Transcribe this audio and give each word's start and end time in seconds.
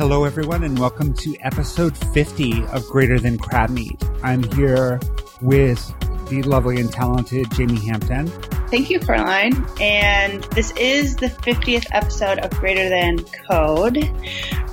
Hello, 0.00 0.24
everyone, 0.24 0.64
and 0.64 0.78
welcome 0.78 1.12
to 1.12 1.36
episode 1.40 1.94
50 1.94 2.64
of 2.68 2.86
Greater 2.86 3.20
Than 3.20 3.36
Crab 3.36 3.68
Meat. 3.68 4.02
I'm 4.22 4.42
here 4.54 4.98
with 5.42 5.94
the 6.30 6.42
lovely 6.42 6.80
and 6.80 6.90
talented 6.90 7.44
Jamey 7.50 7.78
Hampton. 7.82 8.28
Thank 8.70 8.88
you, 8.88 8.98
Coraline. 8.98 9.62
And 9.78 10.42
this 10.54 10.70
is 10.78 11.16
the 11.16 11.26
50th 11.26 11.84
episode 11.90 12.38
of 12.38 12.50
Greater 12.52 12.88
Than 12.88 13.18
Code. 13.46 13.98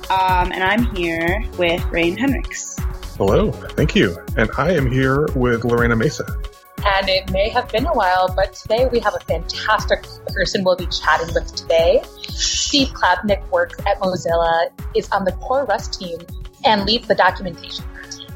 Um, 0.09 0.53
and 0.53 0.63
I'm 0.63 0.95
here 0.95 1.43
with 1.57 1.83
Rein 1.87 2.15
Henrichs. 2.15 2.77
Hello, 3.17 3.51
thank 3.51 3.95
you. 3.95 4.17
And 4.37 4.49
I 4.57 4.71
am 4.75 4.89
here 4.89 5.27
with 5.35 5.65
Lorena 5.65 5.97
Mesa. 5.97 6.25
And 6.85 7.09
it 7.09 7.29
may 7.31 7.49
have 7.49 7.67
been 7.67 7.85
a 7.85 7.93
while, 7.93 8.33
but 8.33 8.53
today 8.53 8.87
we 8.89 8.99
have 8.99 9.13
a 9.13 9.19
fantastic 9.19 10.05
person 10.27 10.63
we'll 10.63 10.77
be 10.77 10.87
chatting 10.87 11.33
with 11.33 11.53
today. 11.53 12.01
Steve 12.77 12.93
Klabnik 12.93 13.49
works 13.49 13.73
at 13.87 13.99
Mozilla, 13.99 14.69
is 14.95 15.09
on 15.09 15.25
the 15.25 15.31
core 15.31 15.65
Rust 15.65 15.99
team, 15.99 16.19
and 16.63 16.85
leads 16.85 17.07
the 17.07 17.15
documentation 17.15 17.83
team. 18.11 18.27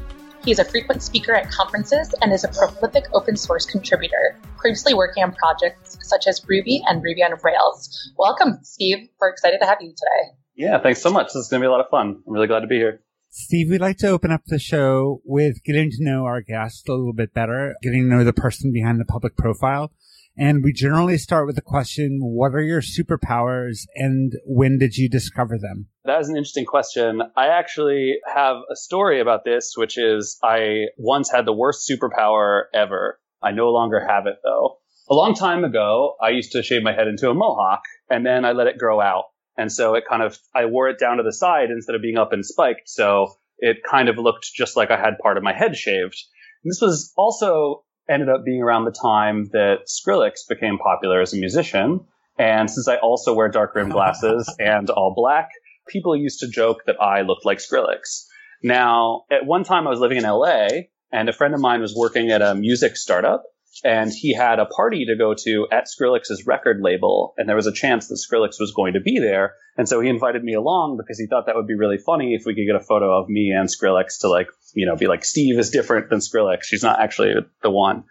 He 0.44 0.50
is 0.50 0.58
a 0.58 0.64
frequent 0.64 1.00
speaker 1.00 1.32
at 1.32 1.48
conferences 1.48 2.12
and 2.20 2.32
is 2.32 2.42
a 2.42 2.48
prolific 2.48 3.04
open 3.14 3.36
source 3.36 3.66
contributor, 3.66 4.36
previously 4.56 4.94
working 4.94 5.22
on 5.22 5.32
projects 5.32 5.96
such 6.02 6.26
as 6.26 6.44
Ruby 6.48 6.82
and 6.88 7.04
Ruby 7.04 7.22
on 7.22 7.38
Rails. 7.40 8.12
Welcome, 8.18 8.58
Steve. 8.64 9.10
We're 9.20 9.28
excited 9.28 9.58
to 9.60 9.66
have 9.66 9.78
you 9.80 9.90
today. 9.90 10.34
Yeah, 10.56 10.82
thanks 10.82 11.00
so 11.00 11.12
much. 11.12 11.26
This 11.28 11.44
is 11.44 11.48
going 11.48 11.60
to 11.60 11.64
be 11.64 11.68
a 11.68 11.70
lot 11.70 11.78
of 11.78 11.88
fun. 11.88 12.20
I'm 12.26 12.32
really 12.32 12.48
glad 12.48 12.62
to 12.62 12.66
be 12.66 12.78
here. 12.78 13.00
Steve, 13.30 13.70
we'd 13.70 13.80
like 13.80 13.98
to 13.98 14.08
open 14.08 14.32
up 14.32 14.42
the 14.46 14.58
show 14.58 15.22
with 15.24 15.62
getting 15.64 15.88
to 15.88 15.98
know 16.00 16.24
our 16.24 16.40
guest 16.40 16.88
a 16.88 16.94
little 16.94 17.12
bit 17.12 17.32
better, 17.32 17.76
getting 17.80 18.02
to 18.02 18.08
know 18.08 18.24
the 18.24 18.32
person 18.32 18.72
behind 18.72 18.98
the 18.98 19.04
public 19.04 19.36
profile. 19.36 19.92
And 20.36 20.64
we 20.64 20.72
generally 20.72 21.18
start 21.18 21.46
with 21.46 21.56
the 21.56 21.62
question, 21.62 22.18
what 22.22 22.54
are 22.54 22.62
your 22.62 22.80
superpowers 22.80 23.86
and 23.94 24.32
when 24.46 24.78
did 24.78 24.96
you 24.96 25.08
discover 25.08 25.58
them? 25.58 25.88
That 26.04 26.20
is 26.20 26.28
an 26.28 26.36
interesting 26.36 26.64
question. 26.64 27.20
I 27.36 27.48
actually 27.48 28.16
have 28.34 28.56
a 28.70 28.76
story 28.76 29.20
about 29.20 29.44
this, 29.44 29.74
which 29.76 29.98
is 29.98 30.38
I 30.42 30.86
once 30.96 31.30
had 31.30 31.44
the 31.44 31.52
worst 31.52 31.88
superpower 31.88 32.62
ever. 32.72 33.20
I 33.42 33.50
no 33.50 33.70
longer 33.70 34.00
have 34.00 34.26
it 34.26 34.36
though. 34.42 34.78
A 35.10 35.14
long 35.14 35.34
time 35.34 35.64
ago, 35.64 36.14
I 36.22 36.30
used 36.30 36.52
to 36.52 36.62
shave 36.62 36.82
my 36.82 36.94
head 36.94 37.08
into 37.08 37.28
a 37.28 37.34
mohawk 37.34 37.82
and 38.08 38.24
then 38.24 38.44
I 38.44 38.52
let 38.52 38.68
it 38.68 38.78
grow 38.78 39.00
out. 39.00 39.24
And 39.58 39.70
so 39.70 39.94
it 39.94 40.04
kind 40.08 40.22
of, 40.22 40.38
I 40.54 40.64
wore 40.64 40.88
it 40.88 40.98
down 40.98 41.18
to 41.18 41.22
the 41.22 41.32
side 41.32 41.70
instead 41.70 41.94
of 41.94 42.00
being 42.00 42.16
up 42.16 42.32
and 42.32 42.44
spiked. 42.44 42.88
So 42.88 43.34
it 43.58 43.78
kind 43.88 44.08
of 44.08 44.16
looked 44.16 44.46
just 44.54 44.78
like 44.78 44.90
I 44.90 44.96
had 44.96 45.18
part 45.22 45.36
of 45.36 45.42
my 45.42 45.52
head 45.52 45.76
shaved. 45.76 46.16
And 46.64 46.70
this 46.70 46.80
was 46.80 47.12
also 47.16 47.84
ended 48.12 48.28
up 48.28 48.44
being 48.44 48.62
around 48.62 48.84
the 48.84 48.92
time 48.92 49.48
that 49.52 49.88
Skrillex 49.88 50.48
became 50.48 50.78
popular 50.78 51.20
as 51.20 51.32
a 51.32 51.36
musician. 51.36 52.00
And 52.38 52.70
since 52.70 52.88
I 52.88 52.96
also 52.96 53.34
wear 53.34 53.48
dark 53.48 53.74
rim 53.74 53.88
glasses 53.96 54.54
and 54.58 54.90
all 54.90 55.14
black, 55.14 55.48
people 55.88 56.16
used 56.16 56.40
to 56.40 56.48
joke 56.48 56.84
that 56.86 57.00
I 57.00 57.22
looked 57.22 57.44
like 57.44 57.58
Skrillex. 57.58 58.26
Now, 58.62 59.24
at 59.30 59.44
one 59.44 59.64
time 59.64 59.86
I 59.86 59.90
was 59.90 60.00
living 60.00 60.18
in 60.18 60.24
LA 60.24 60.68
and 61.10 61.28
a 61.28 61.32
friend 61.32 61.54
of 61.54 61.60
mine 61.60 61.80
was 61.80 61.94
working 61.94 62.30
at 62.30 62.42
a 62.42 62.54
music 62.54 62.96
startup 62.96 63.42
and 63.84 64.12
he 64.12 64.34
had 64.34 64.58
a 64.58 64.66
party 64.66 65.04
to 65.06 65.16
go 65.16 65.34
to 65.34 65.66
at 65.72 65.86
Skrillex's 65.86 66.46
record 66.46 66.78
label, 66.80 67.34
and 67.36 67.48
there 67.48 67.56
was 67.56 67.66
a 67.66 67.72
chance 67.72 68.08
that 68.08 68.20
Skrillex 68.20 68.60
was 68.60 68.72
going 68.74 68.94
to 68.94 69.00
be 69.00 69.18
there, 69.18 69.54
and 69.76 69.88
so 69.88 70.00
he 70.00 70.08
invited 70.08 70.44
me 70.44 70.54
along 70.54 70.98
because 70.98 71.18
he 71.18 71.26
thought 71.26 71.46
that 71.46 71.56
would 71.56 71.66
be 71.66 71.74
really 71.74 71.98
funny 71.98 72.34
if 72.34 72.44
we 72.44 72.54
could 72.54 72.66
get 72.66 72.80
a 72.80 72.84
photo 72.84 73.18
of 73.18 73.28
me 73.28 73.50
and 73.50 73.68
Skrillex 73.68 74.20
to 74.20 74.28
like, 74.28 74.48
you 74.74 74.86
know, 74.86 74.96
be 74.96 75.06
like 75.06 75.24
Steve 75.24 75.58
is 75.58 75.70
different 75.70 76.10
than 76.10 76.18
Skrillex. 76.18 76.64
She's 76.64 76.82
not 76.82 77.00
actually 77.00 77.34
the 77.62 77.70
one. 77.70 78.04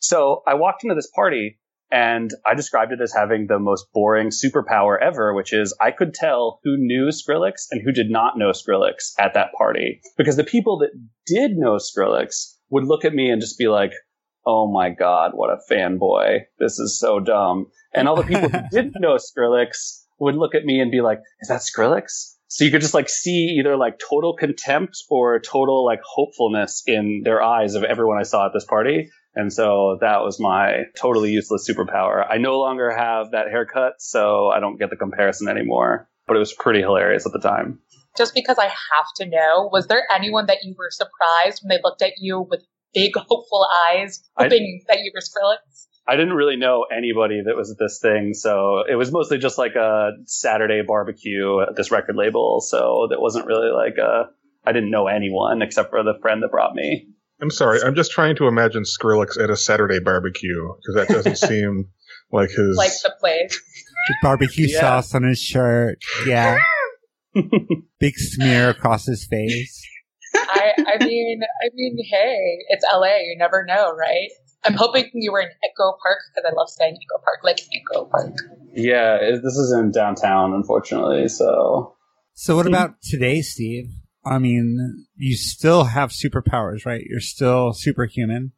So 0.00 0.42
I 0.46 0.54
walked 0.54 0.84
into 0.84 0.94
this 0.94 1.10
party 1.10 1.58
and 1.90 2.30
I 2.46 2.54
described 2.54 2.92
it 2.92 3.00
as 3.00 3.12
having 3.12 3.46
the 3.46 3.58
most 3.58 3.86
boring 3.92 4.28
superpower 4.28 4.96
ever, 5.00 5.34
which 5.34 5.52
is 5.52 5.74
I 5.80 5.90
could 5.90 6.14
tell 6.14 6.60
who 6.62 6.76
knew 6.76 7.08
Skrillex 7.08 7.66
and 7.70 7.80
who 7.82 7.92
did 7.92 8.10
not 8.10 8.36
know 8.36 8.50
Skrillex 8.50 9.14
at 9.18 9.34
that 9.34 9.52
party. 9.56 10.00
Because 10.16 10.36
the 10.36 10.44
people 10.44 10.78
that 10.78 10.90
did 11.26 11.52
know 11.56 11.76
Skrillex 11.76 12.54
would 12.70 12.84
look 12.84 13.04
at 13.04 13.14
me 13.14 13.30
and 13.30 13.40
just 13.40 13.58
be 13.58 13.68
like, 13.68 13.92
oh 14.48 14.66
my 14.66 14.88
god, 14.88 15.32
what 15.34 15.50
a 15.50 15.58
fanboy. 15.70 16.40
This 16.58 16.78
is 16.78 16.98
so 16.98 17.20
dumb. 17.20 17.66
And 17.94 18.08
all 18.08 18.16
the 18.16 18.22
people 18.22 18.48
who 18.48 18.58
didn't 18.72 18.98
know 18.98 19.16
Skrillex 19.16 20.04
would 20.18 20.36
look 20.36 20.54
at 20.54 20.64
me 20.64 20.80
and 20.80 20.90
be 20.90 21.02
like, 21.02 21.20
is 21.42 21.48
that 21.48 21.60
Skrillex? 21.60 22.36
So 22.46 22.64
you 22.64 22.70
could 22.70 22.80
just 22.80 22.94
like 22.94 23.10
see 23.10 23.58
either 23.58 23.76
like 23.76 23.98
total 23.98 24.34
contempt 24.34 24.96
or 25.10 25.38
total 25.38 25.84
like 25.84 26.00
hopefulness 26.02 26.82
in 26.86 27.20
their 27.24 27.42
eyes 27.42 27.74
of 27.74 27.84
everyone 27.84 28.18
I 28.18 28.22
saw 28.22 28.46
at 28.46 28.52
this 28.54 28.64
party. 28.64 29.10
And 29.34 29.52
so 29.52 29.98
that 30.00 30.22
was 30.22 30.40
my 30.40 30.84
totally 30.98 31.30
useless 31.30 31.68
superpower. 31.70 32.24
I 32.26 32.38
no 32.38 32.58
longer 32.58 32.90
have 32.90 33.32
that 33.32 33.48
haircut, 33.50 33.96
so 33.98 34.48
I 34.48 34.60
don't 34.60 34.78
get 34.78 34.88
the 34.88 34.96
comparison 34.96 35.48
anymore. 35.48 36.08
But 36.26 36.36
it 36.36 36.40
was 36.40 36.54
pretty 36.54 36.80
hilarious 36.80 37.26
at 37.26 37.32
the 37.32 37.38
time. 37.38 37.80
Just 38.16 38.34
because 38.34 38.58
I 38.58 38.64
have 38.64 39.06
to 39.16 39.26
know, 39.26 39.68
was 39.70 39.86
there 39.86 40.04
anyone 40.12 40.46
that 40.46 40.58
you 40.62 40.74
were 40.76 40.90
surprised 40.90 41.62
when 41.62 41.68
they 41.68 41.80
looked 41.84 42.02
at 42.02 42.14
you 42.18 42.40
with 42.40 42.64
big 42.94 43.12
hopeful 43.16 43.66
eyes, 43.90 44.22
hoping 44.36 44.80
I, 44.88 44.92
that 44.92 45.02
you 45.02 45.12
were 45.14 45.20
Skrillex? 45.20 45.86
I 46.06 46.16
didn't 46.16 46.34
really 46.34 46.56
know 46.56 46.86
anybody 46.90 47.42
that 47.44 47.54
was 47.54 47.70
at 47.70 47.76
this 47.78 47.98
thing, 48.00 48.32
so 48.32 48.82
it 48.88 48.94
was 48.94 49.12
mostly 49.12 49.36
just 49.38 49.58
like 49.58 49.74
a 49.74 50.12
Saturday 50.24 50.82
barbecue 50.86 51.60
at 51.60 51.76
this 51.76 51.90
record 51.90 52.16
label. 52.16 52.60
So 52.60 53.08
that 53.10 53.20
wasn't 53.20 53.46
really 53.46 53.70
like 53.70 53.98
a. 53.98 54.30
I 54.64 54.72
didn't 54.72 54.90
know 54.90 55.06
anyone 55.06 55.62
except 55.62 55.90
for 55.90 56.02
the 56.02 56.14
friend 56.20 56.42
that 56.42 56.50
brought 56.50 56.74
me. 56.74 57.08
I'm 57.40 57.50
sorry. 57.50 57.80
I'm 57.82 57.94
just 57.94 58.10
trying 58.10 58.36
to 58.36 58.48
imagine 58.48 58.82
Skrillex 58.82 59.40
at 59.40 59.50
a 59.50 59.56
Saturday 59.56 60.00
barbecue 60.00 60.68
because 60.76 60.94
that 60.94 61.08
doesn't 61.08 61.38
seem 61.48 61.88
like 62.32 62.50
his 62.50 62.76
like 62.76 62.90
the 63.02 63.14
place. 63.20 63.60
Barbecue 64.22 64.66
yeah. 64.68 64.80
sauce 64.80 65.14
on 65.14 65.24
his 65.24 65.38
shirt. 65.38 65.98
Yeah. 66.26 66.58
Big 68.00 68.16
smear 68.16 68.70
across 68.70 69.06
his 69.06 69.26
face. 69.26 69.86
I, 70.48 70.72
I 70.76 71.04
mean, 71.04 71.40
I 71.42 71.68
mean, 71.74 71.98
hey, 72.10 72.58
it's 72.68 72.84
LA. 72.92 73.18
You 73.18 73.36
never 73.38 73.64
know, 73.66 73.92
right? 73.94 74.28
I'm 74.64 74.74
hoping 74.74 75.10
you 75.14 75.32
were 75.32 75.40
in 75.40 75.48
Echo 75.48 75.96
Park 76.02 76.18
because 76.34 76.50
I 76.50 76.54
love 76.54 76.68
saying 76.68 76.94
Echo 76.94 77.22
Park, 77.22 77.40
like 77.44 77.60
Echo 77.74 78.04
Park. 78.06 78.36
Yeah, 78.72 79.18
this 79.42 79.56
is 79.56 79.72
in 79.72 79.92
downtown, 79.92 80.52
unfortunately. 80.52 81.28
So, 81.28 81.96
so 82.34 82.56
what 82.56 82.66
about 82.66 83.00
today, 83.02 83.40
Steve? 83.42 83.90
I 84.24 84.38
mean, 84.38 85.06
you 85.16 85.36
still 85.36 85.84
have 85.84 86.10
superpowers, 86.10 86.84
right? 86.84 87.02
You're 87.08 87.20
still 87.20 87.72
superhuman. 87.72 88.52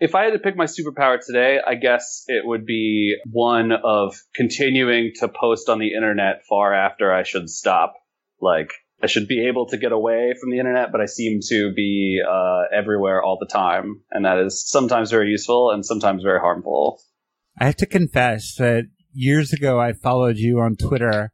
If 0.00 0.14
I 0.14 0.24
had 0.24 0.32
to 0.32 0.38
pick 0.38 0.56
my 0.56 0.64
superpower 0.64 1.18
today, 1.24 1.58
I 1.64 1.74
guess 1.74 2.24
it 2.26 2.46
would 2.46 2.66
be 2.66 3.16
one 3.30 3.72
of 3.72 4.16
continuing 4.34 5.12
to 5.20 5.28
post 5.28 5.68
on 5.68 5.78
the 5.78 5.94
internet 5.94 6.42
far 6.48 6.74
after 6.74 7.12
I 7.12 7.22
should 7.22 7.48
stop. 7.48 7.94
Like, 8.40 8.72
I 9.04 9.06
should 9.06 9.28
be 9.28 9.48
able 9.48 9.66
to 9.66 9.76
get 9.76 9.92
away 9.92 10.32
from 10.40 10.50
the 10.50 10.58
internet, 10.58 10.90
but 10.90 11.02
I 11.02 11.04
seem 11.04 11.40
to 11.48 11.74
be 11.74 12.22
uh, 12.26 12.62
everywhere 12.74 13.22
all 13.22 13.36
the 13.38 13.46
time, 13.46 14.00
and 14.10 14.24
that 14.24 14.38
is 14.38 14.66
sometimes 14.66 15.10
very 15.10 15.28
useful 15.28 15.70
and 15.70 15.84
sometimes 15.84 16.22
very 16.22 16.40
harmful. 16.40 17.02
I 17.60 17.66
have 17.66 17.76
to 17.76 17.86
confess 17.86 18.54
that 18.56 18.84
years 19.12 19.52
ago 19.52 19.78
I 19.78 19.92
followed 19.92 20.38
you 20.38 20.60
on 20.60 20.76
Twitter, 20.76 21.32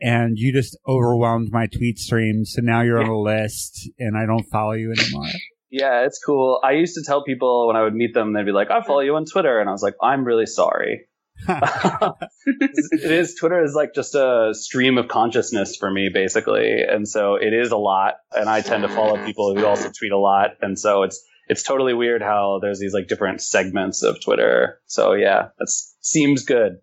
and 0.00 0.38
you 0.38 0.50
just 0.50 0.78
overwhelmed 0.88 1.50
my 1.52 1.66
tweet 1.66 1.98
stream. 1.98 2.46
So 2.46 2.62
now 2.62 2.80
you're 2.80 3.02
on 3.02 3.10
a 3.10 3.20
list, 3.20 3.90
and 3.98 4.16
I 4.16 4.24
don't 4.24 4.48
follow 4.50 4.72
you 4.72 4.90
anymore. 4.98 5.28
Yeah, 5.68 6.06
it's 6.06 6.20
cool. 6.24 6.58
I 6.64 6.72
used 6.72 6.94
to 6.94 7.04
tell 7.06 7.22
people 7.22 7.66
when 7.66 7.76
I 7.76 7.82
would 7.82 7.94
meet 7.94 8.14
them, 8.14 8.32
they'd 8.32 8.46
be 8.46 8.50
like, 8.50 8.70
"I 8.70 8.80
follow 8.80 9.00
you 9.00 9.14
on 9.16 9.26
Twitter," 9.26 9.60
and 9.60 9.68
I 9.68 9.72
was 9.72 9.82
like, 9.82 9.94
"I'm 10.02 10.24
really 10.24 10.46
sorry." 10.46 11.02
It 11.48 13.10
is 13.10 13.34
Twitter 13.34 13.62
is 13.62 13.74
like 13.74 13.94
just 13.94 14.14
a 14.14 14.50
stream 14.52 14.98
of 14.98 15.08
consciousness 15.08 15.76
for 15.76 15.90
me 15.90 16.10
basically, 16.12 16.82
and 16.82 17.08
so 17.08 17.34
it 17.34 17.52
is 17.52 17.72
a 17.72 17.76
lot. 17.76 18.14
And 18.32 18.48
I 18.48 18.60
tend 18.60 18.82
to 18.82 18.88
follow 18.88 19.24
people 19.24 19.54
who 19.54 19.64
also 19.64 19.90
tweet 19.90 20.12
a 20.12 20.18
lot, 20.18 20.50
and 20.60 20.78
so 20.78 21.02
it's 21.02 21.22
it's 21.48 21.62
totally 21.62 21.94
weird 21.94 22.22
how 22.22 22.60
there's 22.62 22.78
these 22.78 22.94
like 22.94 23.08
different 23.08 23.40
segments 23.40 24.02
of 24.02 24.22
Twitter. 24.22 24.80
So 24.86 25.14
yeah, 25.14 25.48
that 25.58 25.68
seems 26.00 26.44
good. 26.44 26.78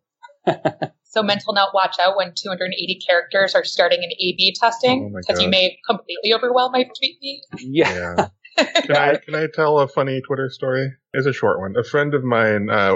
so 1.03 1.23
mental 1.23 1.53
note: 1.53 1.69
watch 1.73 1.95
out 2.01 2.17
when 2.17 2.33
280 2.35 2.99
characters 3.05 3.55
are 3.55 3.63
starting 3.63 3.99
an 4.03 4.11
A/B 4.11 4.55
testing 4.59 5.13
because 5.15 5.39
oh 5.39 5.43
you 5.43 5.49
may 5.49 5.77
completely 5.87 6.33
overwhelm 6.33 6.71
my 6.71 6.83
tweet 6.83 7.17
feed. 7.21 7.41
Yeah. 7.59 7.93
yeah. 7.93 8.27
Can 8.57 8.95
I, 8.95 9.15
can 9.17 9.35
I 9.35 9.47
tell 9.53 9.79
a 9.79 9.87
funny 9.87 10.19
Twitter 10.25 10.49
story? 10.49 10.91
It's 11.13 11.27
a 11.27 11.33
short 11.33 11.59
one. 11.59 11.75
A 11.77 11.83
friend 11.83 12.13
of 12.13 12.23
mine 12.23 12.69
uh, 12.71 12.95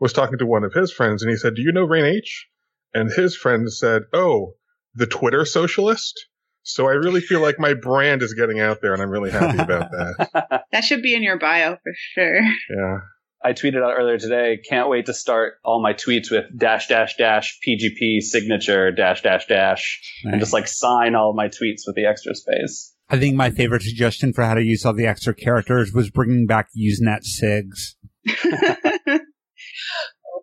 was 0.00 0.12
talking 0.12 0.38
to 0.38 0.46
one 0.46 0.64
of 0.64 0.72
his 0.72 0.92
friends 0.92 1.22
and 1.22 1.30
he 1.30 1.36
said, 1.36 1.54
Do 1.54 1.62
you 1.62 1.72
know 1.72 1.84
Rein 1.84 2.04
H? 2.04 2.48
And 2.94 3.10
his 3.10 3.36
friend 3.36 3.72
said, 3.72 4.02
Oh, 4.12 4.54
the 4.94 5.06
Twitter 5.06 5.44
socialist? 5.44 6.18
So 6.62 6.88
I 6.88 6.92
really 6.92 7.20
feel 7.20 7.40
like 7.40 7.58
my 7.58 7.74
brand 7.74 8.22
is 8.22 8.34
getting 8.34 8.60
out 8.60 8.80
there 8.82 8.92
and 8.92 9.02
I'm 9.02 9.10
really 9.10 9.30
happy 9.30 9.58
about 9.58 9.90
that. 9.92 10.64
that 10.72 10.84
should 10.84 11.02
be 11.02 11.14
in 11.14 11.22
your 11.22 11.38
bio 11.38 11.74
for 11.76 11.92
sure. 12.14 12.40
Yeah. 12.40 12.98
I 13.42 13.52
tweeted 13.52 13.82
out 13.82 13.94
earlier 13.98 14.18
today, 14.18 14.58
can't 14.68 14.90
wait 14.90 15.06
to 15.06 15.14
start 15.14 15.54
all 15.64 15.82
my 15.82 15.94
tweets 15.94 16.30
with 16.30 16.44
dash 16.58 16.88
dash 16.88 17.16
dash 17.16 17.58
PGP 17.66 18.20
signature 18.20 18.92
dash 18.92 19.22
dash 19.22 19.46
dash 19.46 20.00
nice. 20.24 20.32
and 20.32 20.40
just 20.40 20.52
like 20.52 20.68
sign 20.68 21.14
all 21.14 21.32
my 21.34 21.48
tweets 21.48 21.82
with 21.86 21.96
the 21.96 22.04
extra 22.04 22.34
space. 22.34 22.94
I 23.08 23.18
think 23.18 23.36
my 23.36 23.50
favorite 23.50 23.82
suggestion 23.82 24.32
for 24.34 24.44
how 24.44 24.54
to 24.54 24.62
use 24.62 24.84
all 24.84 24.92
the 24.92 25.06
extra 25.06 25.34
characters 25.34 25.92
was 25.92 26.10
bringing 26.10 26.46
back 26.46 26.68
Usenet 26.78 27.22
SIGs. 27.24 27.94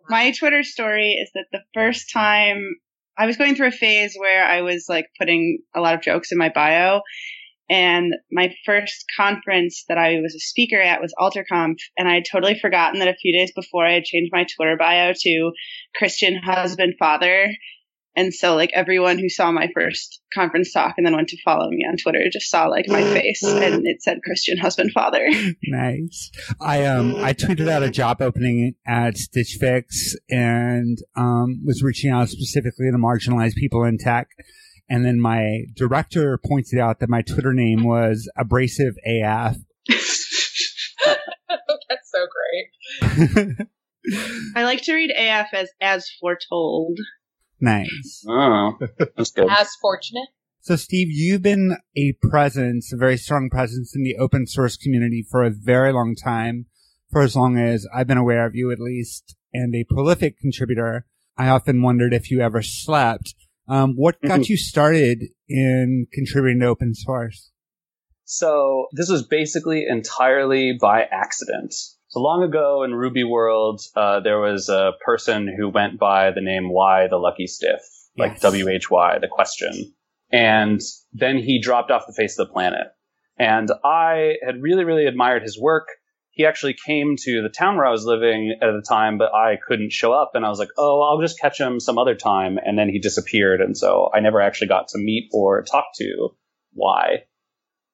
My 0.08 0.32
Twitter 0.32 0.62
story 0.62 1.12
is 1.12 1.30
that 1.34 1.46
the 1.52 1.62
first 1.74 2.10
time 2.12 2.64
I 3.18 3.26
was 3.26 3.36
going 3.36 3.54
through 3.54 3.68
a 3.68 3.72
phase 3.72 4.14
where 4.16 4.44
I 4.44 4.62
was 4.62 4.86
like 4.88 5.06
putting 5.18 5.58
a 5.74 5.80
lot 5.80 5.94
of 5.94 6.02
jokes 6.02 6.32
in 6.32 6.38
my 6.38 6.48
bio. 6.48 7.02
And 7.68 8.14
my 8.32 8.54
first 8.64 9.04
conference 9.18 9.84
that 9.88 9.98
I 9.98 10.20
was 10.22 10.34
a 10.34 10.40
speaker 10.40 10.80
at 10.80 11.02
was 11.02 11.12
AlterConf. 11.18 11.76
And 11.98 12.08
I 12.08 12.14
had 12.14 12.24
totally 12.30 12.58
forgotten 12.58 13.00
that 13.00 13.08
a 13.08 13.16
few 13.20 13.36
days 13.36 13.52
before 13.54 13.86
I 13.86 13.92
had 13.92 14.04
changed 14.04 14.30
my 14.32 14.46
Twitter 14.56 14.76
bio 14.78 15.12
to 15.14 15.52
Christian 15.94 16.40
husband 16.42 16.94
father. 16.98 17.50
And 18.18 18.34
so 18.34 18.56
like 18.56 18.70
everyone 18.74 19.16
who 19.16 19.28
saw 19.28 19.52
my 19.52 19.68
first 19.72 20.20
conference 20.34 20.72
talk 20.72 20.94
and 20.96 21.06
then 21.06 21.14
went 21.14 21.28
to 21.28 21.40
follow 21.44 21.70
me 21.70 21.86
on 21.88 21.96
Twitter 21.96 22.24
just 22.32 22.50
saw 22.50 22.66
like 22.66 22.88
my 22.88 23.00
face 23.00 23.42
and 23.46 23.86
it 23.86 24.02
said 24.02 24.18
Christian 24.24 24.58
husband 24.58 24.90
father. 24.92 25.24
Nice. 25.62 26.30
I 26.60 26.84
um 26.86 27.14
I 27.16 27.32
tweeted 27.32 27.68
out 27.68 27.82
a 27.82 27.90
job 27.90 28.20
opening 28.20 28.74
at 28.86 29.16
Stitch 29.16 29.56
Fix 29.60 30.16
and 30.28 30.98
um 31.14 31.62
was 31.64 31.82
reaching 31.82 32.10
out 32.10 32.28
specifically 32.28 32.90
to 32.90 32.98
marginalized 32.98 33.54
people 33.54 33.84
in 33.84 33.98
tech. 33.98 34.28
And 34.90 35.04
then 35.04 35.20
my 35.20 35.66
director 35.76 36.38
pointed 36.44 36.80
out 36.80 36.98
that 36.98 37.08
my 37.08 37.22
Twitter 37.22 37.52
name 37.52 37.84
was 37.84 38.28
abrasive 38.36 38.94
AF. 39.06 39.56
That's 41.88 42.10
so 42.10 42.26
great. 42.34 43.68
I 44.56 44.64
like 44.64 44.82
to 44.82 44.94
read 44.94 45.12
AF 45.16 45.48
as 45.52 45.68
as 45.80 46.10
foretold. 46.20 46.98
Nice. 47.60 48.24
Oh, 48.28 48.78
that's 49.16 49.30
good. 49.30 49.48
As 49.50 49.74
fortunate. 49.80 50.28
So 50.60 50.76
Steve, 50.76 51.08
you've 51.10 51.42
been 51.42 51.76
a 51.96 52.14
presence, 52.20 52.92
a 52.92 52.96
very 52.96 53.16
strong 53.16 53.48
presence 53.50 53.94
in 53.94 54.02
the 54.02 54.16
open 54.16 54.46
source 54.46 54.76
community 54.76 55.24
for 55.28 55.42
a 55.42 55.50
very 55.50 55.92
long 55.92 56.14
time, 56.14 56.66
for 57.10 57.22
as 57.22 57.34
long 57.34 57.56
as 57.56 57.86
I've 57.94 58.06
been 58.06 58.18
aware 58.18 58.44
of 58.44 58.54
you 58.54 58.70
at 58.70 58.80
least, 58.80 59.36
and 59.52 59.74
a 59.74 59.84
prolific 59.84 60.38
contributor. 60.38 61.06
I 61.36 61.48
often 61.48 61.82
wondered 61.82 62.12
if 62.12 62.30
you 62.30 62.40
ever 62.40 62.62
slept. 62.62 63.34
Um, 63.68 63.94
what 63.94 64.20
got 64.22 64.48
you 64.48 64.56
started 64.56 65.24
in 65.48 66.06
contributing 66.12 66.60
to 66.60 66.66
open 66.66 66.94
source? 66.94 67.50
So 68.24 68.88
this 68.92 69.08
was 69.08 69.26
basically 69.26 69.86
entirely 69.88 70.76
by 70.78 71.04
accident. 71.04 71.74
So 72.08 72.20
long 72.20 72.42
ago 72.42 72.84
in 72.84 72.94
Ruby 72.94 73.22
world, 73.24 73.82
uh, 73.94 74.20
there 74.20 74.40
was 74.40 74.70
a 74.70 74.92
person 75.04 75.46
who 75.54 75.68
went 75.68 75.98
by 75.98 76.30
the 76.30 76.40
name 76.40 76.70
Why 76.70 77.06
the 77.06 77.18
Lucky 77.18 77.46
Stiff, 77.46 77.82
like 78.16 78.32
Yes. 78.32 78.40
W 78.40 78.68
H 78.68 78.90
Y, 78.90 79.18
the 79.20 79.28
question. 79.28 79.94
And 80.32 80.80
then 81.12 81.36
he 81.38 81.60
dropped 81.60 81.90
off 81.90 82.06
the 82.06 82.14
face 82.14 82.38
of 82.38 82.46
the 82.46 82.52
planet. 82.52 82.88
And 83.38 83.70
I 83.84 84.34
had 84.44 84.62
really, 84.62 84.84
really 84.84 85.06
admired 85.06 85.42
his 85.42 85.60
work. 85.60 85.88
He 86.30 86.46
actually 86.46 86.76
came 86.86 87.16
to 87.18 87.42
the 87.42 87.48
town 87.50 87.76
where 87.76 87.86
I 87.86 87.90
was 87.90 88.04
living 88.04 88.56
at 88.62 88.72
the 88.72 88.84
time, 88.88 89.18
but 89.18 89.34
I 89.34 89.58
couldn't 89.66 89.92
show 89.92 90.12
up. 90.12 90.30
And 90.34 90.46
I 90.46 90.48
was 90.48 90.58
like, 90.58 90.68
oh, 90.78 91.02
I'll 91.02 91.20
just 91.20 91.40
catch 91.40 91.60
him 91.60 91.78
some 91.78 91.98
other 91.98 92.14
time. 92.14 92.58
And 92.64 92.78
then 92.78 92.88
he 92.88 93.00
disappeared. 93.00 93.60
And 93.60 93.76
so 93.76 94.10
I 94.14 94.20
never 94.20 94.40
actually 94.40 94.68
got 94.68 94.88
to 94.88 94.98
meet 94.98 95.28
or 95.32 95.62
talk 95.62 95.86
to 95.96 96.28
Y. 96.74 97.24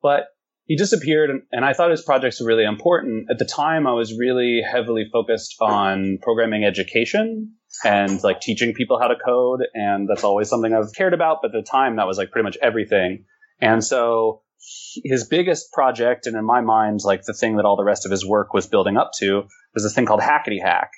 But 0.02 0.26
he 0.66 0.76
disappeared 0.76 1.31
and, 1.50 1.64
I 1.64 1.72
thought 1.72 1.90
his 1.90 2.02
projects 2.02 2.40
were 2.40 2.46
really 2.46 2.64
important. 2.64 3.26
At 3.31 3.38
the 3.38 3.44
time, 3.44 3.87
I 3.87 3.93
was 3.93 4.16
really 4.16 4.62
heavily 4.62 5.05
focused 5.12 5.56
on 5.61 6.19
programming 6.22 6.64
education 6.64 7.52
and 7.84 8.22
like 8.22 8.40
teaching 8.40 8.72
people 8.72 8.99
how 8.99 9.08
to 9.08 9.16
code. 9.16 9.61
And 9.75 10.08
that's 10.08 10.25
always 10.25 10.49
something 10.49 10.72
I've 10.72 10.94
cared 10.96 11.12
about. 11.12 11.38
But 11.43 11.55
at 11.55 11.64
the 11.64 11.70
time, 11.70 11.96
that 11.96 12.06
was 12.06 12.16
like 12.16 12.31
pretty 12.31 12.44
much 12.44 12.56
everything. 12.62 13.25
And 13.61 13.84
so 13.84 14.43
his 15.05 15.26
biggest 15.26 15.70
project, 15.72 16.26
and 16.26 16.37
in 16.37 16.44
my 16.44 16.62
mind, 16.62 17.00
like 17.05 17.22
the 17.25 17.34
thing 17.34 17.56
that 17.56 17.66
all 17.66 17.76
the 17.76 17.84
rest 17.84 18.06
of 18.06 18.11
his 18.11 18.25
work 18.25 18.55
was 18.55 18.66
building 18.66 18.96
up 18.96 19.11
to, 19.19 19.43
was 19.75 19.82
this 19.82 19.94
thing 19.94 20.06
called 20.06 20.20
Hackety 20.20 20.62
Hack. 20.62 20.90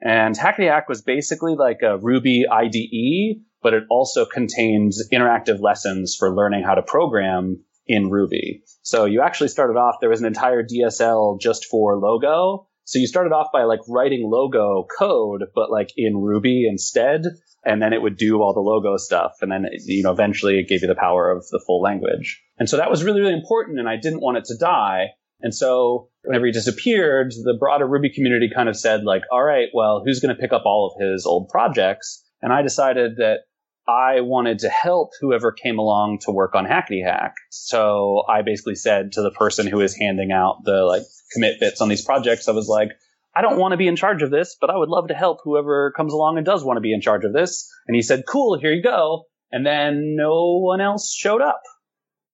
And 0.00 0.36
Hackety 0.36 0.68
Hack 0.68 0.88
was 0.88 1.02
basically 1.02 1.54
like 1.54 1.78
a 1.82 1.98
Ruby 1.98 2.46
IDE, 2.50 3.42
but 3.62 3.74
it 3.74 3.84
also 3.90 4.26
contained 4.26 4.92
interactive 5.12 5.60
lessons 5.60 6.16
for 6.18 6.34
learning 6.34 6.64
how 6.64 6.74
to 6.74 6.82
program 6.82 7.62
in 7.86 8.10
Ruby. 8.10 8.62
So 8.82 9.04
you 9.04 9.22
actually 9.22 9.48
started 9.48 9.74
off, 9.74 9.96
there 10.00 10.10
was 10.10 10.20
an 10.20 10.26
entire 10.26 10.62
DSL 10.62 11.40
just 11.40 11.66
for 11.66 11.98
logo. 11.98 12.66
So 12.84 12.98
you 12.98 13.06
started 13.06 13.32
off 13.32 13.48
by 13.52 13.64
like 13.64 13.80
writing 13.88 14.28
logo 14.30 14.86
code, 14.98 15.44
but 15.54 15.70
like 15.70 15.90
in 15.96 16.18
Ruby 16.18 16.66
instead. 16.68 17.22
And 17.64 17.80
then 17.80 17.94
it 17.94 18.02
would 18.02 18.18
do 18.18 18.42
all 18.42 18.52
the 18.52 18.60
logo 18.60 18.98
stuff. 18.98 19.36
And 19.40 19.50
then, 19.50 19.66
you 19.86 20.02
know, 20.02 20.12
eventually 20.12 20.58
it 20.58 20.68
gave 20.68 20.82
you 20.82 20.88
the 20.88 20.94
power 20.94 21.30
of 21.30 21.46
the 21.50 21.62
full 21.66 21.80
language. 21.80 22.42
And 22.58 22.68
so 22.68 22.76
that 22.76 22.90
was 22.90 23.02
really, 23.02 23.20
really 23.20 23.32
important. 23.32 23.78
And 23.78 23.88
I 23.88 23.96
didn't 23.96 24.20
want 24.20 24.36
it 24.36 24.44
to 24.46 24.58
die. 24.58 25.08
And 25.40 25.54
so 25.54 26.08
whenever 26.22 26.46
he 26.46 26.52
disappeared, 26.52 27.30
the 27.30 27.56
broader 27.58 27.86
Ruby 27.86 28.10
community 28.10 28.50
kind 28.54 28.68
of 28.68 28.76
said 28.76 29.04
like, 29.04 29.22
all 29.32 29.42
right, 29.42 29.68
well, 29.72 30.02
who's 30.04 30.20
going 30.20 30.34
to 30.34 30.40
pick 30.40 30.52
up 30.52 30.62
all 30.66 30.94
of 30.94 31.02
his 31.02 31.24
old 31.26 31.48
projects? 31.48 32.22
And 32.42 32.52
I 32.52 32.62
decided 32.62 33.16
that 33.16 33.40
I 33.86 34.20
wanted 34.20 34.60
to 34.60 34.68
help 34.68 35.10
whoever 35.20 35.52
came 35.52 35.78
along 35.78 36.20
to 36.22 36.30
work 36.30 36.54
on 36.54 36.64
Hackety 36.64 37.04
Hack. 37.04 37.34
So 37.50 38.22
I 38.28 38.42
basically 38.42 38.76
said 38.76 39.12
to 39.12 39.22
the 39.22 39.30
person 39.30 39.66
who 39.66 39.78
was 39.78 39.94
handing 39.94 40.32
out 40.32 40.64
the 40.64 40.84
like 40.84 41.02
commit 41.32 41.60
bits 41.60 41.80
on 41.80 41.88
these 41.88 42.04
projects, 42.04 42.48
I 42.48 42.52
was 42.52 42.68
like, 42.68 42.92
I 43.36 43.42
don't 43.42 43.58
want 43.58 43.72
to 43.72 43.76
be 43.76 43.88
in 43.88 43.96
charge 43.96 44.22
of 44.22 44.30
this, 44.30 44.56
but 44.58 44.70
I 44.70 44.76
would 44.76 44.88
love 44.88 45.08
to 45.08 45.14
help 45.14 45.40
whoever 45.42 45.92
comes 45.92 46.12
along 46.12 46.36
and 46.38 46.46
does 46.46 46.64
want 46.64 46.76
to 46.76 46.82
be 46.82 46.94
in 46.94 47.00
charge 47.00 47.24
of 47.24 47.32
this. 47.32 47.70
And 47.86 47.94
he 47.94 48.02
said, 48.02 48.24
cool, 48.26 48.58
here 48.58 48.72
you 48.72 48.82
go. 48.82 49.24
And 49.50 49.66
then 49.66 50.16
no 50.16 50.58
one 50.60 50.80
else 50.80 51.12
showed 51.12 51.42
up. 51.42 51.62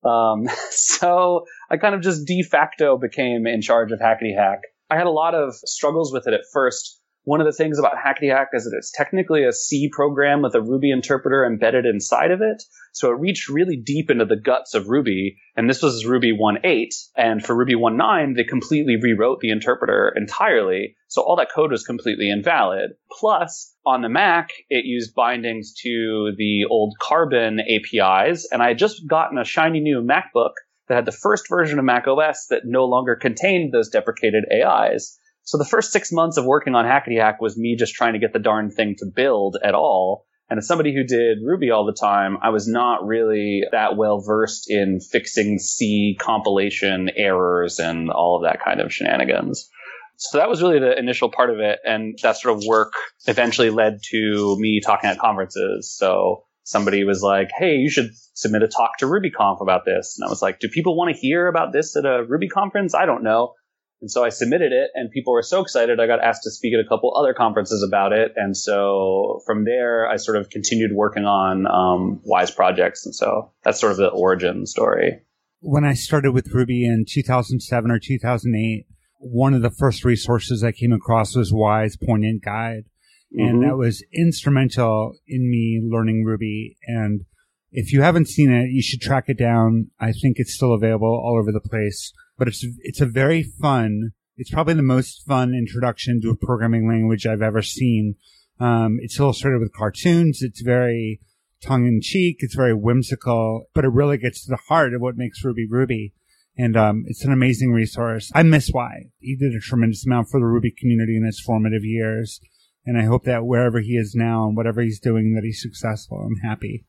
Um, 0.05 0.49
so 0.70 1.46
I 1.70 1.79
kind 1.79 1.94
of 1.94 2.03
just 2.03 2.26
de 2.26 2.43
facto 2.43 2.96
became 2.96 3.46
in 3.46 3.62
charge 3.62 3.93
of 3.93 3.99
Hackety 3.99 4.37
Hack. 4.37 4.61
I 4.91 4.96
had 4.96 5.06
a 5.06 5.11
lot 5.11 5.35
of 5.35 5.55
struggles 5.55 6.12
with 6.12 6.26
it 6.26 6.35
at 6.35 6.43
first. 6.53 7.00
One 7.25 7.40
of 7.40 7.46
the 7.46 7.52
things 7.52 7.78
about 7.78 7.96
Hackety 7.96 8.34
Hack 8.34 8.49
is 8.55 8.64
that 8.64 8.75
it's 8.76 8.90
technically 8.90 9.44
a 9.44 9.52
C 9.52 9.90
program 9.93 10.40
with 10.40 10.55
a 10.55 10.62
Ruby 10.62 10.90
interpreter 10.90 11.44
embedded 11.44 11.84
inside 11.84 12.31
of 12.31 12.40
it. 12.40 12.62
So 12.93 13.11
it 13.11 13.20
reached 13.20 13.50
really 13.50 13.76
deep 13.76 14.11
into 14.11 14.25
the 14.25 14.40
guts 14.40 14.75
of 14.75 14.88
Ruby. 14.88 15.37
And 15.55 15.69
this 15.69 15.82
was 15.82 16.06
Ruby 16.06 16.32
1.8. 16.32 16.88
And 17.17 17.44
for 17.44 17.55
Ruby 17.55 17.75
1.9, 17.75 18.37
they 18.37 18.44
completely 18.44 18.96
rewrote 18.96 19.40
the 19.40 19.50
interpreter 19.50 20.12
entirely. 20.17 20.96
So 21.08 21.20
all 21.20 21.37
that 21.37 21.52
code 21.55 21.72
was 21.72 21.84
completely 21.84 22.31
invalid. 22.31 22.93
Plus, 23.12 23.75
on 23.84 24.00
the 24.00 24.08
Mac, 24.08 24.49
it 24.70 24.87
used 24.87 25.14
bindings 25.14 25.75
to 25.82 26.32
the 26.38 26.64
old 26.70 26.94
Carbon 27.00 27.61
APIs. 27.61 28.49
And 28.50 28.62
I 28.62 28.69
had 28.69 28.78
just 28.78 29.06
gotten 29.06 29.37
a 29.37 29.44
shiny 29.44 29.81
new 29.81 30.00
MacBook 30.00 30.52
that 30.89 30.94
had 30.94 31.06
the 31.06 31.12
first 31.12 31.50
version 31.50 31.79
of 31.79 31.84
Mac 31.84 32.08
OS 32.08 32.46
that 32.48 32.62
no 32.65 32.86
longer 32.86 33.15
contained 33.15 33.72
those 33.72 33.91
deprecated 33.91 34.44
APIs. 34.50 35.19
So 35.43 35.59
the 35.59 35.65
first 35.65 35.93
six 35.93 36.13
months 36.13 36.37
of 36.37 36.44
working 36.44 36.75
on 36.75 36.85
Hackety 36.85 37.20
Hack 37.20 37.41
was 37.41 37.56
me 37.56 37.77
just 37.77 37.94
trying 37.94 38.13
to 38.13 38.19
get 38.19 38.32
the 38.32 38.39
darn 38.39 38.70
thing 38.70 38.94
to 38.99 39.06
build 39.06 39.56
at 39.63 39.75
all. 39.75 40.27
And 40.49 40.59
as 40.59 40.67
somebody 40.67 40.93
who 40.93 41.05
did 41.05 41.39
Ruby 41.44 41.70
all 41.70 41.87
the 41.87 41.93
time, 41.93 42.39
I 42.43 42.51
was 42.51 42.67
not 42.67 43.06
really 43.06 43.63
that 43.70 43.97
well 43.97 44.20
versed 44.20 44.69
in 44.69 45.01
fixing 45.01 45.59
C 45.59 46.17
compilation 46.20 47.11
errors 47.17 47.79
and 47.79 48.11
all 48.11 48.37
of 48.37 48.43
that 48.43 48.63
kind 48.63 48.81
of 48.81 48.93
shenanigans. 48.93 49.69
So 50.17 50.39
that 50.39 50.49
was 50.49 50.61
really 50.61 50.81
the 50.81 50.99
initial 50.99 51.31
part 51.31 51.51
of 51.51 51.61
it. 51.61 51.79
And 51.85 52.19
that 52.23 52.37
sort 52.37 52.56
of 52.56 52.65
work 52.67 52.93
eventually 53.27 53.70
led 53.70 54.01
to 54.11 54.56
me 54.59 54.81
talking 54.85 55.09
at 55.09 55.19
conferences. 55.19 55.94
So 55.97 56.44
somebody 56.65 57.05
was 57.05 57.23
like, 57.23 57.51
Hey, 57.56 57.77
you 57.77 57.89
should 57.89 58.11
submit 58.35 58.63
a 58.63 58.69
talk 58.69 58.99
to 58.99 59.06
RubyConf 59.06 59.61
about 59.61 59.85
this. 59.85 60.17
And 60.19 60.27
I 60.27 60.31
was 60.31 60.43
like, 60.43 60.59
do 60.61 60.69
people 60.69 60.97
want 60.97 61.15
to 61.15 61.20
hear 61.20 61.47
about 61.47 61.73
this 61.73 61.97
at 61.97 62.05
a 62.05 62.25
Ruby 62.27 62.49
conference? 62.49 62.94
I 62.94 63.06
don't 63.06 63.23
know. 63.23 63.55
And 64.01 64.11
so 64.11 64.25
I 64.25 64.31
submitted 64.31 64.73
it 64.73 64.91
and 64.95 65.11
people 65.11 65.33
were 65.33 65.43
so 65.43 65.61
excited. 65.61 66.01
I 66.01 66.07
got 66.07 66.23
asked 66.23 66.43
to 66.45 66.51
speak 66.51 66.73
at 66.73 66.81
a 66.85 66.89
couple 66.89 67.15
other 67.17 67.35
conferences 67.35 67.83
about 67.87 68.13
it. 68.13 68.33
And 68.37 68.57
so 68.57 69.41
from 69.45 69.65
there, 69.65 70.09
I 70.09 70.17
sort 70.17 70.39
of 70.39 70.49
continued 70.49 70.93
working 70.95 71.25
on 71.25 71.67
um, 71.67 72.21
Why's 72.25 72.51
projects. 72.51 73.05
And 73.05 73.15
so 73.15 73.53
that's 73.63 73.79
sort 73.81 73.93
of 73.93 73.99
the 73.99 74.09
origin 74.09 74.67
story. 74.67 75.21
When 75.61 75.85
I 75.85 75.93
started 75.93 76.33
with 76.33 76.49
Ruby 76.55 76.87
in 76.87 77.05
2007 77.07 77.91
or 77.91 77.99
2008, 77.99 78.87
one 79.19 79.53
of 79.53 79.61
the 79.61 79.71
first 79.71 80.03
resources 80.05 80.65
I 80.65 80.73
came 80.73 80.93
across 80.93 81.37
was 81.37 81.53
Why's 81.53 81.97
Poignant 81.97 82.43
Guide. 82.43 82.85
And 83.33 83.59
Mhm. 83.59 83.69
that 83.69 83.77
was 83.77 84.03
instrumental 84.13 85.13
in 85.29 85.51
me 85.51 85.81
learning 85.85 86.25
Ruby. 86.25 86.77
And 86.87 87.27
if 87.71 87.93
you 87.93 88.03
haven't 88.03 88.29
seen 88.29 88.51
it, 88.51 88.71
you 88.71 88.83
should 88.83 89.01
track 89.01 89.25
it 89.29 89.39
down. 89.39 89.91
I 90.01 90.13
think 90.13 90.39
it's 90.39 90.55
still 90.55 90.73
available 90.75 91.09
all 91.09 91.39
over 91.39 91.53
the 91.53 91.61
place, 91.61 92.13
but 92.41 92.49
it's, 92.49 92.67
it's 92.79 93.03
a 93.03 93.06
very 93.06 93.43
fun, 93.43 94.13
it's 94.39 94.51
probably 94.51 94.73
the 94.73 94.82
most 94.82 95.27
fun 95.29 95.55
introduction 95.55 96.23
to 96.23 96.31
a 96.31 96.37
programming 96.37 96.89
language 96.89 97.27
I've 97.27 97.43
ever 97.43 97.61
seen. 97.61 98.15
Um, 98.59 98.99
it's 99.03 99.20
illustrated 99.20 99.61
with 99.61 99.75
cartoons. 99.75 100.41
It's 100.41 100.63
very 100.63 101.20
tongue 101.63 101.87
in 101.87 102.01
cheek. 102.03 102.39
It's 102.39 102.55
very 102.55 102.75
whimsical, 102.75 103.67
but 103.75 103.85
it 103.85 103.93
really 103.93 104.17
gets 104.17 104.43
to 104.44 104.51
the 104.51 104.63
heart 104.69 104.94
of 104.94 105.03
what 105.03 105.19
makes 105.19 105.44
Ruby 105.44 105.67
Ruby. 105.69 106.15
And 106.56 106.79
um, 106.79 107.05
it's 107.09 107.27
an 107.27 107.32
amazing 107.32 107.73
resource. 107.73 108.32
I 108.35 108.43
miss 108.43 108.70
Y. 108.73 109.11
He 109.19 109.37
did 109.37 109.55
a 109.55 109.61
tremendous 109.61 110.06
amount 110.06 110.31
for 110.31 110.41
the 110.41 110.47
Ruby 110.47 110.70
community 110.70 111.19
in 111.19 111.27
his 111.27 111.43
formative 111.44 111.85
years. 111.85 112.41
And 112.87 112.97
I 112.97 113.05
hope 113.05 113.25
that 113.25 113.44
wherever 113.44 113.81
he 113.81 113.93
is 113.99 114.15
now 114.15 114.47
and 114.47 114.56
whatever 114.56 114.81
he's 114.81 114.99
doing, 114.99 115.35
that 115.35 115.44
he's 115.44 115.61
successful. 115.61 116.27
I'm 116.27 116.49
happy. 116.49 116.87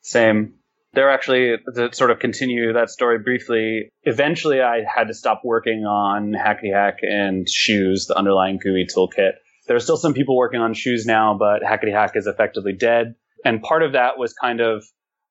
Same. 0.00 0.59
There 0.92 1.08
actually, 1.10 1.56
to 1.74 1.92
sort 1.92 2.10
of 2.10 2.18
continue 2.18 2.72
that 2.72 2.90
story 2.90 3.18
briefly, 3.20 3.90
eventually 4.02 4.60
I 4.60 4.82
had 4.92 5.06
to 5.08 5.14
stop 5.14 5.42
working 5.44 5.84
on 5.84 6.32
Hackety 6.32 6.72
Hack 6.72 6.98
and 7.02 7.48
Shoes, 7.48 8.06
the 8.06 8.16
underlying 8.16 8.58
GUI 8.58 8.86
toolkit. 8.86 9.32
There 9.68 9.76
are 9.76 9.80
still 9.80 9.96
some 9.96 10.14
people 10.14 10.36
working 10.36 10.60
on 10.60 10.74
Shoes 10.74 11.06
now, 11.06 11.36
but 11.38 11.62
Hackety 11.62 11.92
Hack 11.92 12.16
is 12.16 12.26
effectively 12.26 12.72
dead. 12.72 13.14
And 13.44 13.62
part 13.62 13.84
of 13.84 13.92
that 13.92 14.18
was 14.18 14.32
kind 14.32 14.60
of, 14.60 14.84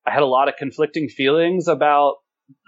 I 0.08 0.12
had 0.12 0.24
a 0.24 0.28
lot 0.28 0.48
of 0.48 0.56
conflicting 0.58 1.10
feelings 1.10 1.68
about 1.68 2.16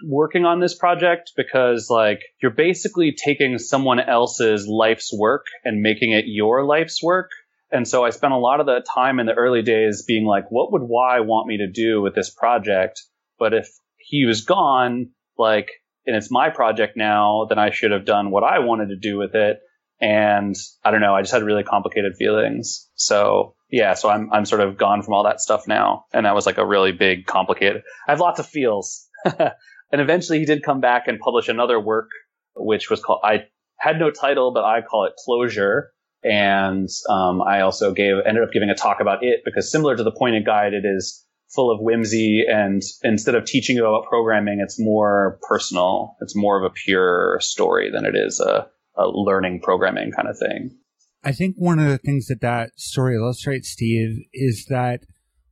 working 0.06 0.44
on 0.44 0.60
this 0.60 0.76
project 0.76 1.32
because 1.36 1.88
like 1.90 2.20
you're 2.40 2.52
basically 2.52 3.12
taking 3.12 3.58
someone 3.58 4.00
else's 4.00 4.66
life's 4.68 5.10
work 5.16 5.46
and 5.64 5.80
making 5.80 6.12
it 6.12 6.24
your 6.26 6.64
life's 6.64 7.02
work. 7.02 7.30
And 7.72 7.88
so 7.88 8.04
I 8.04 8.10
spent 8.10 8.34
a 8.34 8.38
lot 8.38 8.60
of 8.60 8.66
the 8.66 8.84
time 8.94 9.18
in 9.18 9.26
the 9.26 9.32
early 9.32 9.62
days 9.62 10.04
being 10.06 10.26
like, 10.26 10.50
what 10.50 10.72
would 10.72 10.82
Y 10.82 11.20
want 11.20 11.48
me 11.48 11.58
to 11.58 11.70
do 11.70 12.02
with 12.02 12.14
this 12.14 12.28
project? 12.28 13.02
But 13.38 13.54
if 13.54 13.68
he 13.96 14.26
was 14.26 14.42
gone, 14.42 15.10
like, 15.38 15.70
and 16.06 16.14
it's 16.14 16.30
my 16.30 16.50
project 16.50 16.96
now, 16.96 17.46
then 17.48 17.58
I 17.58 17.70
should 17.70 17.92
have 17.92 18.04
done 18.04 18.30
what 18.30 18.44
I 18.44 18.58
wanted 18.58 18.88
to 18.88 18.96
do 18.96 19.16
with 19.16 19.34
it. 19.34 19.60
And 20.00 20.54
I 20.84 20.90
don't 20.90 21.00
know, 21.00 21.14
I 21.14 21.22
just 21.22 21.32
had 21.32 21.44
really 21.44 21.62
complicated 21.62 22.16
feelings. 22.16 22.90
So 22.94 23.54
yeah, 23.70 23.94
so 23.94 24.10
I'm, 24.10 24.30
I'm 24.32 24.44
sort 24.44 24.60
of 24.60 24.76
gone 24.76 25.02
from 25.02 25.14
all 25.14 25.24
that 25.24 25.40
stuff 25.40 25.66
now. 25.66 26.04
And 26.12 26.26
that 26.26 26.34
was 26.34 26.44
like 26.44 26.58
a 26.58 26.66
really 26.66 26.92
big, 26.92 27.24
complicated, 27.26 27.82
I 28.06 28.12
have 28.12 28.20
lots 28.20 28.38
of 28.38 28.46
feels. 28.46 29.08
and 29.24 29.50
eventually 29.92 30.40
he 30.40 30.44
did 30.44 30.62
come 30.62 30.80
back 30.80 31.08
and 31.08 31.18
publish 31.18 31.48
another 31.48 31.80
work, 31.80 32.10
which 32.54 32.90
was 32.90 33.00
called, 33.02 33.20
I 33.24 33.44
had 33.78 33.98
no 33.98 34.10
title, 34.10 34.52
but 34.52 34.64
I 34.64 34.82
call 34.82 35.06
it 35.06 35.14
Closure. 35.24 35.92
And 36.24 36.88
um, 37.08 37.42
I 37.42 37.62
also 37.62 37.92
gave 37.92 38.14
ended 38.24 38.44
up 38.44 38.52
giving 38.52 38.70
a 38.70 38.74
talk 38.74 39.00
about 39.00 39.22
it 39.22 39.40
because 39.44 39.70
similar 39.70 39.96
to 39.96 40.04
the 40.04 40.12
poignant 40.12 40.46
guide, 40.46 40.72
it 40.72 40.84
is 40.84 41.24
full 41.54 41.70
of 41.70 41.80
whimsy 41.80 42.44
and 42.48 42.82
instead 43.02 43.34
of 43.34 43.44
teaching 43.44 43.76
you 43.76 43.86
about 43.86 44.08
programming, 44.08 44.60
it's 44.62 44.80
more 44.80 45.38
personal. 45.48 46.16
It's 46.20 46.36
more 46.36 46.58
of 46.58 46.70
a 46.70 46.72
pure 46.72 47.38
story 47.40 47.90
than 47.90 48.06
it 48.06 48.14
is 48.14 48.40
a, 48.40 48.68
a 48.96 49.06
learning 49.06 49.60
programming 49.60 50.12
kind 50.12 50.28
of 50.28 50.38
thing. 50.38 50.78
I 51.24 51.32
think 51.32 51.56
one 51.56 51.78
of 51.78 51.88
the 51.88 51.98
things 51.98 52.26
that 52.26 52.40
that 52.40 52.70
story 52.76 53.16
illustrates, 53.16 53.70
Steve, 53.70 54.24
is 54.32 54.66
that 54.70 55.02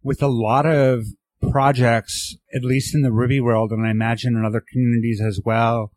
with 0.02 0.22
a 0.22 0.28
lot 0.28 0.66
of 0.66 1.04
projects, 1.50 2.36
at 2.54 2.64
least 2.64 2.94
in 2.94 3.02
the 3.02 3.12
Ruby 3.12 3.40
world, 3.40 3.70
and 3.70 3.86
I 3.86 3.90
imagine 3.90 4.36
in 4.36 4.44
other 4.44 4.64
communities 4.72 5.20
as 5.20 5.40
well, 5.44 5.92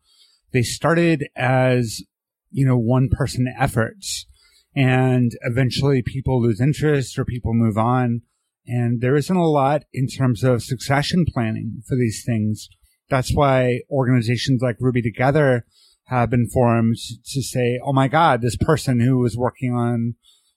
they 0.51 0.61
started 0.61 1.25
as, 1.35 2.01
you 2.51 2.65
know, 2.65 2.77
one 2.77 3.09
person 3.09 3.51
efforts 3.57 4.27
and 4.75 5.31
eventually 5.41 6.01
people 6.01 6.41
lose 6.41 6.59
interest 6.59 7.17
or 7.17 7.25
people 7.25 7.53
move 7.53 7.77
on. 7.77 8.21
And 8.65 9.01
there 9.01 9.15
isn't 9.15 9.35
a 9.35 9.47
lot 9.47 9.83
in 9.93 10.07
terms 10.07 10.43
of 10.43 10.63
succession 10.63 11.25
planning 11.27 11.83
for 11.87 11.95
these 11.95 12.23
things. 12.25 12.69
That's 13.09 13.33
why 13.33 13.81
organizations 13.91 14.61
like 14.61 14.77
Ruby 14.79 15.01
Together 15.01 15.65
have 16.05 16.29
been 16.29 16.49
formed 16.49 16.95
to 17.25 17.41
say, 17.41 17.79
Oh 17.83 17.93
my 17.93 18.07
God, 18.07 18.41
this 18.41 18.57
person 18.57 18.99
who 18.99 19.19
was 19.19 19.37
working 19.37 19.73
on, 19.73 20.15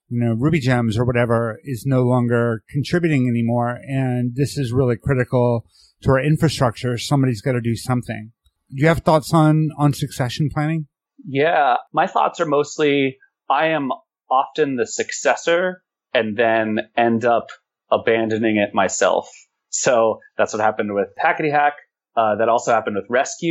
you 0.09 0.21
know, 0.21 0.35
Ruby 0.35 0.61
gems 0.61 0.97
or 0.97 1.05
whatever 1.05 1.59
is 1.65 1.85
no 1.85 2.03
longer 2.03 2.63
contributing 2.71 3.29
anymore. 3.29 3.79
And 3.87 4.35
this 4.35 4.57
is 4.57 4.73
really 4.73 4.97
critical 4.97 5.67
to 6.03 6.11
our 6.11 6.21
infrastructure. 6.21 6.97
Somebody's 6.99 7.43
got 7.43 7.53
to 7.53 7.61
do 7.61 7.77
something. 7.77 8.33
Do 8.71 8.83
you 8.83 8.89
have 8.89 9.01
thoughts 9.01 9.33
on, 9.35 9.71
on 9.79 9.93
succession 9.93 10.49
planning? 10.53 10.87
Yeah. 11.27 11.77
My 11.93 12.07
thoughts 12.07 12.41
are 12.41 12.47
mostly 12.47 13.19
I 13.49 13.69
am 13.69 13.91
often 14.31 14.77
the 14.77 14.87
successor 14.87 15.83
and 16.15 16.37
then 16.37 16.81
end 16.97 17.25
up 17.25 17.49
abandoning 17.91 18.57
it 18.57 18.75
myself. 18.75 19.29
So 19.71 20.21
that's 20.39 20.53
what 20.53 20.63
happened 20.63 20.95
with 20.95 21.09
Hackety 21.23 21.51
Hack. 21.51 21.75
Uh, 22.17 22.37
that 22.37 22.49
also 22.49 22.73
happened 22.73 22.97
with 22.97 23.07
Resque. 23.11 23.45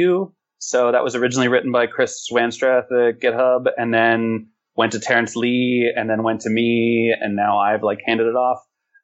So 0.57 0.91
that 0.91 1.03
was 1.03 1.15
originally 1.15 1.47
written 1.47 1.71
by 1.71 1.85
Chris 1.87 2.27
Wanstrath 2.31 2.91
at 2.91 3.19
GitHub 3.21 3.65
and 3.77 3.93
then 3.93 4.47
went 4.75 4.93
to 4.93 4.99
Terence 4.99 5.35
Lee 5.35 5.93
and 5.95 6.09
then 6.09 6.23
went 6.23 6.41
to 6.41 6.49
me 6.49 7.13
and 7.17 7.35
now 7.35 7.59
I've 7.59 7.83
like 7.83 7.99
handed 8.05 8.27
it 8.27 8.35
off. 8.35 8.59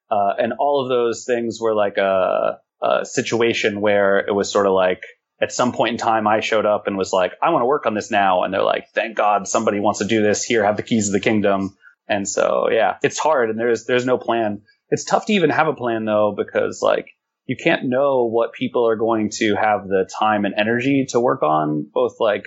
Uh, 0.09 0.33
and 0.39 0.53
all 0.59 0.83
of 0.83 0.89
those 0.89 1.23
things 1.25 1.59
were 1.61 1.75
like 1.75 1.97
a, 1.97 2.57
a 2.81 3.05
situation 3.05 3.79
where 3.79 4.17
it 4.17 4.33
was 4.33 4.51
sort 4.51 4.65
of 4.65 4.73
like, 4.73 5.03
at 5.41 5.51
some 5.51 5.71
point 5.71 5.93
in 5.93 5.97
time, 5.97 6.27
I 6.27 6.39
showed 6.41 6.65
up 6.65 6.87
and 6.87 6.97
was 6.97 7.11
like, 7.11 7.33
I 7.41 7.49
want 7.49 7.63
to 7.63 7.67
work 7.67 7.85
on 7.85 7.95
this 7.95 8.11
now. 8.11 8.43
And 8.43 8.53
they're 8.53 8.63
like, 8.63 8.89
thank 8.93 9.17
God 9.17 9.47
somebody 9.47 9.79
wants 9.79 9.99
to 9.99 10.05
do 10.05 10.21
this. 10.21 10.43
Here, 10.43 10.63
have 10.63 10.77
the 10.77 10.83
keys 10.83 11.07
of 11.07 11.13
the 11.13 11.19
kingdom. 11.19 11.77
And 12.07 12.27
so, 12.27 12.69
yeah, 12.69 12.97
it's 13.01 13.17
hard 13.17 13.49
and 13.49 13.59
there's, 13.59 13.85
there's 13.85 14.05
no 14.05 14.17
plan. 14.17 14.61
It's 14.89 15.05
tough 15.05 15.25
to 15.27 15.33
even 15.33 15.49
have 15.49 15.67
a 15.67 15.73
plan 15.73 16.05
though, 16.05 16.35
because 16.35 16.81
like 16.81 17.07
you 17.45 17.55
can't 17.61 17.85
know 17.85 18.25
what 18.25 18.53
people 18.53 18.87
are 18.87 18.95
going 18.95 19.29
to 19.33 19.55
have 19.55 19.87
the 19.87 20.09
time 20.19 20.45
and 20.45 20.53
energy 20.57 21.07
to 21.09 21.19
work 21.19 21.41
on, 21.41 21.89
both 21.91 22.15
like 22.19 22.43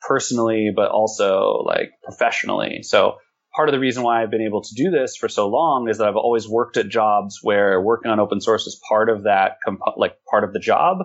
personally, 0.00 0.70
but 0.74 0.90
also 0.90 1.62
like 1.66 1.90
professionally. 2.02 2.82
So 2.82 3.16
part 3.54 3.68
of 3.68 3.72
the 3.72 3.80
reason 3.80 4.02
why 4.02 4.22
I've 4.22 4.30
been 4.30 4.40
able 4.40 4.62
to 4.62 4.74
do 4.74 4.90
this 4.90 5.16
for 5.16 5.28
so 5.28 5.48
long 5.48 5.88
is 5.90 5.98
that 5.98 6.08
I've 6.08 6.16
always 6.16 6.48
worked 6.48 6.76
at 6.76 6.88
jobs 6.88 7.40
where 7.42 7.80
working 7.80 8.10
on 8.10 8.20
open 8.20 8.40
source 8.40 8.66
is 8.66 8.80
part 8.88 9.10
of 9.10 9.24
that, 9.24 9.58
like 9.96 10.14
part 10.30 10.44
of 10.44 10.52
the 10.52 10.60
job. 10.60 10.98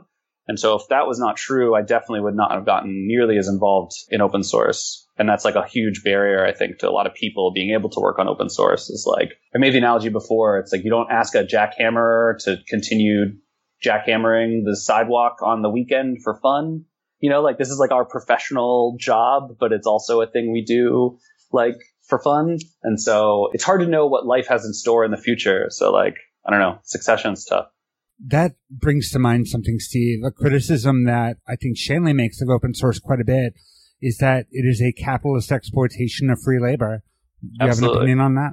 And 0.48 0.60
so 0.60 0.76
if 0.76 0.88
that 0.90 1.08
was 1.08 1.20
not 1.20 1.38
true, 1.38 1.76
I 1.76 1.82
definitely 1.82 2.22
would 2.22 2.36
not 2.36 2.52
have 2.52 2.66
gotten 2.66 3.08
nearly 3.08 3.38
as 3.38 3.48
involved 3.48 3.94
in 4.10 4.22
open 4.22 4.44
source. 4.44 5.08
And 5.18 5.28
that's 5.28 5.46
like 5.46 5.56
a 5.56 5.68
huge 5.68 6.04
barrier, 6.04 6.46
I 6.46 6.54
think, 6.54 6.80
to 6.80 6.90
a 6.90 6.92
lot 6.92 7.08
of 7.08 7.14
people 7.14 7.52
being 7.54 7.74
able 7.74 7.90
to 7.92 8.00
work 8.00 8.20
on 8.20 8.28
open 8.28 8.50
source 8.50 8.90
is 8.90 9.06
like, 9.08 9.34
I 9.56 9.58
made 9.58 9.74
the 9.74 9.80
analogy 9.80 10.10
before. 10.10 10.60
It's 10.60 10.72
like 10.72 10.84
you 10.84 10.92
don't 10.92 11.12
ask 11.12 11.34
a 11.36 11.44
jackhammerer 11.44 12.38
to 12.44 12.58
continue 12.68 13.38
jackhammering 13.84 14.64
the 14.66 14.76
sidewalk 14.76 15.38
on 15.42 15.62
the 15.62 15.70
weekend 15.70 16.22
for 16.24 16.40
fun. 16.42 16.86
You 17.20 17.30
know, 17.30 17.42
like 17.42 17.58
this 17.58 17.70
is 17.70 17.80
like 17.80 17.92
our 17.92 18.06
professional 18.06 18.98
job, 19.00 19.56
but 19.60 19.72
it's 19.72 19.88
also 19.88 20.22
a 20.22 20.28
thing 20.28 20.52
we 20.52 20.64
do 20.64 21.18
like 21.52 21.78
for 22.08 22.20
fun. 22.20 22.58
And 22.84 23.02
so 23.02 23.50
it's 23.54 23.64
hard 23.64 23.82
to 23.82 23.88
know 23.88 24.06
what 24.06 24.26
life 24.28 24.48
has 24.48 24.66
in 24.66 24.74
store 24.74 25.06
in 25.06 25.12
the 25.12 25.18
future. 25.18 25.68
So 25.70 25.92
like, 25.92 26.18
I 26.46 26.52
don't 26.52 26.60
know, 26.60 26.80
succession's 26.84 27.46
tough 27.46 27.68
that 28.28 28.56
brings 28.70 29.12
to 29.12 29.20
mind 29.20 29.48
something, 29.48 29.80
Steve, 29.80 30.20
a 30.26 30.32
criticism 30.32 31.06
that 31.06 31.38
I 31.48 31.56
think 31.56 31.78
Shanley 31.78 32.14
makes 32.14 32.42
of 32.42 32.50
open 32.50 32.74
source 32.74 33.00
quite 33.00 33.20
a 33.20 33.26
bit 33.26 33.56
is 34.02 34.18
that 34.18 34.48
it 34.52 34.66
is 34.66 34.82
a 34.82 34.92
capitalist 34.92 35.52
exploitation 35.52 36.30
of 36.30 36.40
free 36.44 36.60
labor. 36.60 37.04
Do 37.42 37.50
you 37.52 37.70
Absolutely. 37.70 37.88
have 37.88 37.96
an 37.96 38.02
opinion 38.02 38.20
on 38.20 38.36
that? 38.36 38.52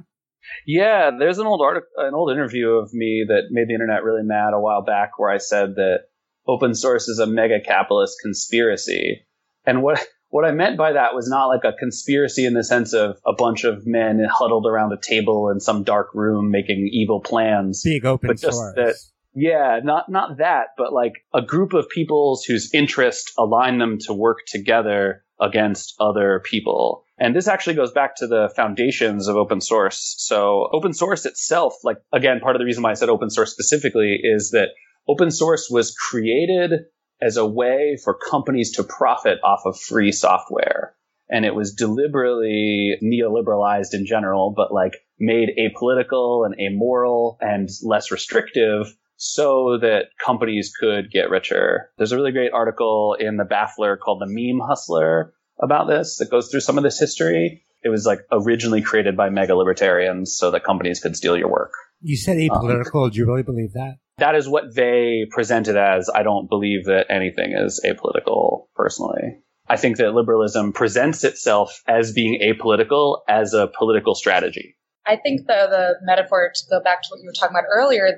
Yeah, 0.67 1.11
there's 1.17 1.39
an 1.39 1.47
old 1.47 1.63
article, 1.63 1.89
an 1.99 2.15
old 2.15 2.33
interview 2.33 2.71
of 2.71 2.93
me 2.93 3.25
that 3.29 3.49
made 3.51 3.69
the 3.69 3.75
internet 3.75 4.03
really 4.03 4.25
mad 4.25 4.53
a 4.55 4.61
while 4.61 4.83
back 4.83 5.19
where 5.19 5.31
I 5.31 5.39
said 5.39 5.77
that 5.77 6.01
open 6.47 6.75
source 6.75 7.09
is 7.09 7.19
a 7.19 7.27
mega 7.27 7.61
capitalist 7.61 8.17
conspiracy. 8.21 9.25
And 9.65 9.83
what, 9.83 10.05
what 10.31 10.45
I 10.45 10.51
meant 10.51 10.77
by 10.77 10.93
that 10.93 11.15
was 11.15 11.29
not 11.29 11.47
like 11.47 11.65
a 11.65 11.77
conspiracy 11.79 12.45
in 12.45 12.55
the 12.55 12.65
sense 12.65 12.93
of 12.93 13.19
a 13.25 13.33
bunch 13.33 13.65
of 13.65 13.87
men 13.87 14.21
huddled 14.29 14.67
around 14.67 14.93
a 14.93 14.99
table 15.01 15.51
in 15.51 15.61
some 15.61 15.85
dark 15.85 16.09
room 16.15 16.51
making 16.51 16.89
evil 16.93 17.21
plans. 17.21 17.83
Big 17.85 18.05
open 18.05 18.29
but 18.29 18.41
just 18.41 18.57
source. 18.57 18.75
That, 18.75 18.95
yeah, 19.35 19.81
not 19.83 20.11
not 20.11 20.39
that, 20.39 20.69
but 20.77 20.93
like 20.93 21.25
a 21.33 21.43
group 21.43 21.73
of 21.73 21.89
peoples 21.89 22.45
whose 22.45 22.73
interest 22.75 23.33
align 23.39 23.79
them 23.79 23.99
to 24.07 24.13
work 24.13 24.39
together 24.47 25.25
against 25.41 25.95
other 25.99 26.43
people. 26.45 27.05
And 27.19 27.35
this 27.35 27.49
actually 27.49 27.75
goes 27.75 27.93
back 27.93 28.17
to 28.17 28.27
the 28.27 28.51
foundations 28.55 29.29
of 29.29 29.37
open 29.37 29.61
source. 29.61 30.15
So 30.19 30.69
open 30.73 30.93
source 30.93 31.25
itself, 31.25 31.75
like 31.83 31.99
again, 32.13 32.41
part 32.41 32.57
of 32.57 32.61
the 32.61 32.67
reason 32.67 32.83
why 32.83 32.91
I 32.91 32.95
said 32.95 33.09
open 33.09 33.31
source 33.31 33.53
specifically 33.53 34.19
is 34.23 34.51
that 34.51 34.69
open 35.09 35.31
source 35.31 35.69
was 35.71 35.95
created 35.95 36.73
as 37.21 37.37
a 37.37 37.47
way 37.47 37.97
for 38.03 38.19
companies 38.31 38.73
to 38.73 38.85
profit 38.85 39.39
off 39.45 39.63
of 39.65 39.81
free 39.81 40.13
software. 40.13 40.95
And 41.31 41.47
it 41.47 41.55
was 41.55 41.75
deliberately 41.75 42.97
neoliberalized 43.03 43.95
in 43.95 44.05
general, 44.05 44.53
but 44.55 44.73
like 44.73 44.93
made 45.19 45.51
apolitical 45.59 46.45
and 46.45 46.55
amoral 46.61 47.39
and 47.41 47.69
less 47.83 48.11
restrictive 48.11 48.95
so 49.23 49.79
that 49.81 50.07
companies 50.25 50.73
could 50.79 51.09
get 51.13 51.31
richer. 51.31 51.91
There's 51.97 52.11
a 52.11 52.17
really 52.17 52.33
great 52.33 52.53
article 52.53 53.17
in 53.19 53.37
the 53.37 53.45
Baffler 53.45 53.97
called 53.97 54.21
The 54.21 54.27
Meme 54.29 54.67
Hustler 54.67 55.33
about 55.63 55.87
this 55.87 56.17
that 56.19 56.29
goes 56.29 56.49
through 56.49 56.61
some 56.61 56.77
of 56.77 56.83
this 56.83 56.99
history. 56.99 57.65
It 57.85 57.89
was 57.89 58.05
like 58.05 58.19
originally 58.33 58.83
created 58.83 59.17
by 59.17 59.31
mega 59.31 59.55
libertarians 59.55 60.37
so 60.37 60.51
that 60.51 60.65
companies 60.65 60.99
could 60.99 61.17
steal 61.17 61.37
your 61.37 61.49
work. 61.49 61.71
You 62.01 62.17
said 62.17 62.37
apolitical. 62.37 63.05
Um, 63.05 63.11
Do 63.11 63.19
you 63.19 63.27
really 63.27 63.45
believe 63.45 63.75
that? 63.75 63.99
That 64.19 64.35
is 64.35 64.49
what 64.49 64.75
they 64.75 65.27
presented 65.31 65.77
as. 65.77 66.11
I 66.13 66.25
don't 66.25 66.49
believe 66.49 66.87
that 66.87 67.07
anything 67.09 67.53
is 67.57 67.81
apolitical 67.87 68.67
personally. 68.75 69.39
I 69.69 69.77
think 69.77 69.99
that 69.99 70.15
liberalism 70.15 70.73
presents 70.73 71.23
itself 71.23 71.81
as 71.87 72.13
being 72.13 72.41
apolitical 72.43 73.21
as 73.29 73.55
a 73.55 73.69
political 73.79 74.17
strategy. 74.17 74.77
I 75.07 75.15
think 75.17 75.47
the 75.47 75.67
the 75.71 75.95
metaphor 76.03 76.51
to 76.53 76.63
go 76.71 76.83
back 76.83 77.03
to 77.03 77.09
what 77.11 77.21
you 77.21 77.29
were 77.29 77.33
talking 77.33 77.55
about 77.55 77.69
earlier, 77.73 78.09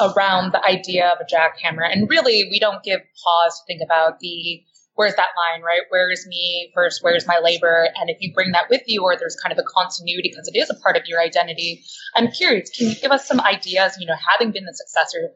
around 0.00 0.52
the 0.52 0.64
idea 0.64 1.08
of 1.08 1.18
a 1.20 1.24
jackhammer. 1.24 1.90
And 1.90 2.08
really, 2.08 2.48
we 2.50 2.58
don't 2.58 2.82
give 2.82 3.00
pause 3.00 3.58
to 3.58 3.64
think 3.66 3.82
about 3.84 4.20
the 4.20 4.62
where's 4.94 5.14
that 5.14 5.28
line, 5.38 5.62
right? 5.62 5.82
Where's 5.90 6.26
me 6.26 6.72
versus 6.74 7.00
where's 7.02 7.26
my 7.26 7.38
labor? 7.42 7.88
And 8.00 8.10
if 8.10 8.16
you 8.20 8.32
bring 8.34 8.50
that 8.50 8.68
with 8.68 8.82
you, 8.86 9.02
or 9.02 9.16
there's 9.16 9.36
kind 9.36 9.52
of 9.52 9.58
a 9.58 9.62
continuity 9.62 10.30
because 10.30 10.48
it 10.52 10.58
is 10.58 10.70
a 10.70 10.74
part 10.74 10.96
of 10.96 11.02
your 11.06 11.20
identity, 11.20 11.84
I'm 12.16 12.32
curious, 12.32 12.70
can 12.70 12.88
you 12.88 12.96
give 12.96 13.12
us 13.12 13.26
some 13.26 13.40
ideas, 13.40 13.96
you 14.00 14.06
know, 14.06 14.16
having 14.32 14.52
been 14.52 14.64
the 14.64 14.74
successor, 14.74 15.30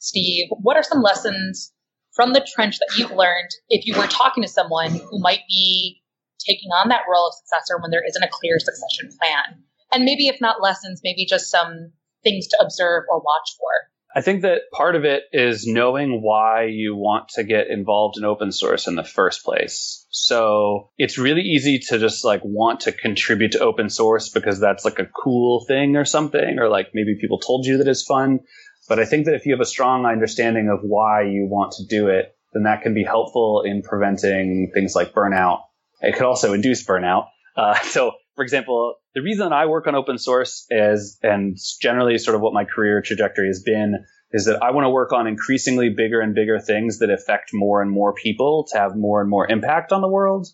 Steve, 0.00 0.48
what 0.60 0.76
are 0.76 0.82
some 0.82 1.00
lessons 1.00 1.72
from 2.14 2.34
the 2.34 2.46
trench 2.54 2.78
that 2.78 2.98
you've 2.98 3.10
learned 3.10 3.50
if 3.70 3.86
you 3.86 3.98
were 3.98 4.06
talking 4.06 4.42
to 4.42 4.48
someone 4.48 4.90
who 4.90 5.18
might 5.20 5.40
be 5.48 6.02
taking 6.46 6.70
on 6.72 6.90
that 6.90 7.02
role 7.10 7.28
of 7.28 7.34
successor 7.34 7.80
when 7.80 7.90
there 7.90 8.04
isn't 8.06 8.22
a 8.22 8.28
clear 8.30 8.58
succession 8.58 9.16
plan? 9.18 9.62
And 9.92 10.04
maybe 10.04 10.28
if 10.28 10.42
not 10.42 10.62
lessons, 10.62 11.00
maybe 11.02 11.24
just 11.24 11.50
some 11.50 11.92
things 12.26 12.48
to 12.48 12.58
observe 12.60 13.04
or 13.10 13.18
watch 13.18 13.56
for? 13.58 13.70
I 14.16 14.22
think 14.22 14.42
that 14.42 14.62
part 14.72 14.96
of 14.96 15.04
it 15.04 15.24
is 15.30 15.66
knowing 15.66 16.22
why 16.22 16.68
you 16.70 16.96
want 16.96 17.28
to 17.34 17.44
get 17.44 17.68
involved 17.68 18.16
in 18.16 18.24
open 18.24 18.50
source 18.50 18.86
in 18.86 18.94
the 18.94 19.04
first 19.04 19.44
place. 19.44 20.06
So 20.08 20.88
it's 20.96 21.18
really 21.18 21.42
easy 21.42 21.80
to 21.90 21.98
just 21.98 22.24
like 22.24 22.40
want 22.42 22.80
to 22.80 22.92
contribute 22.92 23.52
to 23.52 23.60
open 23.60 23.90
source 23.90 24.30
because 24.30 24.58
that's 24.58 24.86
like 24.86 24.98
a 24.98 25.04
cool 25.04 25.66
thing 25.68 25.96
or 25.96 26.06
something, 26.06 26.58
or 26.58 26.70
like 26.70 26.88
maybe 26.94 27.18
people 27.20 27.38
told 27.38 27.66
you 27.66 27.76
that 27.76 27.88
it's 27.88 28.04
fun. 28.04 28.40
But 28.88 29.00
I 29.00 29.04
think 29.04 29.26
that 29.26 29.34
if 29.34 29.44
you 29.44 29.52
have 29.52 29.60
a 29.60 29.66
strong 29.66 30.06
understanding 30.06 30.70
of 30.70 30.80
why 30.82 31.24
you 31.24 31.46
want 31.50 31.72
to 31.72 31.84
do 31.84 32.08
it, 32.08 32.34
then 32.54 32.62
that 32.62 32.80
can 32.80 32.94
be 32.94 33.04
helpful 33.04 33.64
in 33.66 33.82
preventing 33.82 34.70
things 34.72 34.94
like 34.94 35.12
burnout. 35.12 35.60
It 36.00 36.14
could 36.14 36.24
also 36.24 36.54
induce 36.54 36.86
burnout. 36.86 37.26
Uh, 37.54 37.74
so 37.82 38.12
for 38.36 38.42
example, 38.42 38.96
the 39.14 39.22
reason 39.22 39.52
I 39.52 39.66
work 39.66 39.86
on 39.86 39.94
open 39.94 40.18
source 40.18 40.66
is, 40.70 41.18
and 41.22 41.56
generally 41.80 42.18
sort 42.18 42.34
of 42.34 42.42
what 42.42 42.52
my 42.52 42.64
career 42.64 43.02
trajectory 43.02 43.48
has 43.48 43.62
been, 43.64 44.04
is 44.30 44.44
that 44.44 44.62
I 44.62 44.72
want 44.72 44.84
to 44.84 44.90
work 44.90 45.12
on 45.12 45.26
increasingly 45.26 45.88
bigger 45.88 46.20
and 46.20 46.34
bigger 46.34 46.60
things 46.60 46.98
that 46.98 47.10
affect 47.10 47.50
more 47.54 47.80
and 47.80 47.90
more 47.90 48.12
people 48.12 48.66
to 48.72 48.78
have 48.78 48.94
more 48.94 49.22
and 49.22 49.30
more 49.30 49.50
impact 49.50 49.90
on 49.90 50.02
the 50.02 50.08
world. 50.08 50.48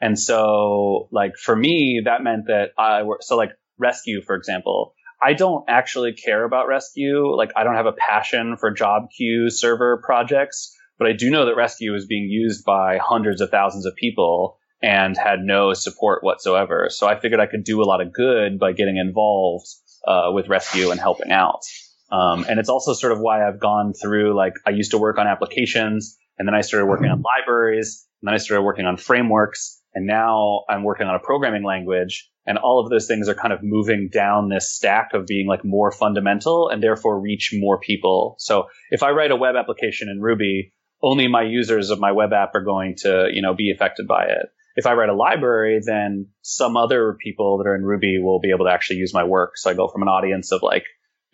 And 0.00 0.16
so, 0.16 1.08
like, 1.10 1.32
for 1.36 1.56
me, 1.56 2.02
that 2.04 2.22
meant 2.22 2.46
that 2.46 2.70
I 2.78 3.02
work, 3.02 3.22
so 3.22 3.36
like 3.36 3.50
Resque, 3.78 4.04
for 4.24 4.36
example, 4.36 4.94
I 5.20 5.32
don't 5.32 5.64
actually 5.68 6.12
care 6.12 6.44
about 6.44 6.68
Resque. 6.68 6.98
Like, 7.36 7.50
I 7.56 7.64
don't 7.64 7.74
have 7.74 7.86
a 7.86 7.92
passion 7.92 8.56
for 8.58 8.70
job 8.70 9.08
queue 9.16 9.50
server 9.50 10.00
projects, 10.04 10.72
but 10.98 11.08
I 11.08 11.14
do 11.14 11.30
know 11.30 11.46
that 11.46 11.56
Resque 11.56 11.82
is 11.82 12.06
being 12.06 12.28
used 12.30 12.64
by 12.64 12.98
hundreds 13.02 13.40
of 13.40 13.50
thousands 13.50 13.86
of 13.86 13.96
people 13.96 14.57
and 14.82 15.16
had 15.16 15.40
no 15.40 15.72
support 15.74 16.22
whatsoever. 16.22 16.88
So 16.90 17.06
I 17.06 17.18
figured 17.18 17.40
I 17.40 17.46
could 17.46 17.64
do 17.64 17.82
a 17.82 17.84
lot 17.84 18.00
of 18.00 18.12
good 18.12 18.58
by 18.58 18.72
getting 18.72 18.96
involved 18.96 19.66
uh, 20.06 20.30
with 20.32 20.48
Resque 20.48 20.76
and 20.76 21.00
helping 21.00 21.32
out. 21.32 21.62
Um, 22.10 22.46
and 22.48 22.58
it's 22.58 22.68
also 22.68 22.94
sort 22.94 23.12
of 23.12 23.18
why 23.20 23.46
I've 23.46 23.60
gone 23.60 23.92
through 23.92 24.34
like 24.34 24.54
I 24.66 24.70
used 24.70 24.92
to 24.92 24.98
work 24.98 25.18
on 25.18 25.26
applications, 25.26 26.16
and 26.38 26.46
then 26.46 26.54
I 26.54 26.62
started 26.62 26.86
working 26.86 27.10
on 27.10 27.22
libraries, 27.22 28.06
and 28.22 28.28
then 28.28 28.34
I 28.34 28.38
started 28.38 28.62
working 28.62 28.86
on 28.86 28.96
frameworks, 28.96 29.82
and 29.94 30.06
now 30.06 30.64
I'm 30.70 30.84
working 30.84 31.06
on 31.06 31.14
a 31.14 31.18
programming 31.18 31.64
language. 31.64 32.30
And 32.46 32.56
all 32.56 32.82
of 32.82 32.88
those 32.88 33.06
things 33.06 33.28
are 33.28 33.34
kind 33.34 33.52
of 33.52 33.62
moving 33.62 34.08
down 34.10 34.48
this 34.48 34.72
stack 34.74 35.10
of 35.12 35.26
being 35.26 35.46
like 35.46 35.66
more 35.66 35.92
fundamental 35.92 36.70
and 36.70 36.82
therefore 36.82 37.20
reach 37.20 37.50
more 37.52 37.78
people. 37.78 38.36
So 38.38 38.68
if 38.90 39.02
I 39.02 39.10
write 39.10 39.30
a 39.30 39.36
web 39.36 39.54
application 39.54 40.08
in 40.08 40.22
Ruby, 40.22 40.72
only 41.02 41.28
my 41.28 41.42
users 41.42 41.90
of 41.90 42.00
my 42.00 42.12
web 42.12 42.32
app 42.32 42.54
are 42.54 42.64
going 42.64 42.94
to, 43.00 43.28
you 43.30 43.42
know, 43.42 43.52
be 43.52 43.70
affected 43.70 44.06
by 44.06 44.24
it 44.24 44.48
if 44.78 44.86
I 44.86 44.92
write 44.92 45.08
a 45.08 45.14
library, 45.14 45.80
then 45.84 46.28
some 46.42 46.76
other 46.76 47.16
people 47.20 47.58
that 47.58 47.68
are 47.68 47.74
in 47.74 47.82
Ruby 47.82 48.20
will 48.22 48.38
be 48.38 48.50
able 48.50 48.66
to 48.66 48.70
actually 48.70 48.98
use 48.98 49.12
my 49.12 49.24
work. 49.24 49.56
So 49.56 49.68
I 49.68 49.74
go 49.74 49.88
from 49.88 50.02
an 50.02 50.08
audience 50.08 50.52
of 50.52 50.62
like 50.62 50.84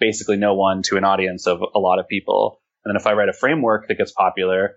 basically 0.00 0.38
no 0.38 0.54
one 0.54 0.80
to 0.84 0.96
an 0.96 1.04
audience 1.04 1.46
of 1.46 1.60
a 1.60 1.78
lot 1.78 1.98
of 1.98 2.08
people. 2.08 2.62
And 2.82 2.90
then 2.90 2.98
if 2.98 3.06
I 3.06 3.12
write 3.12 3.28
a 3.28 3.34
framework 3.34 3.88
that 3.88 3.98
gets 3.98 4.12
popular, 4.12 4.76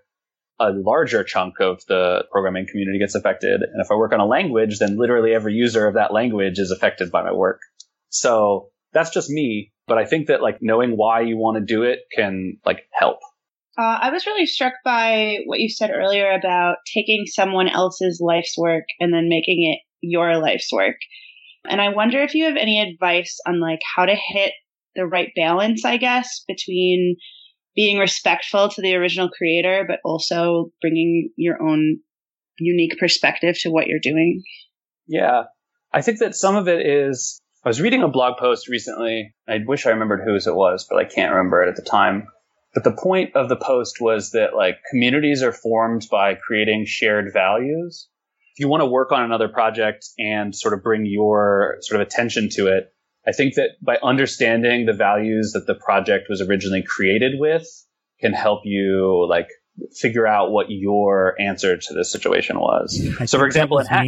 a 0.59 0.71
larger 0.71 1.23
chunk 1.23 1.61
of 1.61 1.81
the 1.87 2.25
programming 2.29 2.67
community 2.69 2.99
gets 2.99 3.15
affected. 3.15 3.61
And 3.61 3.81
if 3.81 3.89
I 3.89 3.95
work 3.95 4.11
on 4.11 4.19
a 4.19 4.25
language, 4.25 4.79
then 4.79 4.97
literally 4.97 5.33
every 5.33 5.53
user 5.53 5.87
of 5.87 5.93
that 5.93 6.11
language 6.11 6.59
is 6.59 6.71
affected 6.71 7.09
by 7.09 7.23
my 7.23 7.31
work. 7.31 7.61
So 8.09 8.67
that's 8.91 9.11
just 9.11 9.29
me. 9.29 9.71
But 9.87 9.97
I 9.97 10.03
think 10.03 10.27
that 10.27 10.41
like 10.41 10.57
knowing 10.59 10.97
why 10.97 11.21
you 11.21 11.37
want 11.37 11.57
to 11.57 11.63
do 11.63 11.83
it 11.83 11.99
can 12.13 12.57
like 12.65 12.81
help. 12.91 13.19
Uh, 13.77 13.99
I 14.01 14.09
was 14.09 14.25
really 14.25 14.47
struck 14.47 14.73
by 14.83 15.37
what 15.45 15.59
you 15.59 15.69
said 15.69 15.91
earlier 15.91 16.31
about 16.31 16.77
taking 16.91 17.25
someone 17.27 17.69
else's 17.69 18.19
life's 18.19 18.57
work 18.57 18.85
and 18.99 19.13
then 19.13 19.29
making 19.29 19.71
it 19.71 19.85
your 20.01 20.37
life's 20.37 20.71
work. 20.71 20.95
And 21.69 21.79
I 21.79 21.89
wonder 21.89 22.21
if 22.21 22.33
you 22.33 22.45
have 22.45 22.57
any 22.57 22.81
advice 22.81 23.37
on 23.45 23.59
like 23.59 23.79
how 23.95 24.05
to 24.05 24.15
hit 24.15 24.53
the 24.95 25.05
right 25.05 25.29
balance, 25.35 25.85
I 25.85 25.97
guess, 25.97 26.43
between 26.47 27.17
being 27.75 27.99
respectful 27.99 28.69
to 28.69 28.81
the 28.81 28.95
original 28.95 29.29
creator, 29.29 29.85
but 29.87 29.99
also 30.03 30.71
bringing 30.81 31.29
your 31.35 31.61
own 31.61 31.99
unique 32.57 32.97
perspective 32.99 33.55
to 33.59 33.69
what 33.69 33.85
you're 33.85 33.99
doing. 34.01 34.41
Yeah. 35.07 35.43
I 35.93 36.01
think 36.01 36.17
that 36.19 36.35
some 36.35 36.55
of 36.55 36.67
it 36.67 36.83
is, 36.83 37.39
I 37.63 37.69
was 37.69 37.79
reading 37.79 38.01
a 38.01 38.07
blog 38.07 38.39
post 38.39 38.67
recently. 38.67 39.35
I 39.47 39.59
wish 39.63 39.85
I 39.85 39.91
remembered 39.91 40.21
whose 40.25 40.47
it 40.47 40.55
was, 40.55 40.87
but 40.89 40.97
I 40.97 41.05
can't 41.05 41.33
remember 41.33 41.61
it 41.61 41.69
at 41.69 41.75
the 41.75 41.83
time 41.83 42.27
but 42.77 42.83
the 42.83 42.91
point 42.91 43.35
of 43.35 43.49
the 43.49 43.55
post 43.55 43.99
was 43.99 44.33
that 44.33 44.55
like 44.55 44.77
communities 44.91 45.41
are 45.41 45.51
formed 45.51 46.05
by 46.11 46.35
creating 46.35 46.85
shared 46.85 47.33
values. 47.33 48.07
If 48.53 48.59
you 48.59 48.67
want 48.67 48.81
to 48.81 48.85
work 48.85 49.11
on 49.11 49.23
another 49.23 49.47
project 49.47 50.05
and 50.19 50.55
sort 50.55 50.75
of 50.75 50.83
bring 50.83 51.07
your 51.07 51.77
sort 51.81 51.99
of 51.99 52.05
attention 52.05 52.49
to 52.51 52.67
it, 52.67 52.93
I 53.27 53.31
think 53.31 53.55
that 53.55 53.69
by 53.81 53.97
understanding 54.03 54.85
the 54.85 54.93
values 54.93 55.53
that 55.53 55.65
the 55.65 55.73
project 55.73 56.27
was 56.29 56.39
originally 56.39 56.83
created 56.83 57.39
with 57.39 57.65
can 58.21 58.33
help 58.33 58.61
you 58.63 59.25
like 59.27 59.47
figure 59.99 60.27
out 60.27 60.51
what 60.51 60.67
your 60.69 61.33
answer 61.41 61.77
to 61.77 61.93
this 61.95 62.11
situation 62.11 62.59
was. 62.59 63.03
I 63.19 63.25
so 63.25 63.39
for 63.39 63.47
example, 63.47 63.79
in 63.79 63.87
hack, 63.87 64.05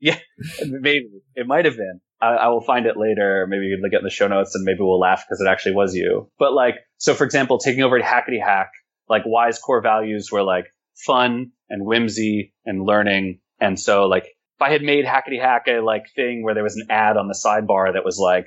yeah, 0.00 0.18
maybe 0.66 1.08
it 1.36 1.46
might 1.46 1.66
have 1.66 1.76
been. 1.76 2.00
I, 2.20 2.28
I, 2.28 2.48
will 2.48 2.60
find 2.60 2.86
it 2.86 2.96
later. 2.96 3.46
Maybe 3.48 3.66
you 3.66 3.76
can 3.76 3.82
look 3.82 3.92
at 3.98 4.02
the 4.02 4.10
show 4.10 4.28
notes 4.28 4.54
and 4.54 4.64
maybe 4.64 4.78
we'll 4.80 4.98
laugh 4.98 5.24
because 5.26 5.40
it 5.40 5.48
actually 5.48 5.74
was 5.74 5.94
you. 5.94 6.30
But 6.38 6.52
like, 6.52 6.76
so 6.98 7.14
for 7.14 7.24
example, 7.24 7.58
taking 7.58 7.82
over 7.82 8.00
Hackety 8.00 8.42
Hack, 8.42 8.70
like 9.08 9.24
Why's 9.24 9.58
core 9.58 9.82
values 9.82 10.30
were 10.32 10.42
like 10.42 10.66
fun 11.06 11.52
and 11.68 11.84
whimsy 11.84 12.54
and 12.64 12.84
learning. 12.84 13.40
And 13.60 13.78
so 13.78 14.06
like, 14.06 14.24
if 14.24 14.62
I 14.62 14.70
had 14.70 14.82
made 14.82 15.04
Hackety 15.04 15.40
Hack 15.40 15.66
a 15.68 15.80
like 15.80 16.04
thing 16.14 16.42
where 16.42 16.54
there 16.54 16.62
was 16.64 16.76
an 16.76 16.86
ad 16.90 17.16
on 17.16 17.28
the 17.28 17.38
sidebar 17.38 17.92
that 17.92 18.04
was 18.04 18.18
like, 18.18 18.46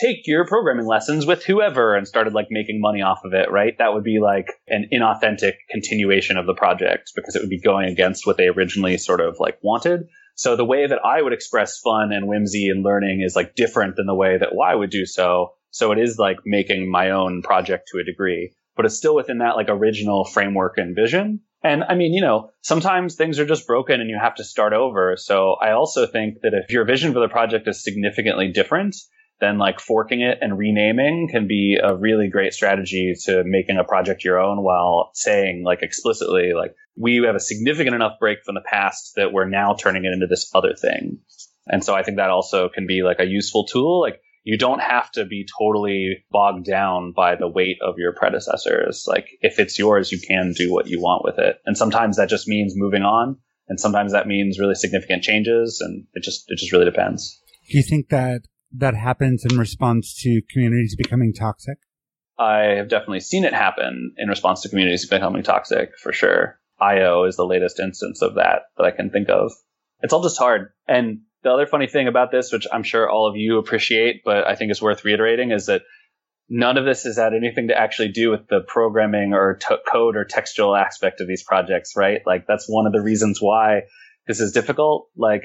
take 0.00 0.26
your 0.26 0.46
programming 0.46 0.86
lessons 0.86 1.26
with 1.26 1.44
whoever 1.44 1.94
and 1.94 2.06
started 2.06 2.34
like 2.34 2.48
making 2.50 2.80
money 2.80 3.02
off 3.02 3.20
of 3.24 3.32
it, 3.32 3.50
right? 3.50 3.76
That 3.78 3.94
would 3.94 4.04
be 4.04 4.18
like 4.20 4.52
an 4.68 4.88
inauthentic 4.92 5.54
continuation 5.70 6.36
of 6.36 6.46
the 6.46 6.54
project 6.54 7.12
because 7.14 7.36
it 7.36 7.40
would 7.40 7.50
be 7.50 7.60
going 7.60 7.88
against 7.88 8.26
what 8.26 8.36
they 8.36 8.48
originally 8.48 8.98
sort 8.98 9.20
of 9.20 9.36
like 9.38 9.58
wanted. 9.62 10.08
So 10.36 10.54
the 10.54 10.64
way 10.64 10.86
that 10.86 11.04
I 11.04 11.20
would 11.20 11.32
express 11.32 11.78
fun 11.78 12.12
and 12.12 12.28
whimsy 12.28 12.68
and 12.68 12.84
learning 12.84 13.22
is 13.22 13.34
like 13.34 13.54
different 13.54 13.96
than 13.96 14.06
the 14.06 14.14
way 14.14 14.36
that 14.38 14.54
Y 14.54 14.74
would 14.74 14.90
do 14.90 15.06
so. 15.06 15.54
So 15.70 15.92
it 15.92 15.98
is 15.98 16.18
like 16.18 16.38
making 16.44 16.90
my 16.90 17.10
own 17.10 17.42
project 17.42 17.88
to 17.92 17.98
a 17.98 18.04
degree, 18.04 18.52
but 18.76 18.84
it's 18.84 18.96
still 18.96 19.14
within 19.14 19.38
that 19.38 19.56
like 19.56 19.68
original 19.68 20.24
framework 20.24 20.78
and 20.78 20.94
vision. 20.94 21.40
And 21.62 21.84
I 21.84 21.94
mean, 21.94 22.12
you 22.12 22.20
know, 22.20 22.50
sometimes 22.62 23.14
things 23.14 23.38
are 23.38 23.46
just 23.46 23.66
broken 23.66 24.00
and 24.00 24.10
you 24.10 24.18
have 24.20 24.36
to 24.36 24.44
start 24.44 24.72
over. 24.72 25.16
So 25.16 25.54
I 25.54 25.72
also 25.72 26.06
think 26.06 26.42
that 26.42 26.54
if 26.54 26.70
your 26.70 26.84
vision 26.84 27.12
for 27.12 27.20
the 27.20 27.28
project 27.28 27.66
is 27.66 27.82
significantly 27.82 28.52
different, 28.52 28.94
then 29.40 29.58
like 29.58 29.80
forking 29.80 30.20
it 30.20 30.38
and 30.40 30.58
renaming 30.58 31.28
can 31.30 31.46
be 31.46 31.78
a 31.82 31.94
really 31.94 32.28
great 32.28 32.54
strategy 32.54 33.14
to 33.24 33.42
making 33.44 33.76
a 33.76 33.84
project 33.84 34.24
your 34.24 34.40
own 34.40 34.62
while 34.62 35.10
saying 35.14 35.62
like 35.64 35.82
explicitly 35.82 36.52
like 36.54 36.74
we 36.96 37.22
have 37.26 37.34
a 37.34 37.40
significant 37.40 37.94
enough 37.94 38.18
break 38.18 38.38
from 38.44 38.54
the 38.54 38.64
past 38.64 39.12
that 39.16 39.32
we're 39.32 39.48
now 39.48 39.74
turning 39.74 40.04
it 40.04 40.12
into 40.12 40.26
this 40.26 40.50
other 40.54 40.74
thing. 40.74 41.18
And 41.66 41.84
so 41.84 41.94
I 41.94 42.02
think 42.02 42.16
that 42.16 42.30
also 42.30 42.68
can 42.68 42.86
be 42.86 43.02
like 43.02 43.20
a 43.20 43.26
useful 43.26 43.66
tool. 43.66 44.00
Like 44.00 44.20
you 44.44 44.56
don't 44.56 44.80
have 44.80 45.10
to 45.12 45.26
be 45.26 45.46
totally 45.58 46.24
bogged 46.30 46.64
down 46.64 47.12
by 47.14 47.34
the 47.34 47.48
weight 47.48 47.78
of 47.82 47.96
your 47.98 48.14
predecessors. 48.14 49.04
Like 49.06 49.28
if 49.40 49.58
it's 49.58 49.78
yours, 49.78 50.12
you 50.12 50.20
can 50.20 50.52
do 50.56 50.72
what 50.72 50.86
you 50.86 51.00
want 51.00 51.24
with 51.24 51.38
it. 51.38 51.58
And 51.66 51.76
sometimes 51.76 52.16
that 52.16 52.28
just 52.28 52.48
means 52.48 52.72
moving 52.76 53.02
on. 53.02 53.38
And 53.68 53.80
sometimes 53.80 54.12
that 54.12 54.28
means 54.28 54.60
really 54.60 54.76
significant 54.76 55.24
changes. 55.24 55.82
And 55.84 56.06
it 56.14 56.22
just, 56.22 56.44
it 56.48 56.58
just 56.58 56.72
really 56.72 56.84
depends. 56.84 57.42
Do 57.68 57.76
you 57.76 57.82
think 57.82 58.08
that 58.10 58.42
that 58.72 58.94
happens 58.94 59.44
in 59.44 59.58
response 59.58 60.14
to 60.22 60.42
communities 60.50 60.96
becoming 60.96 61.32
toxic? 61.32 61.78
I 62.38 62.76
have 62.76 62.88
definitely 62.88 63.20
seen 63.20 63.44
it 63.44 63.54
happen 63.54 64.14
in 64.18 64.28
response 64.28 64.62
to 64.62 64.68
communities 64.68 65.08
becoming 65.08 65.42
toxic 65.42 65.98
for 65.98 66.12
sure. 66.12 66.58
IO 66.78 67.24
is 67.24 67.36
the 67.36 67.46
latest 67.46 67.80
instance 67.80 68.20
of 68.20 68.34
that 68.34 68.64
that 68.76 68.84
I 68.84 68.90
can 68.90 69.10
think 69.10 69.30
of. 69.30 69.52
It's 70.02 70.12
all 70.12 70.22
just 70.22 70.38
hard. 70.38 70.72
And 70.86 71.20
the 71.42 71.50
other 71.50 71.66
funny 71.66 71.86
thing 71.86 72.08
about 72.08 72.30
this, 72.30 72.52
which 72.52 72.66
I'm 72.70 72.82
sure 72.82 73.08
all 73.08 73.28
of 73.28 73.36
you 73.36 73.58
appreciate, 73.58 74.22
but 74.24 74.46
I 74.46 74.56
think 74.56 74.70
is 74.70 74.82
worth 74.82 75.04
reiterating, 75.04 75.52
is 75.52 75.66
that 75.66 75.82
none 76.48 76.76
of 76.76 76.84
this 76.84 77.04
has 77.04 77.16
had 77.16 77.34
anything 77.34 77.68
to 77.68 77.78
actually 77.78 78.08
do 78.08 78.30
with 78.30 78.48
the 78.48 78.60
programming 78.60 79.32
or 79.32 79.54
t- 79.54 79.76
code 79.90 80.16
or 80.16 80.24
textual 80.24 80.76
aspect 80.76 81.20
of 81.20 81.28
these 81.28 81.42
projects, 81.42 81.94
right? 81.96 82.20
Like 82.26 82.46
that's 82.46 82.66
one 82.68 82.86
of 82.86 82.92
the 82.92 83.00
reasons 83.00 83.40
why 83.40 83.82
this 84.26 84.40
is 84.40 84.52
difficult. 84.52 85.08
Like 85.16 85.42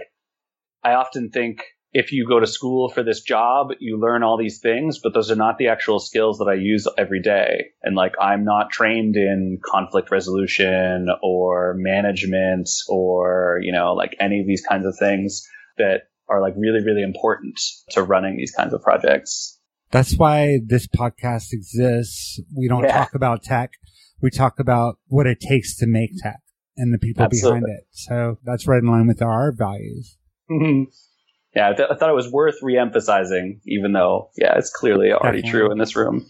I 0.84 0.94
often 0.94 1.30
think 1.30 1.64
if 1.94 2.14
you 2.14 2.26
go 2.28 2.40
to 2.40 2.48
school 2.48 2.90
for 2.90 3.04
this 3.04 3.22
job, 3.22 3.70
you 3.80 4.00
learn 4.00 4.24
all 4.24 4.38
these 4.38 4.60
things, 4.60 5.00
but 5.00 5.14
those 5.14 5.30
are 5.30 5.36
not 5.36 5.58
the 5.58 5.68
actual 5.68 6.00
skills 6.00 6.38
that 6.38 6.48
I 6.48 6.54
use 6.54 6.88
every 6.98 7.22
day. 7.22 7.72
And 7.84 7.96
like, 7.96 8.14
I'm 8.20 8.46
not 8.46 8.72
trained 8.72 9.18
in 9.18 9.60
conflict 9.64 10.10
resolution 10.10 11.08
or 11.22 11.76
management 11.78 12.70
or, 12.88 13.60
you 13.62 13.74
know, 13.74 13.94
like 13.94 14.16
any 14.20 14.40
of 14.40 14.48
these 14.48 14.64
kinds 14.68 14.86
of 14.86 14.96
things 14.98 15.46
that 15.78 16.04
are 16.30 16.42
like 16.42 16.54
really, 16.56 16.82
really 16.84 17.04
important 17.04 17.60
to 17.90 18.04
running 18.04 18.38
these 18.38 18.52
kinds 18.52 18.74
of 18.74 18.82
projects. 18.82 19.60
That's 19.92 20.16
why 20.16 20.60
this 20.66 20.88
podcast 20.88 21.52
exists. 21.52 22.40
We 22.56 22.70
don't 22.70 22.84
yeah. 22.84 23.00
talk 23.00 23.16
about 23.16 23.44
tech. 23.44 23.74
We 24.22 24.30
talk 24.30 24.60
about 24.60 24.98
what 25.08 25.28
it 25.28 25.42
takes 25.42 25.76
to 25.80 25.88
make 25.88 26.12
tech 26.20 26.40
and 26.78 26.94
the 26.94 26.98
people 26.98 27.26
Absolutely. 27.26 27.60
behind 27.60 27.80
it. 27.80 27.88
So 27.92 28.38
that's 28.46 28.66
right 28.66 28.82
in 28.82 28.88
line 28.88 29.08
with 29.08 29.22
our 29.22 29.52
values. 29.52 30.18
yeah, 31.56 31.70
I, 31.70 31.74
th- 31.74 31.90
I 31.92 31.96
thought 31.96 32.10
it 32.10 32.16
was 32.16 32.32
worth 32.32 32.62
reemphasizing, 32.62 33.60
even 33.66 33.94
though, 33.94 34.30
yeah, 34.38 34.58
it's 34.58 34.72
clearly 34.72 35.12
already 35.12 35.42
Definitely. 35.42 35.60
true 35.60 35.72
in 35.72 35.78
this 35.78 35.96
room. 35.96 36.26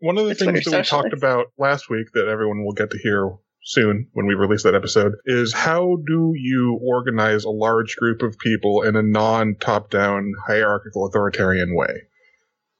One 0.00 0.18
of 0.18 0.24
the 0.24 0.32
It's 0.32 0.40
things 0.42 0.64
that 0.64 0.76
we 0.76 0.82
talked 0.82 1.12
about 1.12 1.46
last 1.58 1.88
week 1.88 2.08
that 2.14 2.28
everyone 2.28 2.64
will 2.64 2.72
get 2.72 2.90
to 2.90 2.98
hear 2.98 3.30
soon 3.62 4.08
when 4.12 4.26
we 4.26 4.34
release 4.34 4.62
that 4.62 4.74
episode 4.74 5.12
is 5.24 5.52
how 5.52 5.96
do 6.06 6.32
you 6.36 6.78
organize 6.82 7.44
a 7.44 7.50
large 7.50 7.96
group 7.96 8.22
of 8.22 8.38
people 8.38 8.82
in 8.82 8.94
a 8.96 9.02
non 9.02 9.56
top 9.60 9.90
down 9.90 10.32
hierarchical 10.46 11.06
authoritarian 11.06 11.74
way? 11.74 12.02